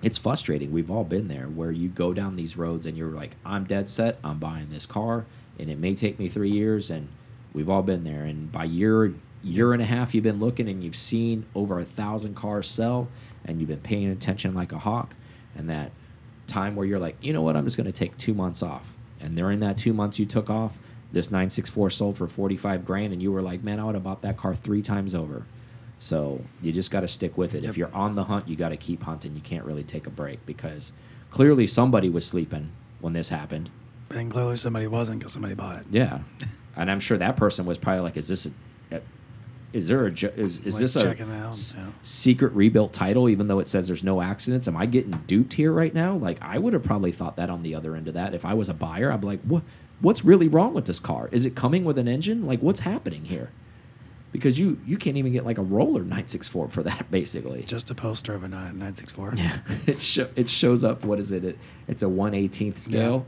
it's 0.01 0.17
frustrating. 0.17 0.71
We've 0.71 0.89
all 0.89 1.03
been 1.03 1.27
there 1.27 1.45
where 1.45 1.71
you 1.71 1.89
go 1.89 2.13
down 2.13 2.35
these 2.35 2.57
roads 2.57 2.85
and 2.85 2.97
you're 2.97 3.11
like, 3.11 3.35
I'm 3.45 3.65
dead 3.65 3.89
set, 3.89 4.17
I'm 4.23 4.39
buying 4.39 4.69
this 4.69 4.85
car, 4.85 5.25
and 5.59 5.69
it 5.69 5.77
may 5.77 5.93
take 5.95 6.17
me 6.17 6.29
three 6.29 6.51
years, 6.51 6.89
and 6.89 7.09
we've 7.53 7.69
all 7.69 7.83
been 7.83 8.03
there. 8.03 8.23
And 8.23 8.51
by 8.51 8.63
year, 8.63 9.13
year 9.43 9.73
and 9.73 9.81
a 9.81 9.85
half, 9.85 10.15
you've 10.15 10.23
been 10.23 10.39
looking 10.39 10.67
and 10.67 10.83
you've 10.83 10.95
seen 10.95 11.45
over 11.53 11.79
a 11.79 11.85
thousand 11.85 12.35
cars 12.35 12.67
sell, 12.67 13.09
and 13.45 13.59
you've 13.59 13.69
been 13.69 13.79
paying 13.79 14.09
attention 14.09 14.53
like 14.53 14.71
a 14.71 14.79
hawk. 14.79 15.13
And 15.55 15.69
that 15.69 15.91
time 16.47 16.75
where 16.75 16.85
you're 16.85 16.99
like, 16.99 17.15
you 17.21 17.33
know 17.33 17.41
what, 17.41 17.55
I'm 17.55 17.65
just 17.65 17.77
going 17.77 17.85
to 17.85 17.91
take 17.91 18.17
two 18.17 18.33
months 18.33 18.63
off. 18.63 18.93
And 19.19 19.35
during 19.35 19.59
that 19.59 19.77
two 19.77 19.93
months 19.93 20.19
you 20.19 20.25
took 20.25 20.49
off, 20.49 20.79
this 21.11 21.31
964 21.31 21.89
sold 21.89 22.17
for 22.17 22.27
45 22.27 22.85
grand, 22.85 23.13
and 23.13 23.21
you 23.21 23.31
were 23.31 23.41
like, 23.41 23.63
man, 23.63 23.79
I 23.79 23.85
would 23.85 23.95
have 23.95 24.03
bought 24.03 24.21
that 24.21 24.37
car 24.37 24.53
three 24.53 24.81
times 24.81 25.15
over. 25.15 25.45
So 25.99 26.41
you 26.61 26.71
just 26.71 26.91
got 26.91 27.01
to 27.01 27.07
stick 27.07 27.37
with 27.37 27.55
it. 27.55 27.63
Yep. 27.63 27.69
If 27.71 27.77
you're 27.77 27.93
on 27.93 28.15
the 28.15 28.25
hunt, 28.25 28.47
you 28.47 28.55
got 28.55 28.69
to 28.69 28.77
keep 28.77 29.03
hunting. 29.03 29.35
You 29.35 29.41
can't 29.41 29.65
really 29.65 29.83
take 29.83 30.05
a 30.05 30.09
break 30.09 30.45
because 30.45 30.91
clearly 31.31 31.65
somebody 31.65 32.09
was 32.09 32.25
sleeping 32.25 32.71
when 32.99 33.13
this 33.13 33.29
happened. 33.29 33.69
And 34.09 34.31
clearly 34.31 34.57
somebody 34.57 34.87
wasn't 34.87 35.19
because 35.19 35.33
somebody 35.33 35.55
bought 35.55 35.79
it. 35.79 35.85
Yeah, 35.89 36.19
and 36.75 36.89
I'm 36.89 36.99
sure 36.99 37.17
that 37.17 37.35
person 37.35 37.65
was 37.65 37.77
probably 37.77 38.01
like, 38.01 38.15
"Is 38.15 38.27
this 38.27 38.45
a, 38.45 38.51
a 38.95 39.01
is 39.73 39.87
there 39.87 40.07
a 40.07 40.11
is 40.11 40.59
is 40.65 40.75
Like 40.75 40.81
this 40.81 40.95
a 40.95 40.99
out, 40.99 41.07
yeah. 41.77 41.87
secret 42.01 42.53
rebuilt 42.53 42.93
title? 42.93 43.27
Even 43.29 43.47
though 43.47 43.59
it 43.59 43.67
says 43.67 43.87
there's 43.87 44.03
no 44.03 44.21
accidents, 44.21 44.67
am 44.67 44.77
I 44.77 44.85
getting 44.85 45.11
duped 45.27 45.53
here 45.53 45.71
right 45.71 45.93
now? 45.93 46.15
Like 46.15 46.37
I 46.41 46.57
would 46.57 46.73
have 46.73 46.83
probably 46.83 47.11
thought 47.11 47.35
that 47.35 47.49
on 47.49 47.63
the 47.63 47.75
other 47.75 47.95
end 47.95 48.07
of 48.07 48.13
that. 48.13 48.33
If 48.33 48.45
I 48.45 48.53
was 48.53 48.69
a 48.69 48.73
buyer, 48.73 49.11
I'd 49.11 49.21
be 49.21 49.27
like, 49.27 49.41
"What 49.41 49.63
what's 49.99 50.23
really 50.23 50.47
wrong 50.47 50.73
with 50.73 50.85
this 50.85 50.99
car? 50.99 51.29
Is 51.31 51.45
it 51.45 51.55
coming 51.55 51.83
with 51.83 51.97
an 51.97 52.07
engine? 52.07 52.45
Like 52.47 52.61
what's 52.61 52.79
happening 52.81 53.25
here?" 53.25 53.51
Because 54.31 54.59
you 54.59 54.79
you 54.85 54.97
can't 54.97 55.17
even 55.17 55.31
get 55.33 55.45
like 55.45 55.57
a 55.57 55.63
roller 55.63 56.01
964 56.01 56.69
for 56.69 56.83
that 56.83 57.09
basically. 57.11 57.63
Just 57.63 57.91
a 57.91 57.95
poster 57.95 58.33
of 58.35 58.43
a 58.43 58.47
9, 58.47 58.59
964. 58.79 59.33
Yeah, 59.35 59.59
it 59.87 60.17
it 60.37 60.49
shows 60.49 60.83
up. 60.83 61.03
What 61.03 61.19
is 61.19 61.31
it? 61.31 61.43
it 61.43 61.57
it's 61.87 62.03
a 62.03 62.07
118th 62.07 62.77
scale. 62.77 63.25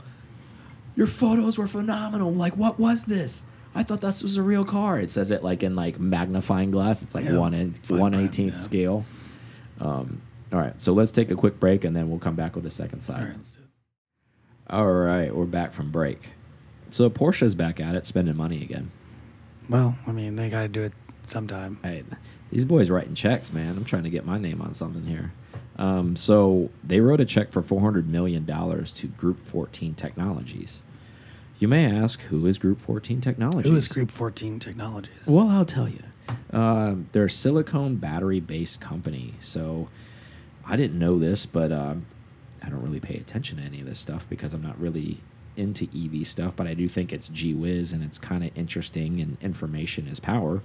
Your 0.96 1.06
photos 1.06 1.56
were 1.56 1.66
phenomenal. 1.68 2.32
Like, 2.32 2.56
what 2.56 2.78
was 2.78 3.04
this? 3.04 3.44
I 3.74 3.82
thought 3.84 4.00
this 4.00 4.22
was 4.22 4.36
a 4.36 4.42
real 4.42 4.64
car. 4.64 4.98
It 4.98 5.10
says 5.10 5.30
it 5.30 5.44
like 5.44 5.62
in 5.62 5.76
like 5.76 5.98
magnifying 6.00 6.70
glass. 6.70 7.02
It's 7.02 7.14
like 7.14 7.24
Yeah, 7.24 7.38
one 7.38 7.54
in 7.54 7.74
one 7.88 8.14
eighteenth 8.14 8.54
yeah. 8.54 8.58
scale. 8.58 9.04
Um, 9.80 10.22
all 10.52 10.58
right, 10.58 10.78
so 10.80 10.92
let's 10.92 11.10
take 11.12 11.30
a 11.30 11.36
quick 11.36 11.60
break 11.60 11.84
and 11.84 11.94
then 11.94 12.10
we'll 12.10 12.18
come 12.18 12.34
back 12.34 12.54
with 12.56 12.64
the 12.64 12.70
second 12.70 13.00
side. 13.00 13.22
right, 13.22 13.36
let's 13.36 13.52
do 13.52 13.60
it. 13.62 13.68
All 14.74 14.90
right, 14.92 15.34
we're 15.34 15.44
back 15.46 15.72
from 15.72 15.90
break. 15.90 16.30
So 16.90 17.08
Porsche's 17.08 17.54
back 17.54 17.80
at 17.80 17.94
it, 17.94 18.04
spending 18.06 18.36
money 18.36 18.62
again. 18.62 18.90
Well, 19.68 19.96
I 20.06 20.12
mean, 20.12 20.34
they 20.34 20.50
got 20.50 20.62
to 20.62 20.68
do 20.68 20.82
it 20.82 20.92
sometime. 21.28 21.78
Hey, 21.84 22.02
these 22.50 22.64
boys 22.64 22.90
writing 22.90 23.14
checks, 23.14 23.52
man. 23.52 23.76
I'm 23.76 23.84
trying 23.84 24.02
to 24.02 24.10
get 24.10 24.26
my 24.26 24.38
name 24.38 24.60
on 24.60 24.74
something 24.74 25.04
here. 25.04 25.32
Um, 25.76 26.16
so 26.16 26.70
they 26.82 27.00
wrote 27.00 27.20
a 27.20 27.24
check 27.24 27.52
for 27.52 27.62
400 27.62 28.08
million 28.10 28.44
dollars 28.44 28.90
to 28.92 29.06
Group 29.06 29.46
14 29.46 29.94
Technologies. 29.94 30.82
You 31.60 31.68
may 31.68 31.84
ask, 31.84 32.22
who 32.22 32.46
is 32.46 32.56
Group 32.56 32.80
14 32.80 33.20
Technologies? 33.20 33.70
Who 33.70 33.76
is 33.76 33.86
Group 33.86 34.10
14 34.10 34.58
Technologies? 34.58 35.26
Well, 35.26 35.50
I'll 35.50 35.66
tell 35.66 35.86
you. 35.86 36.02
Um, 36.54 37.10
they're 37.12 37.26
a 37.26 37.30
silicone 37.30 37.96
battery-based 37.96 38.80
company. 38.80 39.34
So 39.40 39.88
I 40.66 40.76
didn't 40.76 40.98
know 40.98 41.18
this, 41.18 41.44
but 41.44 41.70
um, 41.70 42.06
I 42.62 42.70
don't 42.70 42.80
really 42.80 42.98
pay 42.98 43.16
attention 43.16 43.58
to 43.58 43.62
any 43.62 43.78
of 43.80 43.86
this 43.86 43.98
stuff 43.98 44.26
because 44.30 44.54
I'm 44.54 44.62
not 44.62 44.80
really 44.80 45.20
into 45.54 45.86
EV 45.94 46.26
stuff. 46.26 46.54
But 46.56 46.66
I 46.66 46.72
do 46.72 46.88
think 46.88 47.12
it's 47.12 47.28
gee 47.28 47.52
whiz 47.52 47.92
and 47.92 48.02
it's 48.02 48.18
kind 48.18 48.42
of 48.42 48.56
interesting, 48.56 49.20
and 49.20 49.36
information 49.42 50.08
is 50.08 50.18
power. 50.18 50.62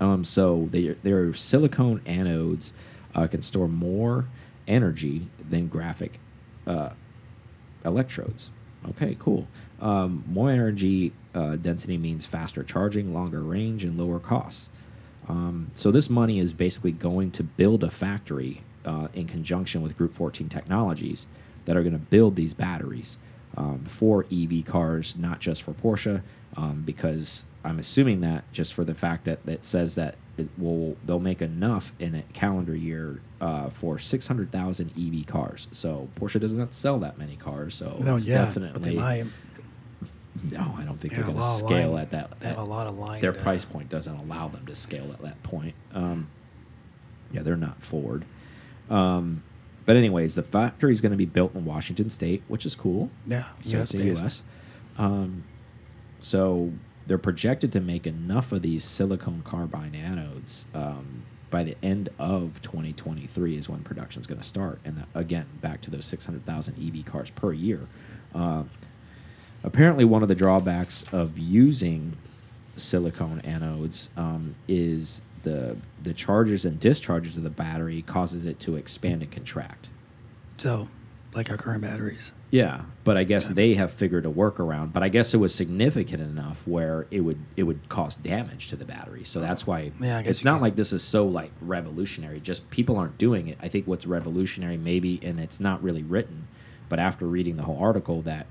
Um, 0.00 0.22
so 0.24 0.68
they, 0.70 0.90
their 1.02 1.34
silicone 1.34 1.98
anodes 2.06 2.70
uh, 3.16 3.26
can 3.26 3.42
store 3.42 3.66
more 3.66 4.26
energy 4.68 5.28
than 5.50 5.66
graphite 5.66 6.18
uh, 6.68 6.90
electrodes. 7.84 8.52
Okay, 8.90 9.16
cool. 9.18 9.46
Um, 9.82 10.24
more 10.28 10.50
energy 10.50 11.12
uh, 11.34 11.56
density 11.56 11.98
means 11.98 12.24
faster 12.24 12.62
charging, 12.62 13.12
longer 13.12 13.40
range, 13.40 13.84
and 13.84 13.98
lower 13.98 14.18
costs. 14.18 14.70
Um, 15.28 15.70
so 15.74 15.90
this 15.90 16.08
money 16.08 16.38
is 16.38 16.52
basically 16.52 16.92
going 16.92 17.32
to 17.32 17.42
build 17.42 17.84
a 17.84 17.90
factory 17.90 18.62
uh, 18.84 19.08
in 19.12 19.26
conjunction 19.26 19.82
with 19.82 19.96
Group 19.96 20.14
14 20.14 20.48
Technologies 20.48 21.26
that 21.64 21.76
are 21.76 21.82
going 21.82 21.92
to 21.92 21.98
build 21.98 22.36
these 22.36 22.54
batteries 22.54 23.18
um, 23.56 23.84
for 23.84 24.26
EV 24.32 24.64
cars, 24.64 25.16
not 25.16 25.40
just 25.40 25.62
for 25.62 25.72
Porsche, 25.72 26.22
um, 26.56 26.82
because 26.84 27.44
I'm 27.64 27.78
assuming 27.78 28.20
that 28.20 28.50
just 28.52 28.74
for 28.74 28.84
the 28.84 28.94
fact 28.94 29.24
that 29.24 29.40
it 29.46 29.64
says 29.64 29.94
that 29.96 30.16
it 30.38 30.48
will 30.56 30.96
they'll 31.04 31.20
make 31.20 31.42
enough 31.42 31.92
in 31.98 32.14
a 32.14 32.22
calendar 32.32 32.74
year 32.74 33.20
uh, 33.40 33.68
for 33.68 33.98
600,000 33.98 34.90
EV 34.98 35.26
cars. 35.26 35.68
So 35.72 36.08
Porsche 36.18 36.40
does 36.40 36.54
not 36.54 36.72
sell 36.72 36.98
that 37.00 37.18
many 37.18 37.36
cars, 37.36 37.74
so 37.74 37.96
No, 38.00 38.16
it's 38.16 38.26
yeah, 38.26 38.46
definitely 38.46 38.72
but 38.72 38.82
they 38.82 38.96
might. 38.96 39.24
No. 40.50 40.74
I 40.78 40.82
don't 40.84 40.98
think 41.00 41.12
They 41.14 41.18
they're 41.22 41.26
going 41.26 41.36
to 41.36 41.42
scale 41.42 41.92
line- 41.92 42.02
at 42.02 42.10
that. 42.10 42.40
They 42.40 42.48
have 42.48 42.58
at- 42.58 42.62
a 42.62 42.64
lot 42.64 42.86
of 42.86 42.98
line. 42.98 43.20
their 43.20 43.32
uh, 43.32 43.42
price 43.42 43.64
point 43.64 43.88
doesn't 43.88 44.14
allow 44.14 44.48
them 44.48 44.66
to 44.66 44.74
scale 44.74 45.10
at 45.12 45.20
that 45.20 45.42
point. 45.42 45.74
Um, 45.94 46.28
yeah, 47.32 47.42
they're 47.42 47.56
not 47.56 47.82
Ford. 47.82 48.24
Um, 48.90 49.42
but 49.86 49.96
anyways, 49.96 50.34
the 50.34 50.42
factory 50.42 50.92
is 50.92 51.00
going 51.00 51.12
to 51.12 51.18
be 51.18 51.24
built 51.26 51.54
in 51.54 51.64
Washington 51.64 52.10
State, 52.10 52.42
which 52.48 52.64
is 52.66 52.74
cool. 52.74 53.10
Yeah, 53.26 53.44
So 53.62 53.78
US. 53.78 53.94
US. 53.94 54.42
Um, 54.98 55.44
so 56.20 56.72
they're 57.06 57.18
projected 57.18 57.72
to 57.72 57.80
make 57.80 58.06
enough 58.06 58.52
of 58.52 58.62
these 58.62 58.84
silicon 58.84 59.42
carbide 59.44 59.92
anodes 59.94 60.64
um, 60.74 61.24
by 61.50 61.64
the 61.64 61.76
end 61.82 62.08
of 62.18 62.60
2023 62.62 63.56
is 63.56 63.68
when 63.68 63.80
production 63.82 64.20
is 64.20 64.26
going 64.26 64.40
to 64.40 64.46
start. 64.46 64.78
And 64.84 64.98
that, 64.98 65.08
again, 65.14 65.46
back 65.60 65.80
to 65.82 65.90
those 65.90 66.04
600,000 66.04 66.76
EV 66.78 67.04
cars 67.04 67.30
per 67.30 67.52
year. 67.52 67.80
Uh, 68.34 68.64
apparently, 69.62 70.04
one 70.04 70.22
of 70.22 70.28
the 70.28 70.34
drawbacks 70.34 71.04
of 71.12 71.38
using 71.38 72.16
silicone 72.76 73.40
anodes 73.42 74.08
um, 74.16 74.54
is 74.68 75.22
the 75.42 75.76
the 76.02 76.14
charges 76.14 76.64
and 76.64 76.78
discharges 76.80 77.36
of 77.36 77.42
the 77.42 77.50
battery 77.50 78.02
causes 78.02 78.46
it 78.46 78.60
to 78.60 78.76
expand 78.76 79.22
and 79.22 79.30
contract. 79.30 79.88
So, 80.56 80.88
like 81.34 81.50
our 81.50 81.56
current 81.56 81.82
batteries. 81.82 82.32
Yeah, 82.50 82.82
but 83.04 83.16
I 83.16 83.24
guess 83.24 83.48
they 83.48 83.72
have 83.74 83.90
figured 83.90 84.26
a 84.26 84.28
workaround. 84.28 84.92
But 84.92 85.02
I 85.02 85.08
guess 85.08 85.32
it 85.32 85.38
was 85.38 85.54
significant 85.54 86.22
enough 86.22 86.66
where 86.68 87.06
it 87.10 87.20
would 87.20 87.38
it 87.56 87.62
would 87.62 87.88
cause 87.88 88.14
damage 88.16 88.68
to 88.68 88.76
the 88.76 88.84
battery. 88.84 89.24
So 89.24 89.40
that's 89.40 89.66
why 89.66 89.90
Yeah, 90.00 90.18
I 90.18 90.22
guess 90.22 90.30
it's 90.32 90.44
not 90.44 90.54
can- 90.56 90.62
like 90.62 90.76
this 90.76 90.92
is 90.92 91.02
so 91.02 91.26
like 91.26 91.50
revolutionary. 91.62 92.40
Just 92.40 92.68
people 92.70 92.96
aren't 92.98 93.16
doing 93.18 93.48
it. 93.48 93.56
I 93.62 93.68
think 93.68 93.86
what's 93.86 94.06
revolutionary 94.06 94.76
maybe, 94.76 95.18
and 95.22 95.40
it's 95.40 95.60
not 95.60 95.82
really 95.82 96.02
written, 96.02 96.46
but 96.90 96.98
after 96.98 97.26
reading 97.26 97.56
the 97.56 97.62
whole 97.62 97.78
article, 97.82 98.20
that 98.22 98.46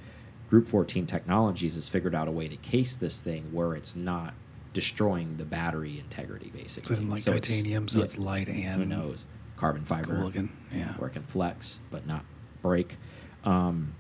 Group 0.52 0.68
14 0.68 1.08
Technologies 1.08 1.76
has 1.76 1.88
figured 1.88 2.14
out 2.14 2.28
a 2.28 2.32
way 2.32 2.50
to 2.50 2.58
case 2.58 2.98
this 2.98 3.22
thing 3.22 3.46
where 3.54 3.74
it's 3.74 3.96
not 3.96 4.34
destroying 4.74 5.38
the 5.38 5.46
battery 5.46 5.98
integrity, 5.98 6.52
basically. 6.54 6.90
Including 6.98 7.10
like 7.10 7.22
So 7.24 7.32
it's- 7.32 7.50
so 7.88 8.00
yeah, 8.00 8.04
it's 8.04 8.18
light 8.18 8.50
and 8.50 8.82
who 8.82 8.86
knows 8.86 9.28
carbon 9.56 9.86
fiber 9.86 10.14
cool. 10.14 10.32
Yeah. 10.76 10.92
where 10.98 11.10
it 11.10 11.14
can 11.14 11.24
flex 11.24 11.80
but 11.90 12.06
not 12.06 12.26
break. 12.62 12.98
Um, 13.46 13.94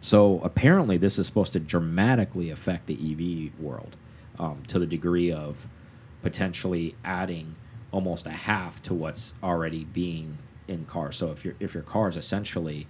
so 0.00 0.40
apparently, 0.42 0.96
this 0.96 1.16
is 1.16 1.26
supposed 1.28 1.52
to 1.52 1.60
dramatically 1.60 2.50
affect 2.50 2.88
the 2.88 2.94
EV 2.94 3.52
world 3.62 3.96
um, 4.36 4.64
to 4.66 4.80
the 4.80 4.86
degree 4.86 5.30
of 5.30 5.68
potentially 6.22 6.96
adding 7.04 7.54
almost 7.92 8.26
a 8.26 8.30
half 8.30 8.82
to 8.82 8.94
what's 8.94 9.34
already 9.44 9.84
being 9.84 10.38
in 10.66 10.86
cars. 10.86 11.14
So 11.16 11.30
if 11.30 11.44
your 11.44 11.54
if 11.60 11.72
your 11.74 11.84
car 11.84 12.08
is 12.08 12.16
essentially 12.16 12.88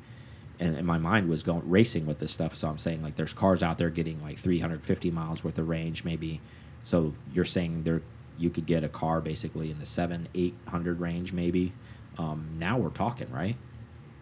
and, 0.61 0.77
and 0.77 0.87
my 0.87 0.99
mind 0.99 1.29
was 1.29 1.43
going 1.43 1.69
racing 1.69 2.07
with 2.07 2.19
this 2.21 2.31
stuff. 2.33 2.55
So 2.55 2.69
I'm 2.69 2.79
saying 2.79 3.03
like 3.03 3.17
there's 3.17 3.33
cars 3.33 3.63
out 3.63 3.79
there 3.79 3.91
getting 3.91 4.23
like 4.23 4.39
350 4.39 5.11
miles 5.11 5.43
worth 5.43 5.59
of 5.59 5.69
range, 5.69 6.05
maybe. 6.05 6.41
So 6.83 7.15
you're 7.33 7.45
saying 7.47 7.83
there 7.85 8.03
you 8.39 8.51
could 8.51 8.67
get 8.67 8.85
a 8.85 8.89
car 8.89 9.21
basically 9.21 9.71
in 9.71 9.79
the 9.79 9.87
seven, 9.87 10.29
eight 10.35 10.55
hundred 10.69 11.01
range, 11.01 11.33
maybe. 11.33 11.73
Um, 12.19 12.47
now 12.59 12.79
we're 12.79 12.91
talking, 12.91 13.31
right? 13.33 13.57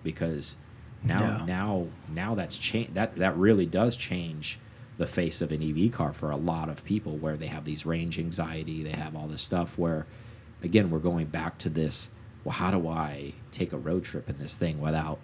Because 0.02 0.56
now 1.02 1.20
Yeah. 1.20 1.44
now 1.46 1.86
now 2.08 2.34
that's 2.34 2.56
change 2.56 2.94
that 2.94 3.16
that 3.16 3.36
really 3.36 3.66
does 3.66 3.96
change 3.96 4.58
the 4.96 5.06
face 5.06 5.40
of 5.40 5.52
an 5.52 5.62
EV 5.62 5.92
car 5.92 6.12
for 6.12 6.30
a 6.30 6.36
lot 6.36 6.68
of 6.68 6.84
people 6.84 7.16
where 7.16 7.36
they 7.36 7.46
have 7.46 7.64
these 7.64 7.86
range 7.86 8.18
anxiety, 8.18 8.82
they 8.82 8.90
have 8.90 9.14
all 9.14 9.28
this 9.28 9.42
stuff 9.42 9.78
where 9.78 10.06
again 10.62 10.90
we're 10.90 10.98
going 10.98 11.26
back 11.26 11.58
to 11.58 11.68
this 11.68 12.10
well 12.44 12.54
how 12.54 12.70
do 12.72 12.88
I 12.88 13.34
take 13.52 13.72
a 13.72 13.78
road 13.78 14.04
trip 14.04 14.28
in 14.28 14.38
this 14.38 14.56
thing 14.58 14.80
without 14.80 15.20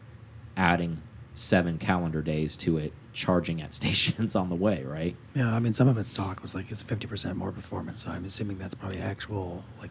adding 0.56 1.02
seven 1.32 1.78
calendar 1.78 2.22
days 2.22 2.56
to 2.56 2.76
it 2.78 2.92
charging 3.12 3.60
at 3.60 3.72
stations 3.74 4.36
on 4.36 4.48
the 4.48 4.54
way, 4.54 4.82
right? 4.84 5.16
Yeah, 5.34 5.54
I 5.54 5.60
mean, 5.60 5.74
some 5.74 5.88
of 5.88 5.98
its 5.98 6.12
talk 6.12 6.42
was 6.42 6.54
like 6.54 6.70
it's 6.70 6.82
50% 6.82 7.36
more 7.36 7.52
performance. 7.52 8.04
So 8.04 8.10
I'm 8.10 8.24
assuming 8.24 8.58
that's 8.58 8.74
probably 8.74 8.98
actual, 8.98 9.64
like, 9.80 9.90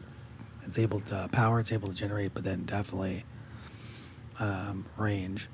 it's 0.66 0.80
able 0.80 1.01
to 1.01 1.30
power, 1.32 1.59
it's 1.59 1.72
able 1.72 1.89
to 1.89 1.95
generate, 1.95 2.34
but 2.34 2.43
then 2.43 2.64
definitely 2.64 3.26
um, 4.39 4.86
range. 4.97 5.49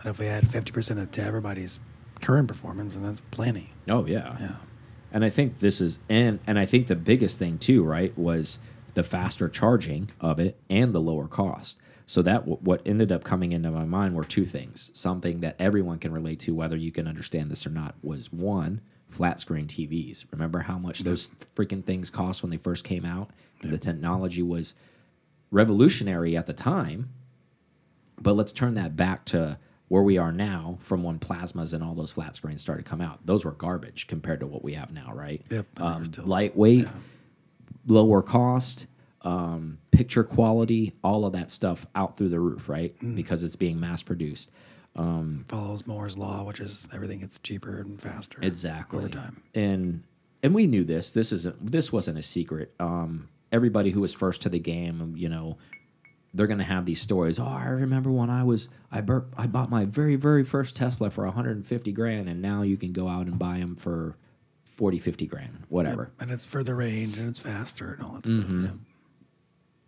And 0.00 0.10
if 0.10 0.18
we 0.18 0.26
add 0.26 0.44
50% 0.44 1.00
of 1.00 1.10
to 1.12 1.22
everybody's 1.22 1.80
current 2.20 2.48
performance, 2.48 2.94
and 2.94 3.04
that's 3.04 3.20
plenty. 3.30 3.70
Oh 3.88 4.06
yeah. 4.06 4.36
Yeah. 4.40 4.56
And 5.12 5.24
I 5.24 5.30
think 5.30 5.60
this 5.60 5.80
is 5.80 5.98
and 6.08 6.40
and 6.46 6.58
I 6.58 6.66
think 6.66 6.88
the 6.88 6.96
biggest 6.96 7.38
thing 7.38 7.58
too, 7.58 7.84
right, 7.84 8.16
was 8.18 8.58
the 8.94 9.04
faster 9.04 9.48
charging 9.48 10.10
of 10.20 10.40
it 10.40 10.56
and 10.68 10.92
the 10.92 11.00
lower 11.00 11.28
cost. 11.28 11.78
So 12.06 12.20
that 12.22 12.46
what 12.46 12.82
ended 12.84 13.10
up 13.10 13.24
coming 13.24 13.52
into 13.52 13.70
my 13.70 13.84
mind 13.84 14.14
were 14.14 14.24
two 14.24 14.44
things. 14.44 14.90
Something 14.94 15.40
that 15.40 15.56
everyone 15.58 15.98
can 15.98 16.12
relate 16.12 16.38
to, 16.40 16.54
whether 16.54 16.76
you 16.76 16.92
can 16.92 17.08
understand 17.08 17.50
this 17.50 17.66
or 17.66 17.70
not, 17.70 17.94
was 18.02 18.30
one 18.32 18.82
flat 19.08 19.40
screen 19.40 19.66
TVs. 19.66 20.24
Remember 20.30 20.60
how 20.60 20.76
much 20.78 21.00
those 21.00 21.30
freaking 21.56 21.82
things 21.84 22.10
cost 22.10 22.42
when 22.42 22.50
they 22.50 22.56
first 22.58 22.84
came 22.84 23.04
out? 23.04 23.30
The 23.62 23.78
technology 23.78 24.42
was 24.42 24.74
revolutionary 25.50 26.36
at 26.36 26.46
the 26.46 26.52
time, 26.52 27.08
but 28.20 28.34
let's 28.34 28.52
turn 28.52 28.74
that 28.74 28.96
back 28.96 29.24
to 29.26 29.58
where 29.88 30.02
we 30.02 30.18
are 30.18 30.32
now 30.32 30.76
from 30.80 31.02
when 31.02 31.18
plasmas 31.18 31.72
and 31.72 31.82
all 31.82 31.94
those 31.94 32.12
flat 32.12 32.34
screens 32.34 32.60
started 32.60 32.84
to 32.84 32.90
come 32.90 33.00
out. 33.00 33.24
Those 33.24 33.44
were 33.44 33.52
garbage 33.52 34.06
compared 34.06 34.40
to 34.40 34.46
what 34.46 34.62
we 34.64 34.74
have 34.74 34.90
now, 34.92 35.12
right? 35.14 35.42
Yep, 35.50 35.66
and 35.76 36.06
they 36.06 36.18
were 36.20 36.24
Um, 36.24 36.28
lightweight, 36.28 36.88
lower 37.86 38.22
cost, 38.22 38.86
um, 39.24 39.78
picture 39.90 40.22
quality, 40.24 40.92
all 41.02 41.24
of 41.26 41.32
that 41.32 41.50
stuff 41.50 41.86
out 41.94 42.16
through 42.16 42.28
the 42.28 42.40
roof, 42.40 42.68
right? 42.68 42.98
Mm. 43.00 43.16
Because 43.16 43.42
it's 43.42 43.56
being 43.56 43.80
mass 43.80 44.02
produced. 44.02 44.50
Follows 44.96 45.86
Moore's 45.86 46.16
law, 46.16 46.44
which 46.44 46.60
is 46.60 46.86
everything 46.94 47.20
gets 47.20 47.38
cheaper 47.40 47.80
and 47.80 48.00
faster. 48.00 48.38
Exactly. 48.42 48.98
Over 49.00 49.08
time. 49.08 49.42
And 49.54 50.04
and 50.42 50.54
we 50.54 50.66
knew 50.66 50.84
this. 50.84 51.12
This 51.12 51.32
isn't 51.32 51.70
this 51.72 51.92
wasn't 51.92 52.18
a 52.18 52.22
secret. 52.22 52.72
Um, 52.78 53.28
everybody 53.50 53.90
who 53.90 54.00
was 54.00 54.14
first 54.14 54.42
to 54.42 54.48
the 54.48 54.58
game, 54.60 55.14
you 55.16 55.28
know, 55.28 55.58
they're 56.32 56.46
gonna 56.46 56.62
have 56.64 56.84
these 56.86 57.00
stories. 57.00 57.40
Oh, 57.40 57.44
I 57.44 57.66
remember 57.66 58.10
when 58.12 58.30
I 58.30 58.44
was 58.44 58.68
I 58.92 59.00
bur- 59.00 59.26
I 59.36 59.48
bought 59.48 59.68
my 59.70 59.84
very 59.84 60.14
very 60.16 60.44
first 60.44 60.76
Tesla 60.76 61.10
for 61.10 61.24
150 61.24 61.90
grand, 61.92 62.28
and 62.28 62.40
now 62.40 62.62
you 62.62 62.76
can 62.76 62.92
go 62.92 63.08
out 63.08 63.26
and 63.26 63.36
buy 63.38 63.58
them 63.58 63.74
for 63.74 64.16
40, 64.64 64.98
50 65.00 65.26
grand, 65.26 65.64
whatever. 65.68 66.10
And 66.20 66.30
it's 66.30 66.44
further 66.44 66.76
range 66.76 67.16
and 67.18 67.28
it's 67.30 67.38
faster 67.40 67.92
and 67.94 68.02
all 68.02 68.12
that 68.14 68.24
Mm-hmm. 68.24 68.64
stuff. 68.66 68.76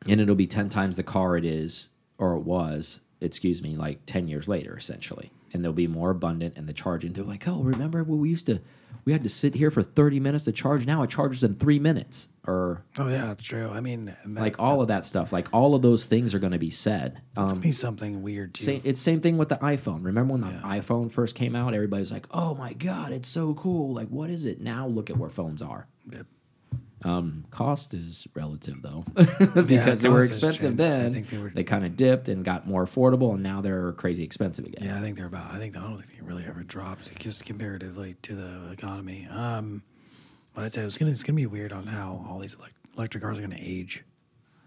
And 0.08 0.20
it'll 0.20 0.34
be 0.34 0.46
10 0.46 0.68
times 0.68 0.96
the 0.96 1.02
car 1.02 1.36
it 1.36 1.44
is 1.44 1.90
or 2.18 2.34
it 2.34 2.42
was 2.42 3.00
excuse 3.20 3.62
me 3.62 3.76
like 3.76 4.00
10 4.06 4.28
years 4.28 4.46
later 4.48 4.76
essentially 4.76 5.30
and 5.52 5.64
they'll 5.64 5.72
be 5.72 5.86
more 5.86 6.10
abundant 6.10 6.56
and 6.56 6.68
the 6.68 6.72
charging 6.72 7.12
they're 7.12 7.24
like 7.24 7.46
oh 7.48 7.62
remember 7.62 8.04
when 8.04 8.20
we 8.20 8.28
used 8.28 8.46
to 8.46 8.60
we 9.04 9.12
had 9.12 9.22
to 9.22 9.28
sit 9.28 9.54
here 9.54 9.70
for 9.70 9.82
30 9.82 10.20
minutes 10.20 10.44
to 10.44 10.52
charge 10.52 10.86
now 10.86 11.02
it 11.02 11.10
charges 11.10 11.42
in 11.42 11.54
three 11.54 11.78
minutes 11.78 12.28
or 12.46 12.84
Oh 12.98 13.08
yeah, 13.08 13.26
that's 13.26 13.42
true. 13.42 13.68
I 13.72 13.80
mean, 13.80 14.06
that, 14.06 14.40
like 14.40 14.58
all 14.58 14.80
of 14.80 14.88
that 14.88 15.04
stuff 15.04 15.32
like 15.32 15.48
all 15.52 15.74
of 15.74 15.82
those 15.82 16.06
things 16.06 16.34
are 16.34 16.38
going 16.38 16.52
to 16.52 16.58
be 16.58 16.70
said 16.70 17.20
um, 17.36 17.60
be 17.60 17.72
something 17.72 18.22
weird 18.22 18.54
too. 18.54 18.64
Same, 18.64 18.80
it's 18.84 19.00
same 19.00 19.20
thing 19.20 19.36
with 19.36 19.48
the 19.48 19.56
iPhone. 19.56 20.04
Remember 20.04 20.32
when 20.32 20.42
the 20.42 20.58
iPhone 20.62 21.10
first 21.10 21.34
came 21.34 21.56
out? 21.56 21.74
Everybody's 21.74 22.12
like, 22.12 22.26
"Oh 22.30 22.54
my 22.54 22.72
god, 22.72 23.12
it's 23.12 23.28
so 23.28 23.54
cool!" 23.54 23.92
Like, 23.92 24.08
what 24.08 24.30
is 24.30 24.44
it 24.44 24.60
now? 24.60 24.86
Look 24.86 25.10
at 25.10 25.16
where 25.16 25.28
phones 25.28 25.60
are. 25.60 25.88
Yep. 26.10 26.26
Um, 27.06 27.44
cost 27.50 27.94
is 27.94 28.26
relative 28.34 28.82
though, 28.82 29.04
because 29.62 30.00
they 30.02 30.08
were 30.08 30.24
expensive 30.24 30.76
changed. 30.76 30.80
I 30.80 30.84
then. 31.02 31.12
think 31.12 31.28
they 31.28 31.38
were- 31.38 31.50
kind 31.62 31.84
of 31.84 31.96
dipped 31.96 32.28
and 32.28 32.44
got 32.44 32.66
more 32.66 32.84
affordable, 32.84 33.32
and 33.34 33.42
now 33.44 33.60
they're 33.60 33.92
crazy 33.92 34.24
expensive 34.24 34.64
again. 34.66 34.84
Yeah, 34.86 34.98
I 34.98 35.00
think 35.00 35.16
they're 35.16 35.26
about. 35.26 35.52
I 35.54 35.58
think 35.58 35.76
I 35.76 35.82
don't 35.82 35.98
think 35.98 36.18
they 36.18 36.26
really 36.26 36.44
ever 36.48 36.64
dropped 36.64 37.16
just 37.18 37.44
comparatively 37.46 38.16
to 38.22 38.34
the 38.34 38.72
economy. 38.72 39.28
Um, 39.30 39.84
but 40.54 40.64
I 40.64 40.68
said 40.68 40.84
it's 40.84 40.98
gonna 40.98 41.12
it's 41.12 41.22
gonna 41.22 41.36
be 41.36 41.46
weird 41.46 41.72
on 41.72 41.86
how 41.86 42.24
all 42.28 42.40
these 42.40 42.54
elect- 42.54 42.74
electric 42.96 43.22
cars 43.22 43.38
are 43.38 43.42
gonna 43.42 43.56
age 43.60 44.02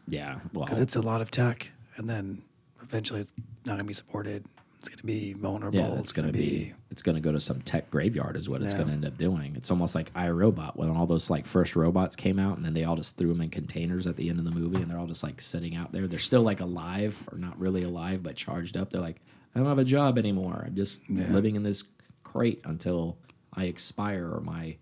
Yeah, 0.07 0.39
well, 0.53 0.63
because 0.65 0.81
it's 0.81 0.95
a 0.95 1.01
lot 1.01 1.19
of 1.19 1.29
tech, 1.31 1.71
and 1.97 2.09
then 2.09 2.43
eventually 2.81 3.19
it's 3.19 3.33
not 3.65 3.73
gonna 3.73 3.83
be 3.83 3.93
supported. 3.93 4.45
It's 4.79 4.87
gonna 4.89 5.03
be 5.03 5.33
vulnerable. 5.33 5.77
yeah, 5.79 5.99
it's 5.99 6.13
gonna 6.13 6.31
be, 6.31 6.71
it's 6.89 7.01
gonna 7.01 7.19
go 7.19 7.33
to 7.33 7.39
some 7.39 7.61
tech 7.61 7.91
graveyard, 7.91 8.37
is 8.37 8.47
what 8.47 8.61
it's 8.61 8.73
gonna 8.73 8.93
end 8.93 9.03
up 9.05 9.17
doing. 9.17 9.53
It's 9.57 9.69
almost 9.71 9.93
like 9.93 10.13
iRobot 10.13 10.77
when 10.77 10.89
all 10.89 11.05
those 11.05 11.29
like 11.29 11.45
first 11.45 11.75
robots 11.75 12.15
came 12.15 12.39
out, 12.39 12.55
and 12.55 12.65
then 12.65 12.73
they 12.73 12.85
all 12.85 12.95
just 12.95 13.17
threw 13.17 13.27
them 13.27 13.41
in 13.41 13.49
containers 13.49 14.07
at 14.07 14.15
the 14.15 14.29
end 14.29 14.39
of 14.39 14.45
the 14.45 14.51
movie, 14.51 14.77
and 14.81 14.89
they're 14.89 14.97
all 14.97 15.05
just 15.07 15.21
like 15.23 15.41
sitting 15.41 15.75
out 15.75 15.91
there. 15.91 16.07
They're 16.07 16.17
still 16.17 16.43
like 16.43 16.61
alive, 16.61 17.17
or 17.31 17.37
not 17.37 17.59
really 17.59 17.83
alive, 17.83 18.23
but 18.23 18.35
charged 18.37 18.77
up. 18.77 18.89
They're 18.89 19.01
like, 19.01 19.19
I 19.53 19.59
don't 19.59 19.67
have 19.67 19.79
a 19.79 19.83
job 19.83 20.17
anymore. 20.17 20.63
I'm 20.65 20.75
just 20.75 21.01
Yeah. 21.09 21.27
living 21.29 21.55
in 21.57 21.63
this 21.63 21.83
crate 22.23 22.61
until 22.63 23.17
I 23.53 23.65
expire, 23.65 24.31
or 24.33 24.39
my, 24.39 24.77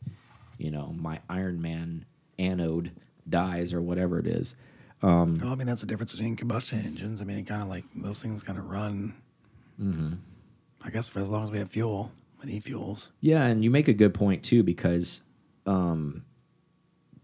you 0.59 0.69
know, 0.69 0.93
my 0.95 1.21
Iron 1.27 1.59
Man 1.59 2.05
anode 2.37 2.91
dies, 3.27 3.73
or 3.73 3.81
whatever 3.81 4.19
it 4.19 4.27
is. 4.27 4.55
Um, 5.01 5.39
well, 5.41 5.53
I 5.53 5.55
mean 5.55 5.65
that's 5.67 5.81
the 5.81 5.87
difference 5.87 6.13
between 6.13 6.35
combustion 6.35 6.79
engines. 6.85 7.19
I 7.19 7.25
mean, 7.25 7.37
it 7.39 7.47
kind 7.47 7.63
of 7.63 7.67
like 7.67 7.85
those 7.95 8.21
things 8.21 8.43
kind 8.43 8.59
of 8.59 8.65
run. 8.69 9.15
Mm-hmm. 9.79 10.13
I 10.83 10.89
guess 10.89 11.09
for 11.09 11.19
as 11.19 11.29
long 11.29 11.43
as 11.43 11.51
we 11.51 11.57
have 11.59 11.69
fuel 11.71 12.11
and 12.41 12.51
e-fuels. 12.51 13.11
Yeah, 13.21 13.45
and 13.45 13.63
you 13.63 13.69
make 13.71 13.87
a 13.87 13.93
good 13.93 14.13
point 14.13 14.43
too 14.43 14.63
because 14.63 15.23
um, 15.65 16.23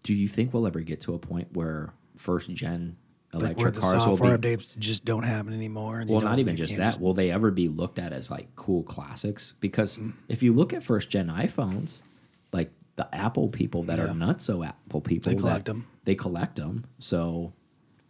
do 0.03 0.13
you 0.13 0.27
think 0.27 0.53
we'll 0.53 0.67
ever 0.67 0.81
get 0.81 1.01
to 1.01 1.13
a 1.13 1.19
point 1.19 1.49
where 1.53 1.93
first 2.17 2.49
gen 2.53 2.97
Like 3.31 3.41
where 3.41 3.67
electric 3.67 3.73
the 3.75 3.79
cars 3.81 4.07
will 4.07 4.17
be 4.17 4.23
updates 4.23 4.77
just 4.77 5.05
don't 5.05 5.23
happen 5.23 5.53
anymore. 5.53 5.99
and 5.99 6.09
well, 6.09 6.19
don't- 6.21 6.39
even 6.39 6.55
just 6.55 6.77
that. 6.77 6.99
Will 6.99 7.13
they 7.13 7.31
ever 7.31 7.51
be 7.51 7.67
looked 7.67 7.99
at 7.99 8.11
as 8.13 8.29
like 8.31 8.47
cool 8.55 8.83
classics? 8.83 9.53
Because 9.59 9.99
if 10.29 10.43
you 10.43 10.51
look 10.53 10.73
at 10.73 10.83
first 10.83 11.09
gen 11.09 11.27
iPhones, 11.27 12.03
like 12.51 12.71
the 12.95 13.07
Apple 13.15 13.47
people 13.49 13.83
that 13.83 13.97
Yeah. 13.99 14.05
are 14.05 14.09
nutso 14.09 14.65
Apple 14.65 15.01
people, 15.01 15.31
They 15.31 15.37
collect 15.39 15.65
that- 15.65 15.71
'em. 15.71 15.87
They 16.05 16.15
collect 16.15 16.57
them. 16.57 16.85
So, 16.99 17.53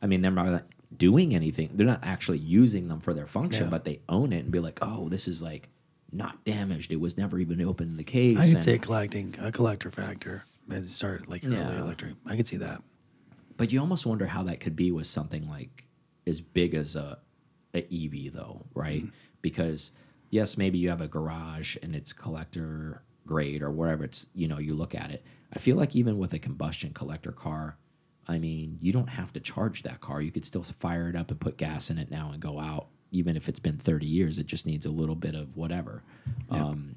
I 0.02 0.08
mean, 0.08 0.22
they're 0.22 0.32
not 0.32 0.64
doing 0.98 1.34
anything. 1.36 1.70
They're 1.74 1.88
not 1.88 2.04
actually 2.04 2.40
using 2.40 2.88
them 2.88 3.00
for 3.00 3.14
their 3.14 3.26
function, 3.28 3.66
Yeah. 3.66 3.70
but 3.70 3.84
they 3.86 4.02
own 4.10 4.34
it 4.34 4.40
and 4.40 4.52
be 4.52 4.60
like, 4.60 4.80
oh, 4.82 5.10
this 5.10 5.28
is 5.28 5.42
like 5.42 5.70
not 6.12 6.44
damaged. 6.46 6.92
It 6.92 7.00
was 7.00 7.18
never 7.18 7.40
even 7.40 7.62
opened 7.62 7.92
in 7.92 7.98
the 7.98 8.04
case. 8.04 8.38
I 8.38 8.46
could 8.46 8.54
and- 8.56 8.64
say 8.64 8.78
collecting 8.78 9.36
a 9.42 9.52
collector 9.52 9.92
factor. 9.92 10.46
But 10.68 10.86
start 10.86 11.28
like 11.28 11.44
early 11.46 11.56
electric. 11.58 12.14
I 12.26 12.38
could 12.38 12.48
see 12.48 12.58
that. 12.58 12.82
But 13.58 13.72
you 13.74 13.80
almost 13.82 14.06
wonder 14.06 14.26
how 14.26 14.44
that 14.44 14.60
could 14.62 14.76
be 14.76 14.92
with 14.92 15.08
something 15.08 15.50
like 15.50 15.86
as 16.26 16.40
big 16.40 16.74
as 16.74 16.96
a, 16.96 17.20
a 17.74 17.80
EV, 17.80 18.32
though, 18.34 18.66
right? 18.74 19.02
Mm-hmm. 19.02 19.16
Because 19.42 19.92
yes, 20.30 20.58
maybe 20.58 20.78
you 20.78 20.90
have 20.90 21.02
a 21.02 21.08
garage 21.08 21.76
and 21.84 21.94
it's 21.96 22.14
collector 22.14 23.04
grade 23.28 23.62
or 23.62 23.72
whatever 23.72 24.04
it's 24.04 24.28
you 24.34 24.48
know 24.48 24.58
you 24.58 24.74
look 24.74 24.96
at 24.96 25.12
it. 25.12 25.24
I 25.54 25.60
feel 25.60 25.76
like 25.76 25.96
even 25.96 26.18
with 26.18 26.34
a 26.34 26.40
combustion 26.40 26.94
collector 26.94 27.32
car, 27.32 27.78
I 28.28 28.40
mean 28.40 28.78
you 28.82 28.92
don't 28.92 29.08
have 29.10 29.34
to 29.34 29.40
charge 29.40 29.84
that 29.84 30.02
car. 30.02 30.22
You 30.22 30.32
could 30.32 30.46
still 30.46 30.64
fire 30.64 31.10
it 31.10 31.16
up 31.16 31.32
and 31.32 31.40
put 31.40 31.58
gas 31.58 31.90
in 31.90 31.98
it 31.98 32.12
now 32.12 32.32
and 32.32 32.42
go 32.42 32.60
out. 32.60 32.88
Even 33.12 33.36
if 33.36 33.48
it's 33.48 33.60
been 33.60 33.78
thirty 33.78 34.08
years, 34.08 34.40
it 34.40 34.48
just 34.48 34.66
needs 34.66 34.86
a 34.86 34.92
little 34.92 35.16
bit 35.16 35.36
of 35.36 35.56
whatever. 35.56 36.02
Um, 36.50 36.96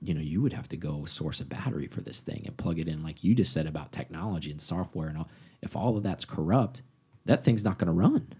you 0.00 0.14
know, 0.14 0.20
you 0.20 0.40
would 0.42 0.52
have 0.52 0.68
to 0.68 0.76
go 0.76 1.04
source 1.06 1.40
a 1.40 1.44
battery 1.44 1.86
for 1.86 2.02
this 2.02 2.20
thing 2.20 2.42
and 2.46 2.56
plug 2.56 2.78
it 2.78 2.86
in, 2.88 3.02
like 3.02 3.24
you 3.24 3.34
just 3.34 3.52
said 3.52 3.66
about 3.66 3.90
technology 3.92 4.50
and 4.50 4.60
software 4.60 5.08
and 5.08 5.18
all. 5.18 5.28
If 5.62 5.74
all 5.74 5.96
of 5.96 6.02
that's 6.04 6.24
corrupt, 6.24 6.82
that 7.24 7.42
thing's 7.42 7.64
not 7.64 7.78
going 7.78 7.88
to 7.88 7.92
run. 7.92 8.32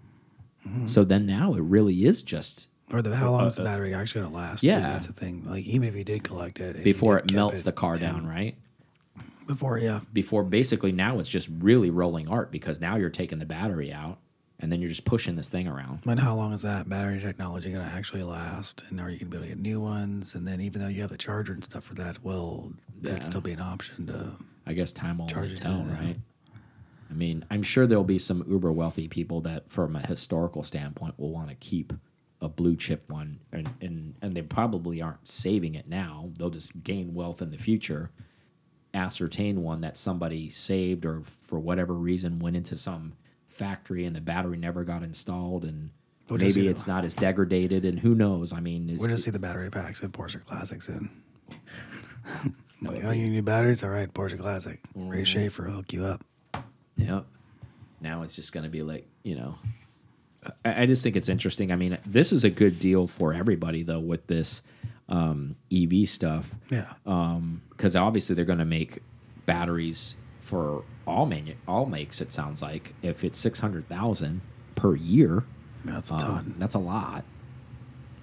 Mm-hmm. 0.66 0.86
So 0.86 1.04
then 1.04 1.26
now 1.26 1.54
it 1.54 1.62
really 1.62 2.04
is 2.04 2.22
just 2.22 2.68
Or 2.92 3.02
the 3.02 3.14
how 3.14 3.30
long 3.32 3.46
is 3.46 3.56
the 3.56 3.64
battery 3.64 3.92
actually 3.94 4.22
going 4.22 4.32
to 4.32 4.38
last? 4.38 4.60
too? 4.60 4.68
Uh, 4.68 4.72
yeah. 4.72 4.80
that's 4.92 5.06
the 5.08 5.12
thing. 5.12 5.44
Like 5.44 5.64
even 5.64 5.88
if 5.88 5.96
you 5.96 6.04
did 6.04 6.22
collect 6.22 6.60
it 6.60 6.82
before 6.84 7.18
it 7.18 7.32
melts 7.32 7.62
the 7.64 7.70
it, 7.70 7.76
car 7.76 7.96
yeah, 7.96 8.12
down, 8.12 8.26
right? 8.26 8.56
Before, 9.48 9.78
yeah, 9.78 10.00
Before 10.12 10.44
basically 10.44 10.92
now 10.92 11.18
it's 11.18 11.28
just 11.28 11.48
really 11.58 11.90
rolling 11.90 12.28
art 12.28 12.52
because 12.52 12.80
now 12.80 12.94
you're 12.96 13.10
taking 13.10 13.40
the 13.40 13.46
battery 13.46 13.92
out 13.92 14.18
and 14.60 14.70
then 14.70 14.80
you're 14.80 14.88
just 14.88 15.04
pushing 15.04 15.34
this 15.36 15.48
thing 15.48 15.66
around. 15.66 16.00
And 16.06 16.20
how 16.20 16.34
long 16.36 16.52
is 16.52 16.62
that 16.62 16.88
battery 16.88 17.18
technology 17.20 17.72
going 17.72 17.84
to 17.84 17.92
actually 17.92 18.22
last? 18.22 18.84
And 18.90 19.00
are 19.00 19.10
you 19.10 19.18
going 19.18 19.30
to 19.30 19.30
be 19.30 19.36
able 19.38 19.44
to 19.46 19.54
get 19.54 19.58
new 19.58 19.80
ones? 19.80 20.34
And 20.36 20.46
then 20.46 20.60
even 20.60 20.80
though 20.82 20.88
you 20.88 21.00
have 21.00 21.10
the 21.10 21.16
charger 21.16 21.52
and 21.52 21.64
stuff 21.64 21.82
for 21.84 21.94
that, 21.94 22.22
will 22.24 22.72
Yeah. 23.02 23.12
that 23.14 23.24
still 23.24 23.40
be 23.40 23.52
an 23.52 23.60
option 23.60 24.06
to? 24.08 24.36
I 24.66 24.74
guess 24.74 24.92
time 24.92 25.18
will 25.18 25.26
tell, 25.26 25.82
right? 25.84 26.16
I 27.10 27.14
mean, 27.14 27.44
I'm 27.50 27.62
sure 27.62 27.86
there'll 27.86 28.04
be 28.04 28.18
some 28.18 28.44
uber 28.48 28.70
wealthy 28.70 29.08
people 29.08 29.40
that, 29.40 29.70
from 29.70 29.96
a 29.96 30.06
historical 30.06 30.62
standpoint, 30.62 31.18
will 31.18 31.32
want 31.32 31.48
to 31.48 31.54
keep 31.54 31.92
a 32.42 32.48
blue 32.48 32.76
chip 32.76 33.08
one, 33.10 33.40
and, 33.50 33.68
and 33.80 34.14
and 34.22 34.36
they 34.36 34.42
probably 34.42 35.00
aren't 35.00 35.26
saving 35.26 35.74
it 35.74 35.88
now. 35.88 36.30
They'll 36.36 36.50
just 36.50 36.84
gain 36.84 37.14
wealth 37.14 37.40
in 37.42 37.50
the 37.50 37.56
future. 37.56 38.10
Ascertain 38.94 39.62
one 39.62 39.80
that 39.82 39.96
somebody 39.96 40.50
saved 40.50 41.04
or 41.04 41.22
for 41.42 41.58
whatever 41.58 41.94
reason 41.94 42.38
went 42.38 42.56
into 42.56 42.76
some 42.76 43.12
factory 43.46 44.04
and 44.04 44.16
the 44.16 44.20
battery 44.20 44.56
never 44.56 44.84
got 44.84 45.02
installed, 45.02 45.64
and 45.64 45.90
We'll 46.28 46.38
maybe 46.38 46.68
it's 46.68 46.86
not 46.86 47.04
as 47.04 47.14
degraded, 47.14 47.84
and 47.84 47.98
who 47.98 48.14
knows? 48.14 48.52
I 48.52 48.60
mean, 48.60 48.96
we're 48.98 49.06
gonna 49.06 49.18
see 49.18 49.30
the 49.30 49.38
battery 49.38 49.70
packs 49.70 50.02
and 50.02 50.12
Porsche 50.12 50.44
Classics 50.44 50.88
in. 50.88 51.10
like, 52.82 53.04
oh, 53.04 53.10
you 53.10 53.28
need 53.28 53.44
batteries? 53.44 53.82
All 53.82 53.90
right, 53.90 54.12
Porsche 54.12 54.38
Classic. 54.38 54.80
Mm-hmm. 54.96 55.08
Ray 55.08 55.24
Schaefer 55.24 55.64
will 55.64 55.72
hook 55.72 55.92
you 55.92 56.04
up. 56.04 56.24
Yep. 56.96 57.26
Now 58.00 58.22
it's 58.22 58.36
just 58.36 58.52
going 58.52 58.64
to 58.64 58.70
be 58.70 58.82
like, 58.82 59.06
you 59.22 59.36
know, 59.36 59.58
I, 60.64 60.82
I 60.82 60.86
just 60.86 61.02
think 61.02 61.16
it's 61.16 61.28
interesting. 61.28 61.72
I 61.72 61.76
mean, 61.76 61.98
this 62.06 62.32
is 62.32 62.44
a 62.44 62.50
good 62.50 62.78
deal 62.78 63.06
for 63.06 63.32
everybody, 63.32 63.82
though, 63.82 64.00
with 64.00 64.26
this 64.26 64.62
um, 65.08 65.56
EV 65.72 66.08
stuff. 66.08 66.54
Yeah. 66.70 66.92
Because 67.70 67.96
obviously 67.96 68.34
they're 68.34 68.44
going 68.44 68.58
to 68.58 68.64
make 68.64 69.00
batteries 69.46 70.16
for 70.40 70.84
all 71.06 71.26
manu- 71.26 71.54
all 71.66 71.86
makes, 71.86 72.20
it 72.20 72.30
sounds 72.30 72.62
like. 72.62 72.94
If 73.02 73.24
it's 73.24 73.38
600000 73.38 74.40
per 74.74 74.94
year, 74.96 75.44
That's 75.84 76.10
a 76.10 76.14
um, 76.14 76.20
ton. 76.20 76.54
that's 76.58 76.74
a 76.74 76.78
lot. 76.78 77.24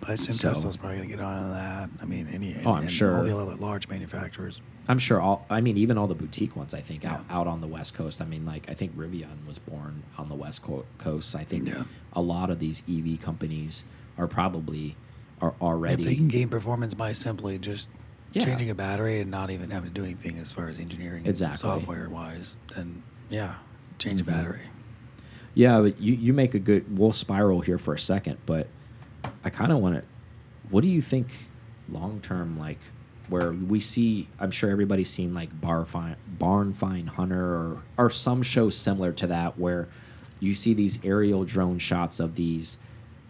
I 0.08 0.14
assume 0.14 0.36
So- 0.36 0.50
Tesla's 0.50 0.78
probably 0.78 0.98
going 0.98 1.10
to 1.10 1.16
get 1.16 1.24
on 1.24 1.52
that. 1.52 1.90
I 2.02 2.06
mean, 2.06 2.28
any. 2.32 2.56
Oh, 2.66 2.74
I'm 2.74 2.82
and 2.84 2.92
sure. 2.92 3.16
All 3.18 3.24
the 3.24 3.36
other 3.36 3.56
large 3.56 3.88
manufacturers. 3.88 4.62
I'm 4.88 5.00
sure 5.00 5.20
all. 5.20 5.48
I 5.50 5.62
mean, 5.62 5.78
even 5.78 5.98
all 5.98 6.06
the 6.06 6.14
boutique 6.14 6.56
ones. 6.56 6.76
I 6.76 6.80
think 6.82 7.06
out, 7.06 7.22
Yeah. 7.28 7.38
out 7.40 7.48
on 7.48 7.60
the 7.60 7.66
West 7.68 7.96
Coast. 7.96 8.22
I 8.22 8.26
mean, 8.26 8.46
like 8.46 8.70
I 8.70 8.76
think 8.76 8.96
Rivian 8.96 9.48
was 9.48 9.58
born 9.58 10.04
on 10.20 10.30
the 10.30 10.36
West 10.36 10.62
Coast. 11.00 11.36
I 11.36 11.44
think 11.44 11.68
Yeah. 11.68 11.86
a 12.14 12.22
lot 12.22 12.52
of 12.52 12.60
these 12.60 12.84
EV 12.88 13.20
companies 13.20 13.84
are 14.16 14.28
probably 14.28 14.96
are 15.42 15.86
If 15.86 15.98
they 16.02 16.16
can 16.16 16.28
gain 16.28 16.50
performance 16.50 16.94
by 16.94 17.12
simply 17.14 17.58
just 17.58 17.88
Yeah. 18.34 18.44
changing 18.46 18.70
a 18.70 18.76
battery 18.76 19.20
and 19.22 19.30
not 19.32 19.50
even 19.52 19.70
having 19.70 19.90
to 19.90 19.94
do 19.94 20.04
anything 20.04 20.38
as 20.40 20.52
far 20.52 20.68
as 20.68 20.80
engineering, 20.80 21.26
Exactly. 21.26 21.58
software 21.58 22.10
wise, 22.10 22.56
then 22.76 23.04
yeah, 23.30 23.56
change 23.98 24.20
Mhm. 24.22 24.28
a 24.28 24.32
battery. 24.32 24.60
Yeah, 25.54 25.80
but 25.82 26.02
you 26.02 26.14
you 26.16 26.34
make 26.34 26.54
a 26.54 26.60
good. 26.60 26.98
We'll 26.98 27.12
spiral 27.14 27.62
here 27.62 27.78
for 27.78 27.94
a 27.94 28.00
second, 28.00 28.38
but 28.46 28.68
I 29.44 29.50
kind 29.50 29.72
of 29.72 29.80
want 29.80 29.96
to. 29.96 30.04
What 30.70 30.82
do 30.82 30.88
you 30.90 31.02
think, 31.02 31.48
long 31.90 32.20
term, 32.22 32.58
like 32.58 32.80
where 33.30 33.52
we 33.54 33.80
see? 33.80 34.28
I'm 34.40 34.52
sure 34.52 34.70
everybody's 34.70 35.10
seen 35.10 35.34
like 35.34 35.62
Bar 35.62 35.86
Fine, 35.86 36.18
Barn 36.28 36.74
Find 36.74 37.10
Hunter 37.10 37.44
or 37.56 37.84
or 37.98 38.10
some 38.10 38.44
shows 38.44 38.76
similar 38.76 39.14
to 39.14 39.28
that 39.28 39.58
where 39.58 39.88
you 40.42 40.54
see 40.54 40.74
these 40.74 41.00
aerial 41.04 41.46
drone 41.46 41.80
shots 41.80 42.20
of 42.20 42.36
these 42.36 42.78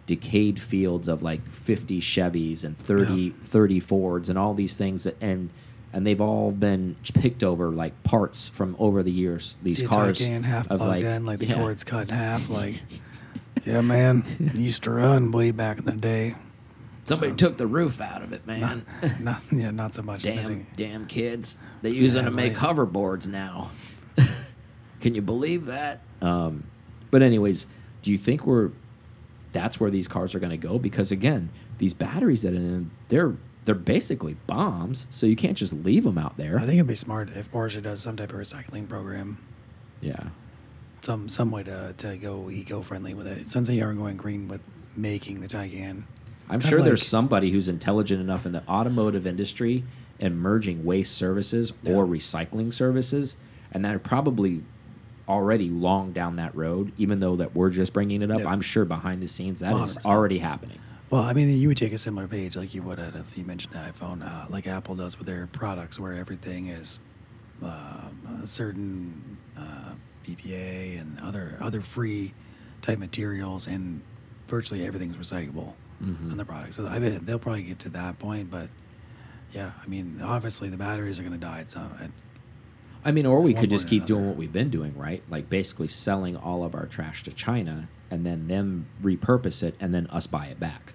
decayed 0.06 0.60
fields 0.60 1.08
of 1.08 1.22
like 1.22 1.46
50 1.48 2.00
Chevys 2.00 2.64
and 2.64 2.76
30 2.76 3.14
Yeah. 3.14 3.32
30 3.44 3.80
Fords 3.80 4.28
and 4.28 4.38
all 4.38 4.54
these 4.54 4.76
things 4.76 5.04
that, 5.04 5.16
and 5.20 5.50
and 5.92 6.06
they've 6.06 6.20
all 6.20 6.52
been 6.52 6.96
picked 7.14 7.42
over 7.42 7.70
like 7.70 8.02
parts 8.02 8.48
from 8.48 8.76
over 8.78 9.02
the 9.02 9.10
years. 9.10 9.56
These 9.62 9.82
a 9.82 9.88
cars 9.88 10.18
Taycan 10.18 10.44
half 10.44 10.68
plugged 10.68 11.04
in, 11.04 11.24
like 11.24 11.38
the 11.38 11.46
yeah. 11.46 11.54
cord's 11.54 11.84
cut 11.84 12.08
in 12.10 12.14
half. 12.14 12.50
Like, 12.50 12.74
yeah, 13.64 13.80
man, 13.80 14.24
used 14.54 14.82
to 14.84 14.90
run 14.90 15.32
way 15.32 15.52
back 15.52 15.78
in 15.78 15.84
the 15.84 15.92
day. 15.92 16.34
Somebody 17.04 17.36
took 17.36 17.56
the 17.56 17.68
roof 17.68 18.00
out 18.00 18.22
of 18.22 18.32
it, 18.32 18.46
man. 18.46 18.84
not 19.20 19.40
yeah, 19.52 19.70
not 19.70 19.94
so 19.94 20.02
much. 20.02 20.24
damn, 20.24 20.66
damn 20.76 21.06
kids. 21.06 21.56
They 21.82 21.90
use 21.90 22.14
them 22.14 22.24
to 22.24 22.30
make 22.30 22.60
like- 22.60 22.76
hoverboards 22.76 23.28
now. 23.28 23.70
Can 25.00 25.14
you 25.14 25.22
believe 25.22 25.66
that? 25.66 26.00
Um, 26.20 26.64
but 27.10 27.22
anyways, 27.22 27.66
do 28.02 28.10
you 28.10 28.18
think 28.18 28.44
we're 28.44 28.70
that's 29.56 29.80
where 29.80 29.90
these 29.90 30.06
cars 30.06 30.34
are 30.34 30.38
going 30.38 30.50
to 30.50 30.58
go? 30.58 30.78
Because 30.78 31.10
again, 31.10 31.48
these 31.78 31.94
batteries 31.94 32.42
that 32.42 32.52
are 32.52 32.56
in 32.56 32.72
them, 32.72 32.90
they're 33.08 33.34
they're 33.64 33.74
basically 33.74 34.34
bombs, 34.46 35.06
so 35.10 35.26
you 35.26 35.34
can't 35.34 35.56
just 35.56 35.72
leave 35.72 36.04
them 36.04 36.18
out 36.18 36.36
there. 36.36 36.56
I 36.56 36.60
think 36.60 36.74
it'd 36.74 36.86
be 36.86 36.94
smart 36.94 37.30
if 37.30 37.50
Porsche 37.50 37.82
does 37.82 38.00
some 38.00 38.16
type 38.16 38.30
of 38.30 38.36
recycling 38.36 38.88
program, 38.88 39.38
yeah, 40.02 40.28
some 41.00 41.28
some 41.30 41.50
way 41.50 41.62
to, 41.62 41.94
to 41.96 42.16
go 42.18 42.50
eco 42.50 42.82
friendly 42.82 43.14
with 43.14 43.26
it. 43.26 43.48
Since 43.48 43.66
they 43.68 43.80
are 43.80 43.94
going 43.94 44.18
green 44.18 44.46
with 44.46 44.60
making 44.94 45.40
the 45.40 45.48
Taycan. 45.48 46.04
I'm 46.48 46.60
sure 46.60 46.80
there's 46.80 47.04
somebody 47.04 47.50
who's 47.50 47.68
intelligent 47.68 48.20
enough 48.20 48.46
in 48.46 48.52
the 48.52 48.62
automotive 48.68 49.26
industry 49.26 49.82
and 50.20 50.38
merging 50.38 50.84
waste 50.84 51.16
services 51.16 51.72
or 51.84 52.04
recycling 52.04 52.72
services, 52.72 53.36
and 53.72 53.84
they're 53.84 53.98
probably 53.98 54.62
already 55.28 55.68
long 55.70 56.12
down 56.12 56.36
that 56.36 56.54
road. 56.54 56.92
Even 56.98 57.20
though 57.20 57.36
that 57.36 57.54
we're 57.54 57.70
just 57.70 57.92
bringing 57.92 58.22
it 58.22 58.30
up, 58.30 58.40
Yeah. 58.40 58.46
I'm 58.48 58.60
sure 58.60 58.84
behind 58.84 59.22
the 59.22 59.28
scenes 59.28 59.60
that 59.60 59.72
is 59.74 59.96
100%. 59.96 60.04
already 60.06 60.38
happening. 60.38 60.78
Well, 61.10 61.22
I 61.22 61.32
mean, 61.34 61.48
you 61.56 61.68
would 61.68 61.76
take 61.76 61.92
a 61.92 61.98
similar 61.98 62.26
page 62.26 62.56
like 62.56 62.74
you 62.74 62.82
would 62.82 62.98
at 62.98 63.14
if 63.14 63.38
you 63.38 63.44
mentioned 63.44 63.72
the 63.74 63.78
iPhone, 63.78 64.22
uh, 64.24 64.46
like 64.50 64.66
Apple 64.66 64.96
does 64.96 65.16
with 65.18 65.26
their 65.28 65.46
products, 65.46 66.00
where 66.00 66.12
everything 66.14 66.66
is 66.68 66.98
um, 67.62 68.40
a 68.42 68.46
certain 68.46 69.36
uh, 69.58 69.94
BPA 70.26 71.00
and 71.00 71.18
other 71.22 71.56
other 71.60 71.80
free 71.80 72.34
type 72.82 72.98
materials, 72.98 73.66
and 73.66 74.02
virtually 74.48 74.84
everything's 74.84 75.16
recyclable 75.16 75.74
Mhm. 76.04 76.32
on 76.32 76.36
the 76.36 76.44
product. 76.44 76.74
So 76.74 76.86
I 76.86 76.98
mean, 76.98 77.24
they'll 77.24 77.38
probably 77.38 77.62
get 77.62 77.78
to 77.80 77.88
that 77.90 78.18
point, 78.18 78.50
but 78.50 78.68
yeah, 79.52 79.70
I 79.82 79.86
mean, 79.86 80.20
obviously 80.22 80.68
the 80.68 80.76
batteries 80.76 81.18
are 81.18 81.22
going 81.22 81.32
to 81.32 81.38
die 81.38 81.60
at 81.60 81.70
some. 81.70 81.90
At, 82.02 82.10
I 83.06 83.12
mean, 83.12 83.24
or 83.24 83.40
we 83.40 83.54
could 83.54 83.70
just 83.70 83.88
keep 83.88 84.04
doing 84.04 84.26
what 84.26 84.36
we've 84.36 84.52
been 84.52 84.68
doing, 84.68 84.98
right? 84.98 85.22
Like 85.30 85.48
basically 85.48 85.86
selling 85.86 86.36
all 86.36 86.64
of 86.64 86.74
our 86.74 86.86
trash 86.86 87.22
to 87.22 87.32
China 87.32 87.88
and 88.10 88.26
then 88.26 88.48
them 88.48 88.86
repurpose 89.02 89.62
it 89.62 89.76
and 89.78 89.94
then 89.94 90.08
us 90.08 90.26
buy 90.26 90.46
it 90.46 90.58
back. 90.58 90.92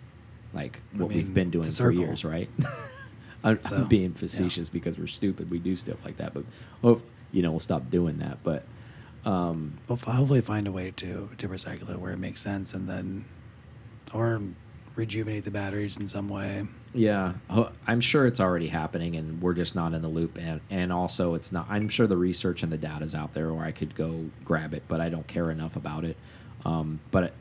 Like 0.53 0.81
I 0.93 0.97
what 0.97 1.13
we've 1.13 1.33
been 1.33 1.49
doing 1.49 1.69
for 1.69 1.89
years, 1.89 2.25
right? 2.25 2.49
I'm, 3.43 3.63
So, 3.63 3.85
being 3.85 4.11
yeah. 4.11 4.17
facetious 4.17 4.69
because 4.69 4.97
we're 4.97 5.07
stupid. 5.07 5.49
We 5.49 5.59
do 5.59 5.75
stuff 5.75 6.03
like 6.03 6.17
that, 6.17 6.33
but 6.33 6.43
well, 6.81 7.01
you 7.31 7.41
know, 7.41 7.51
we'll 7.51 7.59
stop 7.59 7.89
doing 7.89 8.17
that. 8.17 8.39
But 8.43 8.65
um, 9.25 9.79
we'll 9.87 9.97
hopefully 9.97 10.41
find 10.41 10.67
a 10.67 10.71
way 10.71 10.91
to 10.97 11.29
to 11.37 11.47
recycle 11.47 11.89
it 11.89 11.99
where 11.99 12.11
it 12.11 12.19
makes 12.19 12.41
sense, 12.41 12.73
and 12.73 12.87
then 12.87 13.25
or 14.13 14.41
rejuvenate 14.95 15.45
the 15.45 15.51
batteries 15.51 15.97
in 15.97 16.07
some 16.07 16.29
way. 16.29 16.67
Yeah, 16.93 17.33
I'm 17.87 18.01
sure 18.01 18.25
it's 18.25 18.41
already 18.41 18.67
happening, 18.67 19.15
and 19.15 19.41
we're 19.41 19.53
just 19.53 19.75
not 19.75 19.93
in 19.93 20.01
the 20.01 20.09
loop. 20.09 20.37
And 20.37 20.59
and 20.69 20.91
also, 20.91 21.35
it's 21.35 21.51
not. 21.51 21.67
I'm 21.69 21.87
sure 21.87 22.05
the 22.05 22.17
research 22.17 22.63
and 22.63 22.71
the 22.71 22.77
data 22.77 23.05
is 23.05 23.15
out 23.15 23.33
there, 23.33 23.53
where 23.53 23.65
I 23.65 23.71
could 23.71 23.95
go 23.95 24.29
grab 24.43 24.73
it, 24.73 24.83
but 24.87 24.99
I 24.99 25.09
don't 25.09 25.27
care 25.27 25.49
enough 25.51 25.75
about 25.77 26.03
it. 26.03 26.17
Um, 26.65 26.99
but 27.09 27.23
it, 27.23 27.33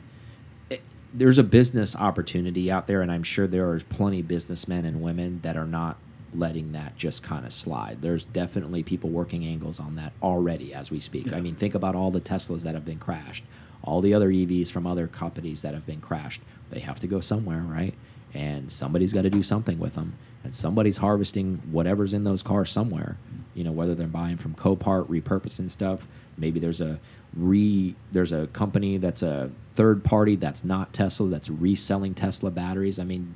it, 0.71 0.83
there's 1.13 1.39
a 1.39 1.43
business 1.43 1.97
opportunity 1.97 2.71
out 2.71 2.87
there, 2.87 3.03
and 3.03 3.11
I'm 3.11 3.25
sure 3.25 3.49
there 3.49 3.69
are 3.71 3.81
plenty 3.81 4.21
of 4.21 4.29
businessmen 4.29 4.85
and 4.85 5.03
women 5.03 5.41
that 5.43 5.57
are 5.57 5.67
not 5.67 5.97
letting 6.33 6.71
that 6.73 6.97
just 6.97 7.25
kind 7.25 7.45
of 7.45 7.53
slide. 7.53 8.03
There's 8.03 8.25
definitely 8.25 8.85
people 8.85 9.11
working 9.11 9.45
angles 9.45 9.81
on 9.81 9.97
that 9.97 10.13
already 10.23 10.73
as 10.73 10.93
we 10.93 11.01
speak. 11.01 11.33
I 11.33 11.41
mean, 11.41 11.57
think 11.57 11.75
about 11.75 11.97
all 11.97 12.13
the 12.13 12.21
Teslas 12.21 12.63
that 12.63 12.75
have 12.75 12.85
been 12.85 13.01
crashed, 13.01 13.45
all 13.83 14.01
the 14.01 14.15
other 14.15 14.31
EVs 14.31 14.71
from 14.71 14.87
other 14.87 15.09
companies 15.09 15.63
that 15.63 15.75
have 15.75 15.87
been 15.87 16.01
crashed. 16.01 16.41
They 16.71 16.81
have 16.81 17.01
to 17.01 17.09
go 17.09 17.19
somewhere, 17.19 17.63
right? 17.63 17.95
And 18.35 18.71
somebody's 18.71 19.13
got 19.13 19.23
to 19.23 19.31
do 19.31 19.43
something 19.43 19.79
with 19.79 19.95
them, 19.97 20.15
and 20.45 20.55
somebody's 20.55 20.99
harvesting 20.99 21.61
whatever's 21.71 22.13
in 22.13 22.25
those 22.25 22.43
cars 22.43 22.71
somewhere. 22.71 23.17
You 23.55 23.65
know, 23.65 23.73
whether 23.73 23.95
they're 23.95 24.07
buying 24.07 24.37
from 24.37 24.55
Copart, 24.55 25.07
repurposing 25.07 25.71
stuff. 25.71 26.07
Maybe 26.39 26.61
there's 26.61 26.81
a 26.81 27.01
re 27.35 27.95
there's 28.13 28.33
a 28.33 28.47
company 28.49 28.97
that's 28.99 29.23
a 29.23 29.51
third 29.75 30.05
party 30.05 30.37
that's 30.37 30.65
not 30.65 30.93
Tesla 30.93 31.29
that's 31.29 31.51
reselling 31.51 32.15
Tesla 32.15 32.51
batteries. 32.51 32.99
I 32.99 33.05
mean, 33.05 33.35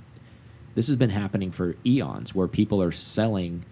this 0.74 0.86
has 0.86 0.97
been 0.97 1.11
happening 1.11 1.51
for 1.51 1.76
eons 1.84 2.34
where 2.34 2.49
people 2.49 2.80
are 2.82 2.92
selling 2.92 3.64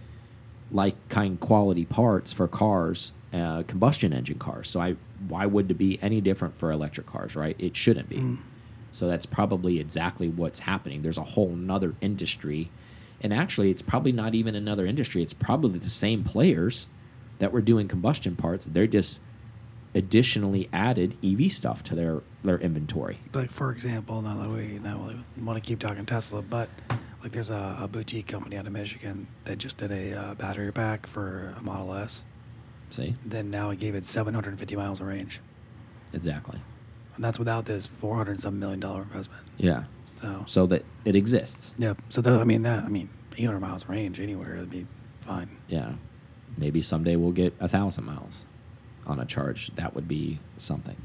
like 0.71 0.97
kind 1.09 1.39
quality 1.39 1.85
parts 1.85 2.33
for 2.33 2.49
cars 2.49 3.13
uh, 3.33 3.63
combustion 3.65 4.13
engine 4.13 4.39
cars 4.39 4.69
so 4.71 4.81
i 4.81 4.97
why 5.29 5.45
would 5.47 5.71
it 5.71 5.75
be 5.75 5.99
any 6.03 6.21
different 6.21 6.57
for 6.57 6.71
electric 6.71 7.07
cars 7.07 7.37
right 7.37 7.57
it 7.59 7.77
shouldn't 7.77 8.09
be 8.09 8.17
Mm. 8.17 8.39
So 8.93 9.09
that's 9.09 9.27
probably 9.27 9.81
exactly 9.81 10.29
what's 10.29 10.61
happening. 10.61 11.03
There's 11.03 11.19
a 11.19 11.25
whole 11.25 11.49
nother 11.49 11.95
industry. 12.01 12.71
And 13.23 13.33
actually 13.33 13.71
it's 13.71 13.83
probably 13.83 14.13
not 14.13 14.35
even 14.35 14.55
another 14.55 14.87
industry. 14.87 15.23
It's 15.23 15.33
probably 15.33 15.79
the 15.79 15.91
same 15.91 16.23
players 16.23 16.87
that 17.39 17.53
were 17.53 17.63
doing 17.63 17.89
combustion 17.89 18.37
parts. 18.37 18.67
They're 18.67 18.87
just 18.87 19.19
additionally 19.95 20.69
added 20.73 21.17
ev 21.23 21.51
stuff 21.53 21.83
to 21.85 21.95
their 21.95 22.21
their 22.45 22.59
inventory. 22.59 23.19
Like 23.33 23.51
for 23.51 23.73
example, 23.73 24.21
not 24.23 24.43
that 24.43 24.51
we 24.51 24.79
not 24.79 24.99
really 25.01 25.19
want 25.41 25.63
to 25.63 25.67
keep 25.67 25.81
talking 25.81 26.05
Tesla, 26.05 26.43
but 26.43 26.69
like 27.23 27.33
there's 27.33 27.51
a, 27.51 27.77
a 27.81 27.89
boutique 27.89 28.27
company 28.27 28.57
out 28.57 28.67
of 28.67 28.73
Michigan 28.73 29.27
that 29.45 29.59
just 29.59 29.79
did 29.79 29.93
a 29.93 30.19
uh, 30.19 30.35
battery 30.35 30.73
pack 30.73 31.07
for 31.07 31.55
a 31.59 31.63
Model 31.63 31.95
S. 31.95 32.25
see? 32.91 33.15
Then 33.25 33.51
now 33.51 33.71
it 33.71 33.79
gave 33.79 33.95
it 33.95 34.07
750 34.07 34.77
miles 34.77 35.01
of 35.01 35.07
range, 35.07 35.41
exactly 36.13 36.61
and 37.17 37.25
that's 37.25 37.39
without 37.39 37.67
this 37.67 37.87
407 37.87 38.59
million 38.59 38.81
dollar 38.81 39.03
investment. 39.03 39.43
yeah 39.59 39.85
So, 40.17 40.45
so 40.47 40.67
that 40.67 40.85
it 41.05 41.15
exists 41.17 41.75
yep. 41.79 41.99
So 42.11 42.21
that, 42.21 42.41
I 42.41 42.45
mean 42.45 42.63
that 42.63 42.85
I 42.85 42.89
mean 42.89 43.09
800 43.37 43.61
miles 43.61 43.89
range 43.89 44.21
anywhere 44.21 44.57
would 44.59 44.71
be 44.71 44.87
fine. 45.21 45.49
Yeah. 45.69 45.93
Maybe 46.59 46.83
someday 46.83 47.17
we'll 47.17 47.33
get 47.33 47.55
a 47.61 47.69
thousand 47.69 48.05
miles 48.05 48.45
on 49.07 49.19
a 49.19 49.25
charge. 49.25 49.75
That 49.77 49.95
would 49.95 50.07
be 50.07 50.39
something. 50.59 50.97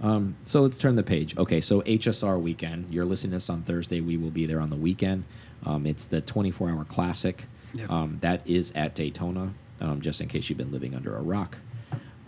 Um, 0.00 0.36
so 0.44 0.60
let's 0.62 0.78
turn 0.78 0.94
the 0.94 1.02
page. 1.02 1.36
Okay, 1.36 1.60
so 1.60 1.80
HSR 1.82 2.40
weekend. 2.40 2.92
You're 2.92 3.04
listening 3.04 3.30
to 3.32 3.36
this 3.36 3.50
on 3.50 3.62
Thursday. 3.62 4.00
We 4.00 4.16
will 4.16 4.30
be 4.30 4.46
there 4.46 4.60
on 4.60 4.70
the 4.70 4.76
weekend. 4.76 5.24
Um, 5.64 5.86
it's 5.86 6.06
the 6.06 6.20
24 6.20 6.70
hour 6.70 6.84
classic. 6.84 7.46
Yep. 7.74 7.90
Um, 7.90 8.18
that 8.20 8.48
is 8.48 8.72
at 8.76 8.94
Daytona, 8.94 9.52
um, 9.80 10.00
just 10.00 10.20
in 10.20 10.28
case 10.28 10.48
you've 10.48 10.58
been 10.58 10.70
living 10.72 10.94
under 10.94 11.16
a 11.16 11.20
rock. 11.22 11.58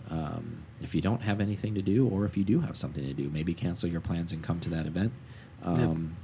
Um, 0.09 0.58
if 0.89 0.95
you 0.95 1.01
don't 1.01 1.21
have 1.21 1.39
anything 1.39 1.75
to 1.75 1.83
do, 1.83 2.07
or 2.07 2.25
if 2.25 2.35
you 2.35 2.43
do 2.43 2.61
have 2.61 2.75
something 2.75 3.05
to 3.05 3.13
do, 3.13 3.29
maybe 3.29 3.53
cancel 3.53 3.87
your 3.87 4.01
plans 4.01 4.31
and 4.31 4.41
come 4.43 4.59
to 4.59 4.71
that 4.71 4.87
event. 4.87 5.11
Um, 5.61 6.15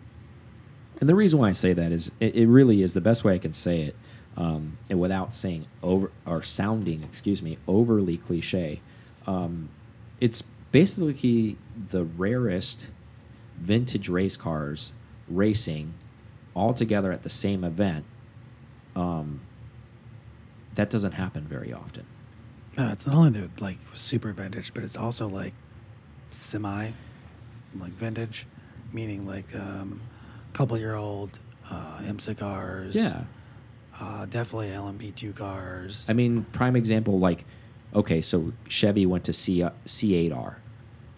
and 1.00 1.08
the 1.08 1.14
reason 1.14 1.38
why 1.38 1.50
I 1.50 1.52
say 1.52 1.72
that 1.74 1.92
is 1.92 2.12
it, 2.20 2.36
it 2.36 2.48
really 2.48 2.82
is 2.82 2.96
the 2.96 3.02
best 3.02 3.24
way 3.24 3.36
I 3.36 3.38
can 3.38 3.54
say 3.54 3.82
it, 3.82 3.96
um, 4.36 4.74
and 4.90 5.00
without 5.00 5.34
saying 5.34 5.68
over 5.84 6.12
or 6.26 6.42
sounding, 6.42 7.04
excuse 7.04 7.44
me, 7.44 7.60
overly 7.68 8.18
cliche. 8.18 8.82
Um, 9.28 9.70
it's 10.20 10.42
basically 10.72 11.58
the 11.92 12.04
rarest 12.04 12.90
vintage 13.60 14.10
race 14.10 14.36
cars 14.36 14.94
racing 15.28 15.94
all 16.56 16.74
together 16.74 17.12
at 17.12 17.22
the 17.22 17.30
same 17.30 17.64
event. 17.64 18.04
Um, 18.96 19.42
that 20.74 20.90
doesn't 20.90 21.12
happen 21.12 21.44
very 21.44 21.72
often. 21.72 22.06
No, 22.78 22.90
it's 22.92 23.08
not 23.08 23.16
only 23.16 23.30
the 23.30 23.50
like 23.62 23.78
super 23.94 24.34
vintage, 24.34 24.74
but 24.74 24.84
it's 24.84 24.98
also 24.98 25.28
like 25.28 25.54
semi, 26.32 26.92
like 27.80 27.92
vintage, 27.94 28.46
meaning 28.92 29.26
like 29.26 29.54
um, 29.56 30.02
couple 30.54 30.78
year 30.78 30.96
old 30.96 31.40
uh, 31.70 32.00
IMSA 32.02 32.38
cars. 32.38 32.96
Yeah. 32.96 33.24
Uh, 34.00 34.26
definitely 34.26 34.68
LMP2 34.68 35.36
cars. 35.36 36.06
I 36.10 36.14
mean, 36.14 36.46
prime 36.52 36.76
example, 36.76 37.18
like, 37.18 37.46
okay, 37.94 38.20
so 38.20 38.52
Chevy 38.68 39.06
went 39.06 39.24
to 39.26 39.34
C 39.34 39.66
C8R 39.86 40.56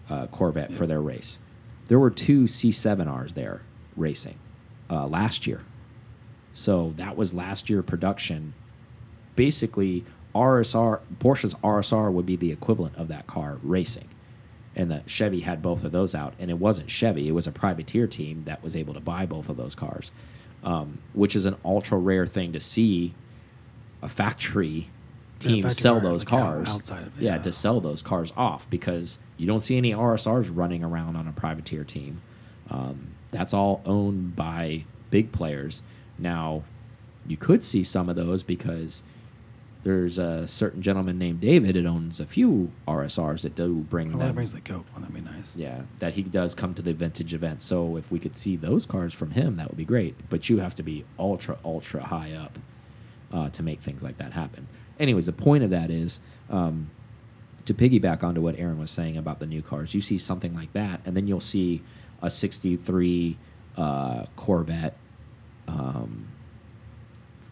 uh, 0.08 0.26
Corvette 0.28 0.72
for 0.72 0.86
their 0.86 1.00
race. 1.00 1.38
There 1.86 1.98
were 1.98 2.10
two 2.10 2.44
C7Rs 2.44 3.34
there 3.34 3.62
racing 3.96 4.38
uh, 4.90 5.06
last 5.06 5.46
year. 5.46 5.62
So 6.52 6.94
that 6.96 7.16
was 7.16 7.34
last 7.34 7.68
year 7.68 7.82
production. 7.82 8.54
Basically, 9.36 10.04
RSR 10.34 11.00
Porsche's 11.18 11.54
RSR 11.54 12.12
would 12.12 12.26
be 12.26 12.36
the 12.36 12.52
equivalent 12.52 12.96
of 12.96 13.08
that 13.08 13.26
car 13.26 13.58
racing, 13.62 14.08
and 14.76 14.90
the 14.90 15.02
Chevy 15.06 15.40
had 15.40 15.62
both 15.62 15.84
of 15.84 15.92
those 15.92 16.14
out, 16.14 16.34
and 16.38 16.50
it 16.50 16.58
wasn't 16.58 16.90
Chevy; 16.90 17.28
it 17.28 17.32
was 17.32 17.46
a 17.46 17.52
privateer 17.52 18.06
team 18.06 18.44
that 18.44 18.62
was 18.62 18.76
able 18.76 18.94
to 18.94 19.00
buy 19.00 19.26
both 19.26 19.48
of 19.48 19.56
those 19.56 19.74
cars, 19.74 20.12
um, 20.62 20.98
which 21.12 21.34
is 21.34 21.44
an 21.46 21.56
ultra 21.64 21.98
rare 21.98 22.26
thing 22.26 22.52
to 22.52 22.60
see. 22.60 23.14
A 24.00 24.08
factory 24.08 24.90
team 25.40 25.64
factory 25.64 25.80
sell 25.80 25.98
those 25.98 26.24
like, 26.24 26.28
cars, 26.28 26.76
it, 26.76 26.90
yeah, 26.90 27.36
yeah. 27.36 27.38
to 27.38 27.50
sell 27.50 27.80
those 27.80 28.00
cars 28.00 28.32
off 28.36 28.70
because 28.70 29.18
you 29.36 29.46
don't 29.46 29.60
see 29.60 29.76
any 29.76 29.92
RSRs 29.92 30.50
running 30.54 30.84
around 30.84 31.16
on 31.16 31.26
a 31.26 31.32
privateer 31.32 31.82
team. 31.82 32.20
Um, 32.70 33.08
that's 33.30 33.52
all 33.52 33.82
owned 33.84 34.36
by 34.36 34.84
big 35.10 35.32
players. 35.32 35.82
Now, 36.18 36.62
you 37.26 37.36
could 37.36 37.62
see 37.62 37.84
some 37.84 38.08
of 38.08 38.16
those 38.16 38.42
because 38.42 39.02
there's 39.88 40.18
a 40.18 40.46
certain 40.46 40.82
gentleman 40.82 41.18
named 41.18 41.40
David 41.40 41.74
that 41.74 41.86
owns 41.86 42.20
a 42.20 42.26
few 42.26 42.70
RSRs 42.86 43.40
that 43.40 43.54
do 43.54 43.76
bring 43.76 44.14
Oh, 44.14 44.18
that 44.18 44.34
brings 44.34 44.52
the 44.52 44.60
Coke 44.60 44.84
one. 44.92 45.00
That'd 45.00 45.14
be 45.16 45.22
nice. 45.22 45.56
Yeah, 45.56 45.84
that 45.98 46.12
he 46.12 46.22
does 46.22 46.54
come 46.54 46.74
to 46.74 46.82
the 46.82 46.92
vintage 46.92 47.32
event. 47.32 47.62
So 47.62 47.96
if 47.96 48.12
we 48.12 48.18
could 48.18 48.36
see 48.36 48.54
those 48.54 48.84
cars 48.84 49.14
from 49.14 49.30
him, 49.30 49.56
that 49.56 49.68
would 49.68 49.78
be 49.78 49.86
great. 49.86 50.14
But 50.28 50.50
you 50.50 50.58
have 50.58 50.74
to 50.74 50.82
be 50.82 51.06
ultra, 51.18 51.56
ultra 51.64 52.02
high 52.04 52.32
up 52.34 52.58
uh, 53.32 53.48
to 53.48 53.62
make 53.62 53.80
things 53.80 54.02
like 54.02 54.18
that 54.18 54.34
happen. 54.34 54.68
Anyways, 55.00 55.24
the 55.24 55.32
point 55.32 55.64
of 55.64 55.70
that 55.70 55.90
is 55.90 56.20
um, 56.50 56.90
to 57.64 57.72
piggyback 57.72 58.22
onto 58.22 58.42
what 58.42 58.58
Aaron 58.58 58.78
was 58.78 58.90
saying 58.90 59.16
about 59.16 59.40
the 59.40 59.46
new 59.46 59.62
cars. 59.62 59.94
You 59.94 60.02
see 60.02 60.18
something 60.18 60.54
like 60.54 60.74
that, 60.74 61.00
and 61.06 61.16
then 61.16 61.26
you'll 61.26 61.40
see 61.40 61.80
a 62.20 62.28
'63 62.28 63.38
uh, 63.78 64.26
Corvette, 64.36 64.98
um, 65.66 66.28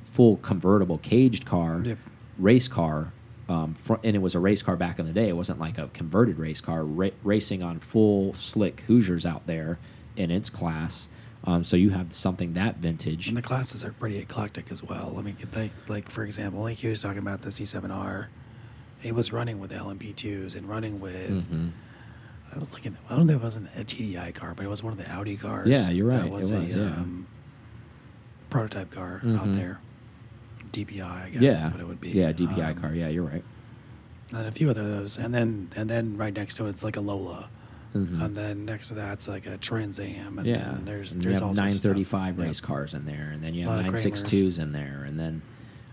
full 0.05 0.37
convertible 0.37 0.99
caged 0.99 1.47
car, 1.47 1.81
Yep. 1.83 1.99
Race 2.39 2.69
car. 2.69 3.13
Um, 3.49 3.77
and 4.03 4.17
it 4.17 4.21
was 4.21 4.35
a 4.35 4.41
race 4.41 4.61
car 4.63 4.77
back 4.77 4.99
in 4.99 5.07
the 5.07 5.13
day. 5.13 5.29
It 5.29 5.37
wasn't 5.37 5.61
like 5.61 5.79
a 5.79 5.87
converted 5.89 6.37
race 6.39 6.61
car, 6.61 6.85
ra 6.85 7.11
racing 7.23 7.63
on 7.63 7.79
full 7.79 8.35
slick 8.35 8.81
Hoosiers 8.89 9.25
out 9.25 9.47
there 9.47 9.79
in 10.17 10.31
its 10.33 10.51
class. 10.51 11.09
Um, 11.45 11.63
so 11.63 11.77
you 11.77 11.91
have 11.91 12.13
something 12.13 12.55
that 12.55 12.79
vintage. 12.79 13.29
And 13.29 13.37
the 13.37 13.43
classes 13.43 13.85
are 13.85 13.93
pretty 13.93 14.19
eclectic 14.19 14.73
as 14.73 14.83
well. 14.83 15.15
I 15.17 15.23
mean, 15.23 15.37
like, 15.55 15.71
like 15.87 16.11
for 16.11 16.25
example, 16.25 16.63
like 16.63 16.79
he 16.79 16.89
was 16.89 17.03
talking 17.03 17.19
about 17.19 17.43
the 17.43 17.51
C7R. 17.51 18.27
It 19.05 19.15
was 19.15 19.33
running 19.33 19.61
with 19.61 19.71
LMP2s 19.71 20.57
and 20.57 20.69
running 20.69 20.99
with. 20.99 21.49
Mhm. 21.49 21.71
I 22.53 22.59
was 22.59 22.73
looking. 22.73 22.97
I 23.09 23.17
don't 23.17 23.29
think 23.29 23.41
it 23.41 23.45
wasn't 23.45 23.69
a 23.77 23.85
TDI 23.85 24.33
car, 24.35 24.55
but 24.57 24.65
it 24.65 24.69
was 24.69 24.83
one 24.83 24.93
of 24.93 24.99
the 24.99 25.09
Audi 25.13 25.37
cars. 25.37 25.69
Yeah, 25.69 25.89
you're 25.91 26.07
right, 26.07 26.19
That 26.19 26.27
it 26.27 26.33
was, 26.33 26.51
was, 26.51 26.75
a 26.75 26.79
yeah. 26.79 26.85
um, 26.87 27.27
prototype 28.51 28.91
car 28.91 29.21
Mhm. 29.25 29.39
out 29.39 29.53
there. 29.55 29.81
DPI, 30.85 31.25
I 31.27 31.31
guess, 31.31 31.43
yeah, 31.43 31.71
what 31.71 31.81
it 31.81 31.87
would 31.87 32.01
be. 32.01 32.11
yeah, 32.11 32.33
DPI 32.33 32.71
Um, 32.71 32.75
car. 32.81 32.95
Yeah, 32.95 33.09
you're 33.09 33.25
right. 33.25 33.45
And 34.35 34.47
a 34.47 34.53
few 34.53 34.69
other 34.71 34.83
those, 34.83 35.17
and 35.17 35.33
then 35.33 35.69
and 35.77 35.89
then 35.89 36.17
right 36.17 36.35
next 36.35 36.55
to 36.57 36.67
it, 36.67 36.71
it's 36.71 36.83
like 36.83 36.97
a 36.97 37.01
Lola, 37.01 37.49
Mhm. 37.95 38.21
and 38.23 38.37
then 38.37 38.65
next 38.65 38.89
to 38.89 38.95
that's 38.95 39.29
like 39.29 39.47
a 39.47 39.57
Trans 39.57 39.99
Am, 39.99 40.39
and 40.39 40.47
yeah, 40.47 40.57
then 40.73 40.85
there's 40.85 41.13
and 41.13 41.23
there's 41.23 41.39
you 41.39 41.43
all 41.43 41.49
have 41.49 41.57
sorts 41.57 41.75
of 41.77 41.81
stuff. 41.81 41.93
935 41.97 42.39
Yeah. 42.39 42.45
race 42.45 42.61
cars 42.61 42.93
in 42.95 43.07
there, 43.07 43.31
and 43.33 43.43
then 43.43 43.55
you 43.55 43.67
have 43.67 43.79
of 43.79 43.87
962s 43.87 44.59
in 44.59 44.73
there, 44.73 45.05
and 45.07 45.19
then 45.19 45.43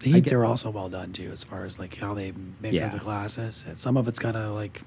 The 0.01 0.11
heats 0.11 0.33
are 0.33 0.43
also 0.43 0.69
well 0.69 0.89
done 0.89 1.13
too, 1.13 1.29
as 1.31 1.45
far 1.45 1.63
as 1.65 1.79
like 1.79 1.95
how 1.97 2.13
they 2.13 2.33
mix 2.61 2.73
Yeah. 2.73 2.87
up 2.87 2.91
the 2.93 2.99
classes. 2.99 3.63
And 3.65 3.77
some 3.79 3.95
of 3.95 4.05
it's 4.09 4.19
kind 4.19 4.35
of 4.35 4.53
like, 4.53 4.81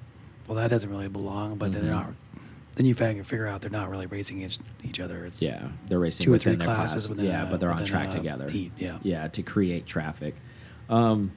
well, 0.47 0.57
that 0.57 0.69
doesn't 0.69 0.91
really 0.91 1.09
belong, 1.09 1.57
but 1.57 1.73
then 1.73 1.85
they're 1.85 1.93
Mhm. 1.95 2.07
not. 2.09 2.15
Then 2.77 2.85
you 2.85 2.95
figure 2.95 3.25
figure 3.25 3.47
out 3.47 3.63
they're 3.63 3.71
not 3.71 3.89
really 3.89 4.07
racing 4.07 4.43
each, 4.43 4.59
each 4.85 5.01
other. 5.01 5.25
It's 5.25 5.41
yeah, 5.43 5.69
they're 5.89 5.99
racing 5.99 6.25
two 6.25 6.35
or 6.35 6.39
three 6.39 6.57
classes 6.57 7.07
class. 7.07 7.09
within 7.09 7.27
yeah, 7.27 7.49
a- 7.49 7.51
but 7.51 7.59
they're 7.59 7.71
on 7.71 7.85
track 7.85 8.11
a 8.11 8.19
together. 8.19 8.49
heat, 8.51 8.71
yeah. 8.77 8.99
yeah, 9.03 9.29
to 9.29 9.43
create 9.43 9.87
traffic. 9.87 10.35
Um, 10.91 11.33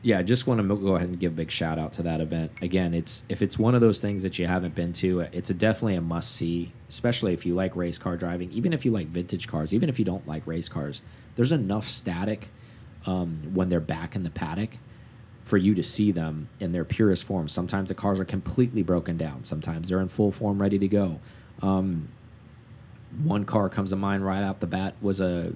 yeah, 0.00 0.18
I 0.18 0.22
just 0.22 0.46
want 0.46 0.60
to 0.60 0.76
go 0.76 0.96
ahead 0.96 1.08
and 1.08 1.18
give 1.20 1.32
a 1.32 1.34
big 1.34 1.50
shout 1.50 1.78
out 1.78 1.92
to 1.94 2.02
that 2.04 2.20
event. 2.22 2.52
Again, 2.62 2.94
it's 2.94 3.24
if 3.28 3.42
it's 3.42 3.58
one 3.58 3.74
of 3.74 3.82
those 3.82 4.00
things 4.00 4.22
that 4.22 4.38
you 4.38 4.46
haven't 4.46 4.74
been 4.74 4.94
to, 4.94 5.20
it's 5.20 5.50
a 5.50 5.54
definitely 5.54 5.96
a 5.96 6.00
must 6.00 6.32
see, 6.34 6.72
especially 6.88 7.34
if 7.34 7.44
you 7.44 7.54
like 7.54 7.76
race 7.76 7.98
car 7.98 8.16
driving, 8.16 8.50
even 8.52 8.72
if 8.72 8.84
you 8.86 8.92
like 8.92 9.08
vintage 9.08 9.48
cars, 9.48 9.74
even 9.74 9.88
if 9.88 9.98
you 9.98 10.04
don't 10.04 10.26
like 10.26 10.46
race 10.46 10.68
cars. 10.68 11.02
There's 11.34 11.52
enough 11.52 11.88
static 11.88 12.48
um, 13.04 13.42
when 13.52 13.68
they're 13.68 13.80
back 13.80 14.16
in 14.16 14.22
the 14.22 14.30
paddock 14.30 14.78
for 15.46 15.56
you 15.56 15.76
to 15.76 15.82
see 15.82 16.10
them 16.10 16.48
in 16.58 16.72
their 16.72 16.84
purest 16.84 17.22
form. 17.22 17.48
Sometimes 17.48 17.88
the 17.88 17.94
cars 17.94 18.18
are 18.18 18.24
completely 18.24 18.82
broken 18.82 19.16
down. 19.16 19.44
Sometimes 19.44 19.88
they're 19.88 20.00
in 20.00 20.08
full 20.08 20.32
form, 20.32 20.60
ready 20.60 20.76
to 20.76 20.88
go. 20.88 21.20
Um, 21.62 22.08
one 23.22 23.44
car 23.44 23.68
comes 23.68 23.90
to 23.90 23.96
mind 23.96 24.26
right 24.26 24.42
out 24.42 24.58
the 24.58 24.66
bat 24.66 24.96
was 25.00 25.20
a 25.20 25.54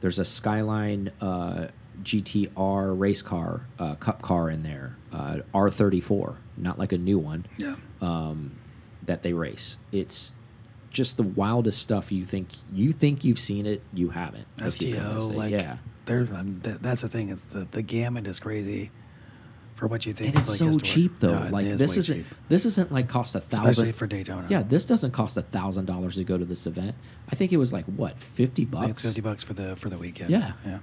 there's 0.00 0.18
a 0.18 0.24
Skyline 0.24 1.12
uh, 1.20 1.68
GTR 2.02 2.98
race 2.98 3.22
car, 3.22 3.66
uh, 3.78 3.94
cup 3.94 4.22
car 4.22 4.50
in 4.50 4.64
there, 4.64 4.96
uh, 5.12 5.38
R34, 5.54 6.36
not 6.56 6.78
like 6.78 6.92
a 6.92 6.98
new 6.98 7.18
one, 7.18 7.46
yeah. 7.56 7.76
um, 8.00 8.56
that 9.06 9.22
they 9.22 9.32
race. 9.32 9.78
It's 9.92 10.34
just 10.90 11.16
the 11.16 11.22
wildest 11.22 11.80
stuff. 11.80 12.10
You 12.10 12.24
think 12.24 12.48
you 12.72 12.90
think 12.92 13.24
you've 13.24 13.38
seen 13.38 13.66
it, 13.66 13.82
you 13.94 14.10
haven't. 14.10 14.48
if 14.60 14.82
you 14.82 14.94
STO, 14.96 15.28
like 15.32 15.52
yeah, 15.52 15.78
there. 16.06 16.26
Um, 16.34 16.60
th 16.60 16.78
that's 16.78 17.02
the 17.02 17.08
thing. 17.08 17.28
It's 17.30 17.44
the 17.44 17.68
the 17.70 17.82
gamut 17.82 18.26
is 18.26 18.40
crazy 18.40 18.90
for 19.78 19.86
what 19.86 20.04
you 20.04 20.12
think. 20.12 20.30
and 20.30 20.38
it's 20.38 20.48
like 20.48 20.58
so 20.58 20.76
cheap 20.78 21.12
though. 21.20 21.42
It 21.44 21.52
like 21.52 21.66
is 21.66 21.78
this 21.78 21.96
isn't 21.96 22.16
cheap. 22.16 22.26
this 22.48 22.66
isn't 22.66 22.90
like 22.90 23.08
cost 23.08 23.34
a 23.36 23.40
thousand 23.40 23.70
especially 23.70 23.92
for 23.92 24.06
Daytona. 24.06 24.46
Yeah, 24.50 24.62
this 24.62 24.84
doesn't 24.84 25.12
cost 25.12 25.36
a 25.36 25.42
thousand 25.42 25.86
dollars 25.86 26.16
to 26.16 26.24
go 26.24 26.36
to 26.36 26.44
this 26.44 26.66
event. 26.66 26.96
I 27.30 27.36
think 27.36 27.52
it 27.52 27.56
was 27.58 27.72
like 27.72 27.84
what 27.86 28.18
fifty 28.18 28.64
bucks. 28.64 28.90
it's 28.90 29.02
fifty 29.02 29.20
bucks 29.20 29.44
for 29.44 29.54
the 29.54 29.76
for 29.76 29.88
the 29.88 29.98
weekend. 29.98 30.30
Yeah. 30.30 30.52
yeah. 30.66 30.80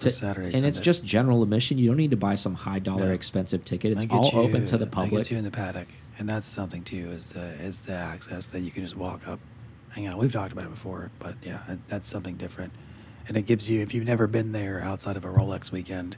to- 0.00 0.10
Saturday, 0.10 0.56
and 0.56 0.64
it's 0.64 0.78
just 0.78 1.04
general 1.04 1.42
admission. 1.42 1.76
You 1.76 1.88
don't 1.88 1.98
need 1.98 2.10
to 2.12 2.16
buy 2.16 2.34
some 2.34 2.54
high 2.54 2.78
dollar 2.78 3.12
expensive 3.12 3.64
ticket. 3.64 3.92
It's 3.92 4.06
all 4.12 4.22
gets 4.22 4.34
open 4.34 4.64
to 4.64 4.78
the 4.78 4.86
That 4.86 4.92
public. 4.92 5.18
gets 5.18 5.30
you 5.30 5.36
in 5.36 5.44
the 5.44 5.50
paddock, 5.50 5.88
and 6.18 6.26
that's 6.28 6.46
something 6.48 6.82
too. 6.82 7.10
Is 7.10 7.30
the 7.32 7.42
is 7.62 7.82
the 7.82 7.94
access 7.94 8.46
that 8.46 8.60
you 8.60 8.70
can 8.70 8.82
just 8.82 8.96
walk 8.96 9.28
up, 9.28 9.40
hang 9.94 10.06
out. 10.06 10.18
We've 10.18 10.32
talked 10.32 10.52
about 10.52 10.64
it 10.64 10.70
before, 10.70 11.10
but 11.18 11.34
yeah, 11.42 11.60
that's 11.88 12.08
something 12.08 12.36
different, 12.36 12.72
and 13.28 13.36
it 13.36 13.42
gives 13.46 13.68
you 13.68 13.82
if 13.82 13.92
you've 13.92 14.06
never 14.06 14.26
been 14.26 14.52
there 14.52 14.80
outside 14.80 15.18
of 15.18 15.24
a 15.26 15.28
Rolex 15.28 15.70
weekend, 15.70 16.16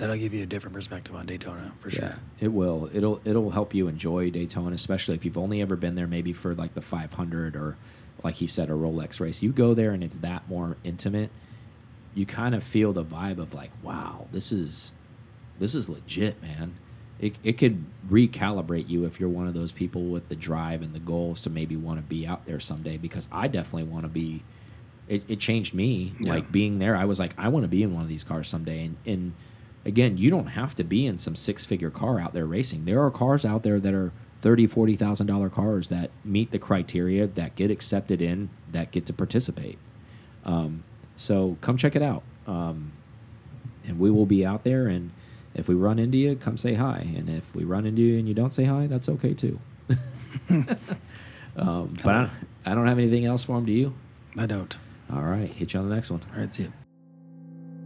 that'll 0.00 0.16
give 0.16 0.34
you 0.34 0.42
a 0.42 0.46
different 0.46 0.74
perspective 0.74 1.14
on 1.14 1.26
Daytona 1.26 1.72
for 1.78 1.90
sure. 1.90 2.04
Yeah, 2.06 2.14
it 2.40 2.48
will. 2.48 2.90
It'll 2.92 3.20
it'll 3.24 3.50
help 3.50 3.72
you 3.74 3.86
enjoy 3.86 4.30
Daytona, 4.30 4.74
especially 4.74 5.14
if 5.14 5.24
you've 5.24 5.38
only 5.38 5.60
ever 5.62 5.76
been 5.76 5.94
there 5.94 6.08
maybe 6.08 6.32
for 6.32 6.54
like 6.54 6.74
the 6.74 6.82
500 6.82 7.54
or 7.54 7.76
like 8.24 8.34
he 8.36 8.46
said 8.46 8.68
a 8.68 8.72
Rolex 8.72 9.20
race. 9.20 9.42
You 9.42 9.52
go 9.52 9.72
there 9.74 9.92
and 9.92 10.02
it's 10.02 10.16
that 10.18 10.48
more 10.48 10.76
intimate. 10.84 11.30
You 12.14 12.26
kind 12.26 12.54
of 12.56 12.64
feel 12.64 12.92
the 12.92 13.04
vibe 13.04 13.38
of 13.38 13.54
like, 13.54 13.70
wow, 13.82 14.26
this 14.32 14.50
is 14.50 14.92
this 15.60 15.74
is 15.76 15.88
legit, 15.88 16.42
man. 16.42 16.74
It 17.20 17.34
it 17.44 17.52
could 17.58 17.84
recalibrate 18.10 18.88
you 18.88 19.04
if 19.04 19.20
you're 19.20 19.28
one 19.28 19.46
of 19.46 19.54
those 19.54 19.72
people 19.72 20.02
with 20.06 20.28
the 20.28 20.36
drive 20.36 20.82
and 20.82 20.94
the 20.94 20.98
goals 20.98 21.40
to 21.42 21.50
maybe 21.50 21.76
want 21.76 21.98
to 21.98 22.02
be 22.02 22.26
out 22.26 22.46
there 22.46 22.58
someday 22.60 22.96
because 22.96 23.28
I 23.30 23.46
definitely 23.48 23.84
want 23.92 24.04
to 24.04 24.08
be 24.08 24.42
it, 25.08 25.22
it 25.28 25.38
changed 25.40 25.74
me 25.74 26.14
Yeah. 26.20 26.34
like 26.34 26.52
being 26.52 26.78
there 26.78 26.94
i 26.94 27.04
was 27.04 27.18
like 27.18 27.34
i 27.36 27.48
want 27.48 27.64
to 27.64 27.68
be 27.68 27.82
in 27.82 27.92
one 27.92 28.02
of 28.04 28.08
these 28.08 28.22
cars 28.22 28.46
someday 28.46 28.84
and, 28.84 28.96
and 29.04 29.32
again 29.90 30.16
you 30.16 30.30
don't 30.30 30.46
have 30.48 30.74
to 30.76 30.84
be 30.84 31.04
in 31.04 31.18
some 31.18 31.36
six 31.36 31.64
figure 31.66 31.90
car 31.90 32.18
out 32.20 32.32
there 32.32 32.46
racing. 32.46 32.84
There 32.86 33.04
are 33.04 33.10
cars 33.10 33.44
out 33.44 33.62
there 33.62 33.78
that 33.80 33.92
are 33.92 34.12
30 34.40 34.66
40 34.68 34.96
thousand 34.96 35.26
dollar 35.26 35.50
cars 35.50 35.88
that 35.88 36.10
meet 36.24 36.50
the 36.52 36.58
criteria 36.58 37.26
that 37.26 37.56
get 37.56 37.70
accepted 37.70 38.22
in 38.22 38.48
that 38.70 38.90
get 38.92 39.04
to 39.06 39.12
participate. 39.12 39.78
Um, 40.44 40.84
so 41.16 41.56
come 41.60 41.76
check 41.76 41.94
it 41.96 42.02
out. 42.02 42.22
Um, 42.46 42.92
and 43.84 43.98
we 43.98 44.10
will 44.10 44.26
be 44.26 44.46
out 44.46 44.64
there 44.64 44.86
and 44.86 45.10
if 45.54 45.66
we 45.66 45.74
run 45.74 45.98
into 45.98 46.16
you 46.16 46.36
come 46.36 46.56
say 46.56 46.74
hi. 46.74 47.06
And 47.16 47.28
if 47.28 47.52
we 47.54 47.64
run 47.64 47.84
into 47.84 48.00
you 48.02 48.18
and 48.18 48.28
you 48.28 48.34
don't 48.34 48.54
say 48.54 48.64
hi 48.64 48.86
that's 48.86 49.08
okay 49.08 49.34
too. 49.34 49.58
Um, 51.56 51.94
but 52.04 52.14
I, 52.14 52.30
I 52.64 52.74
don't 52.76 52.86
have 52.86 52.98
anything 52.98 53.26
else 53.26 53.42
for 53.42 53.58
him 53.58 53.66
do 53.66 53.72
you? 53.72 53.92
I 54.38 54.46
don't. 54.46 54.74
all 55.12 55.22
right 55.22 55.50
hit 55.50 55.74
you 55.74 55.80
on 55.80 55.88
the 55.88 55.94
next 55.94 56.10
one. 56.10 56.22
All 56.32 56.40
right, 56.40 56.54
see 56.54 56.62
you. 56.62 56.72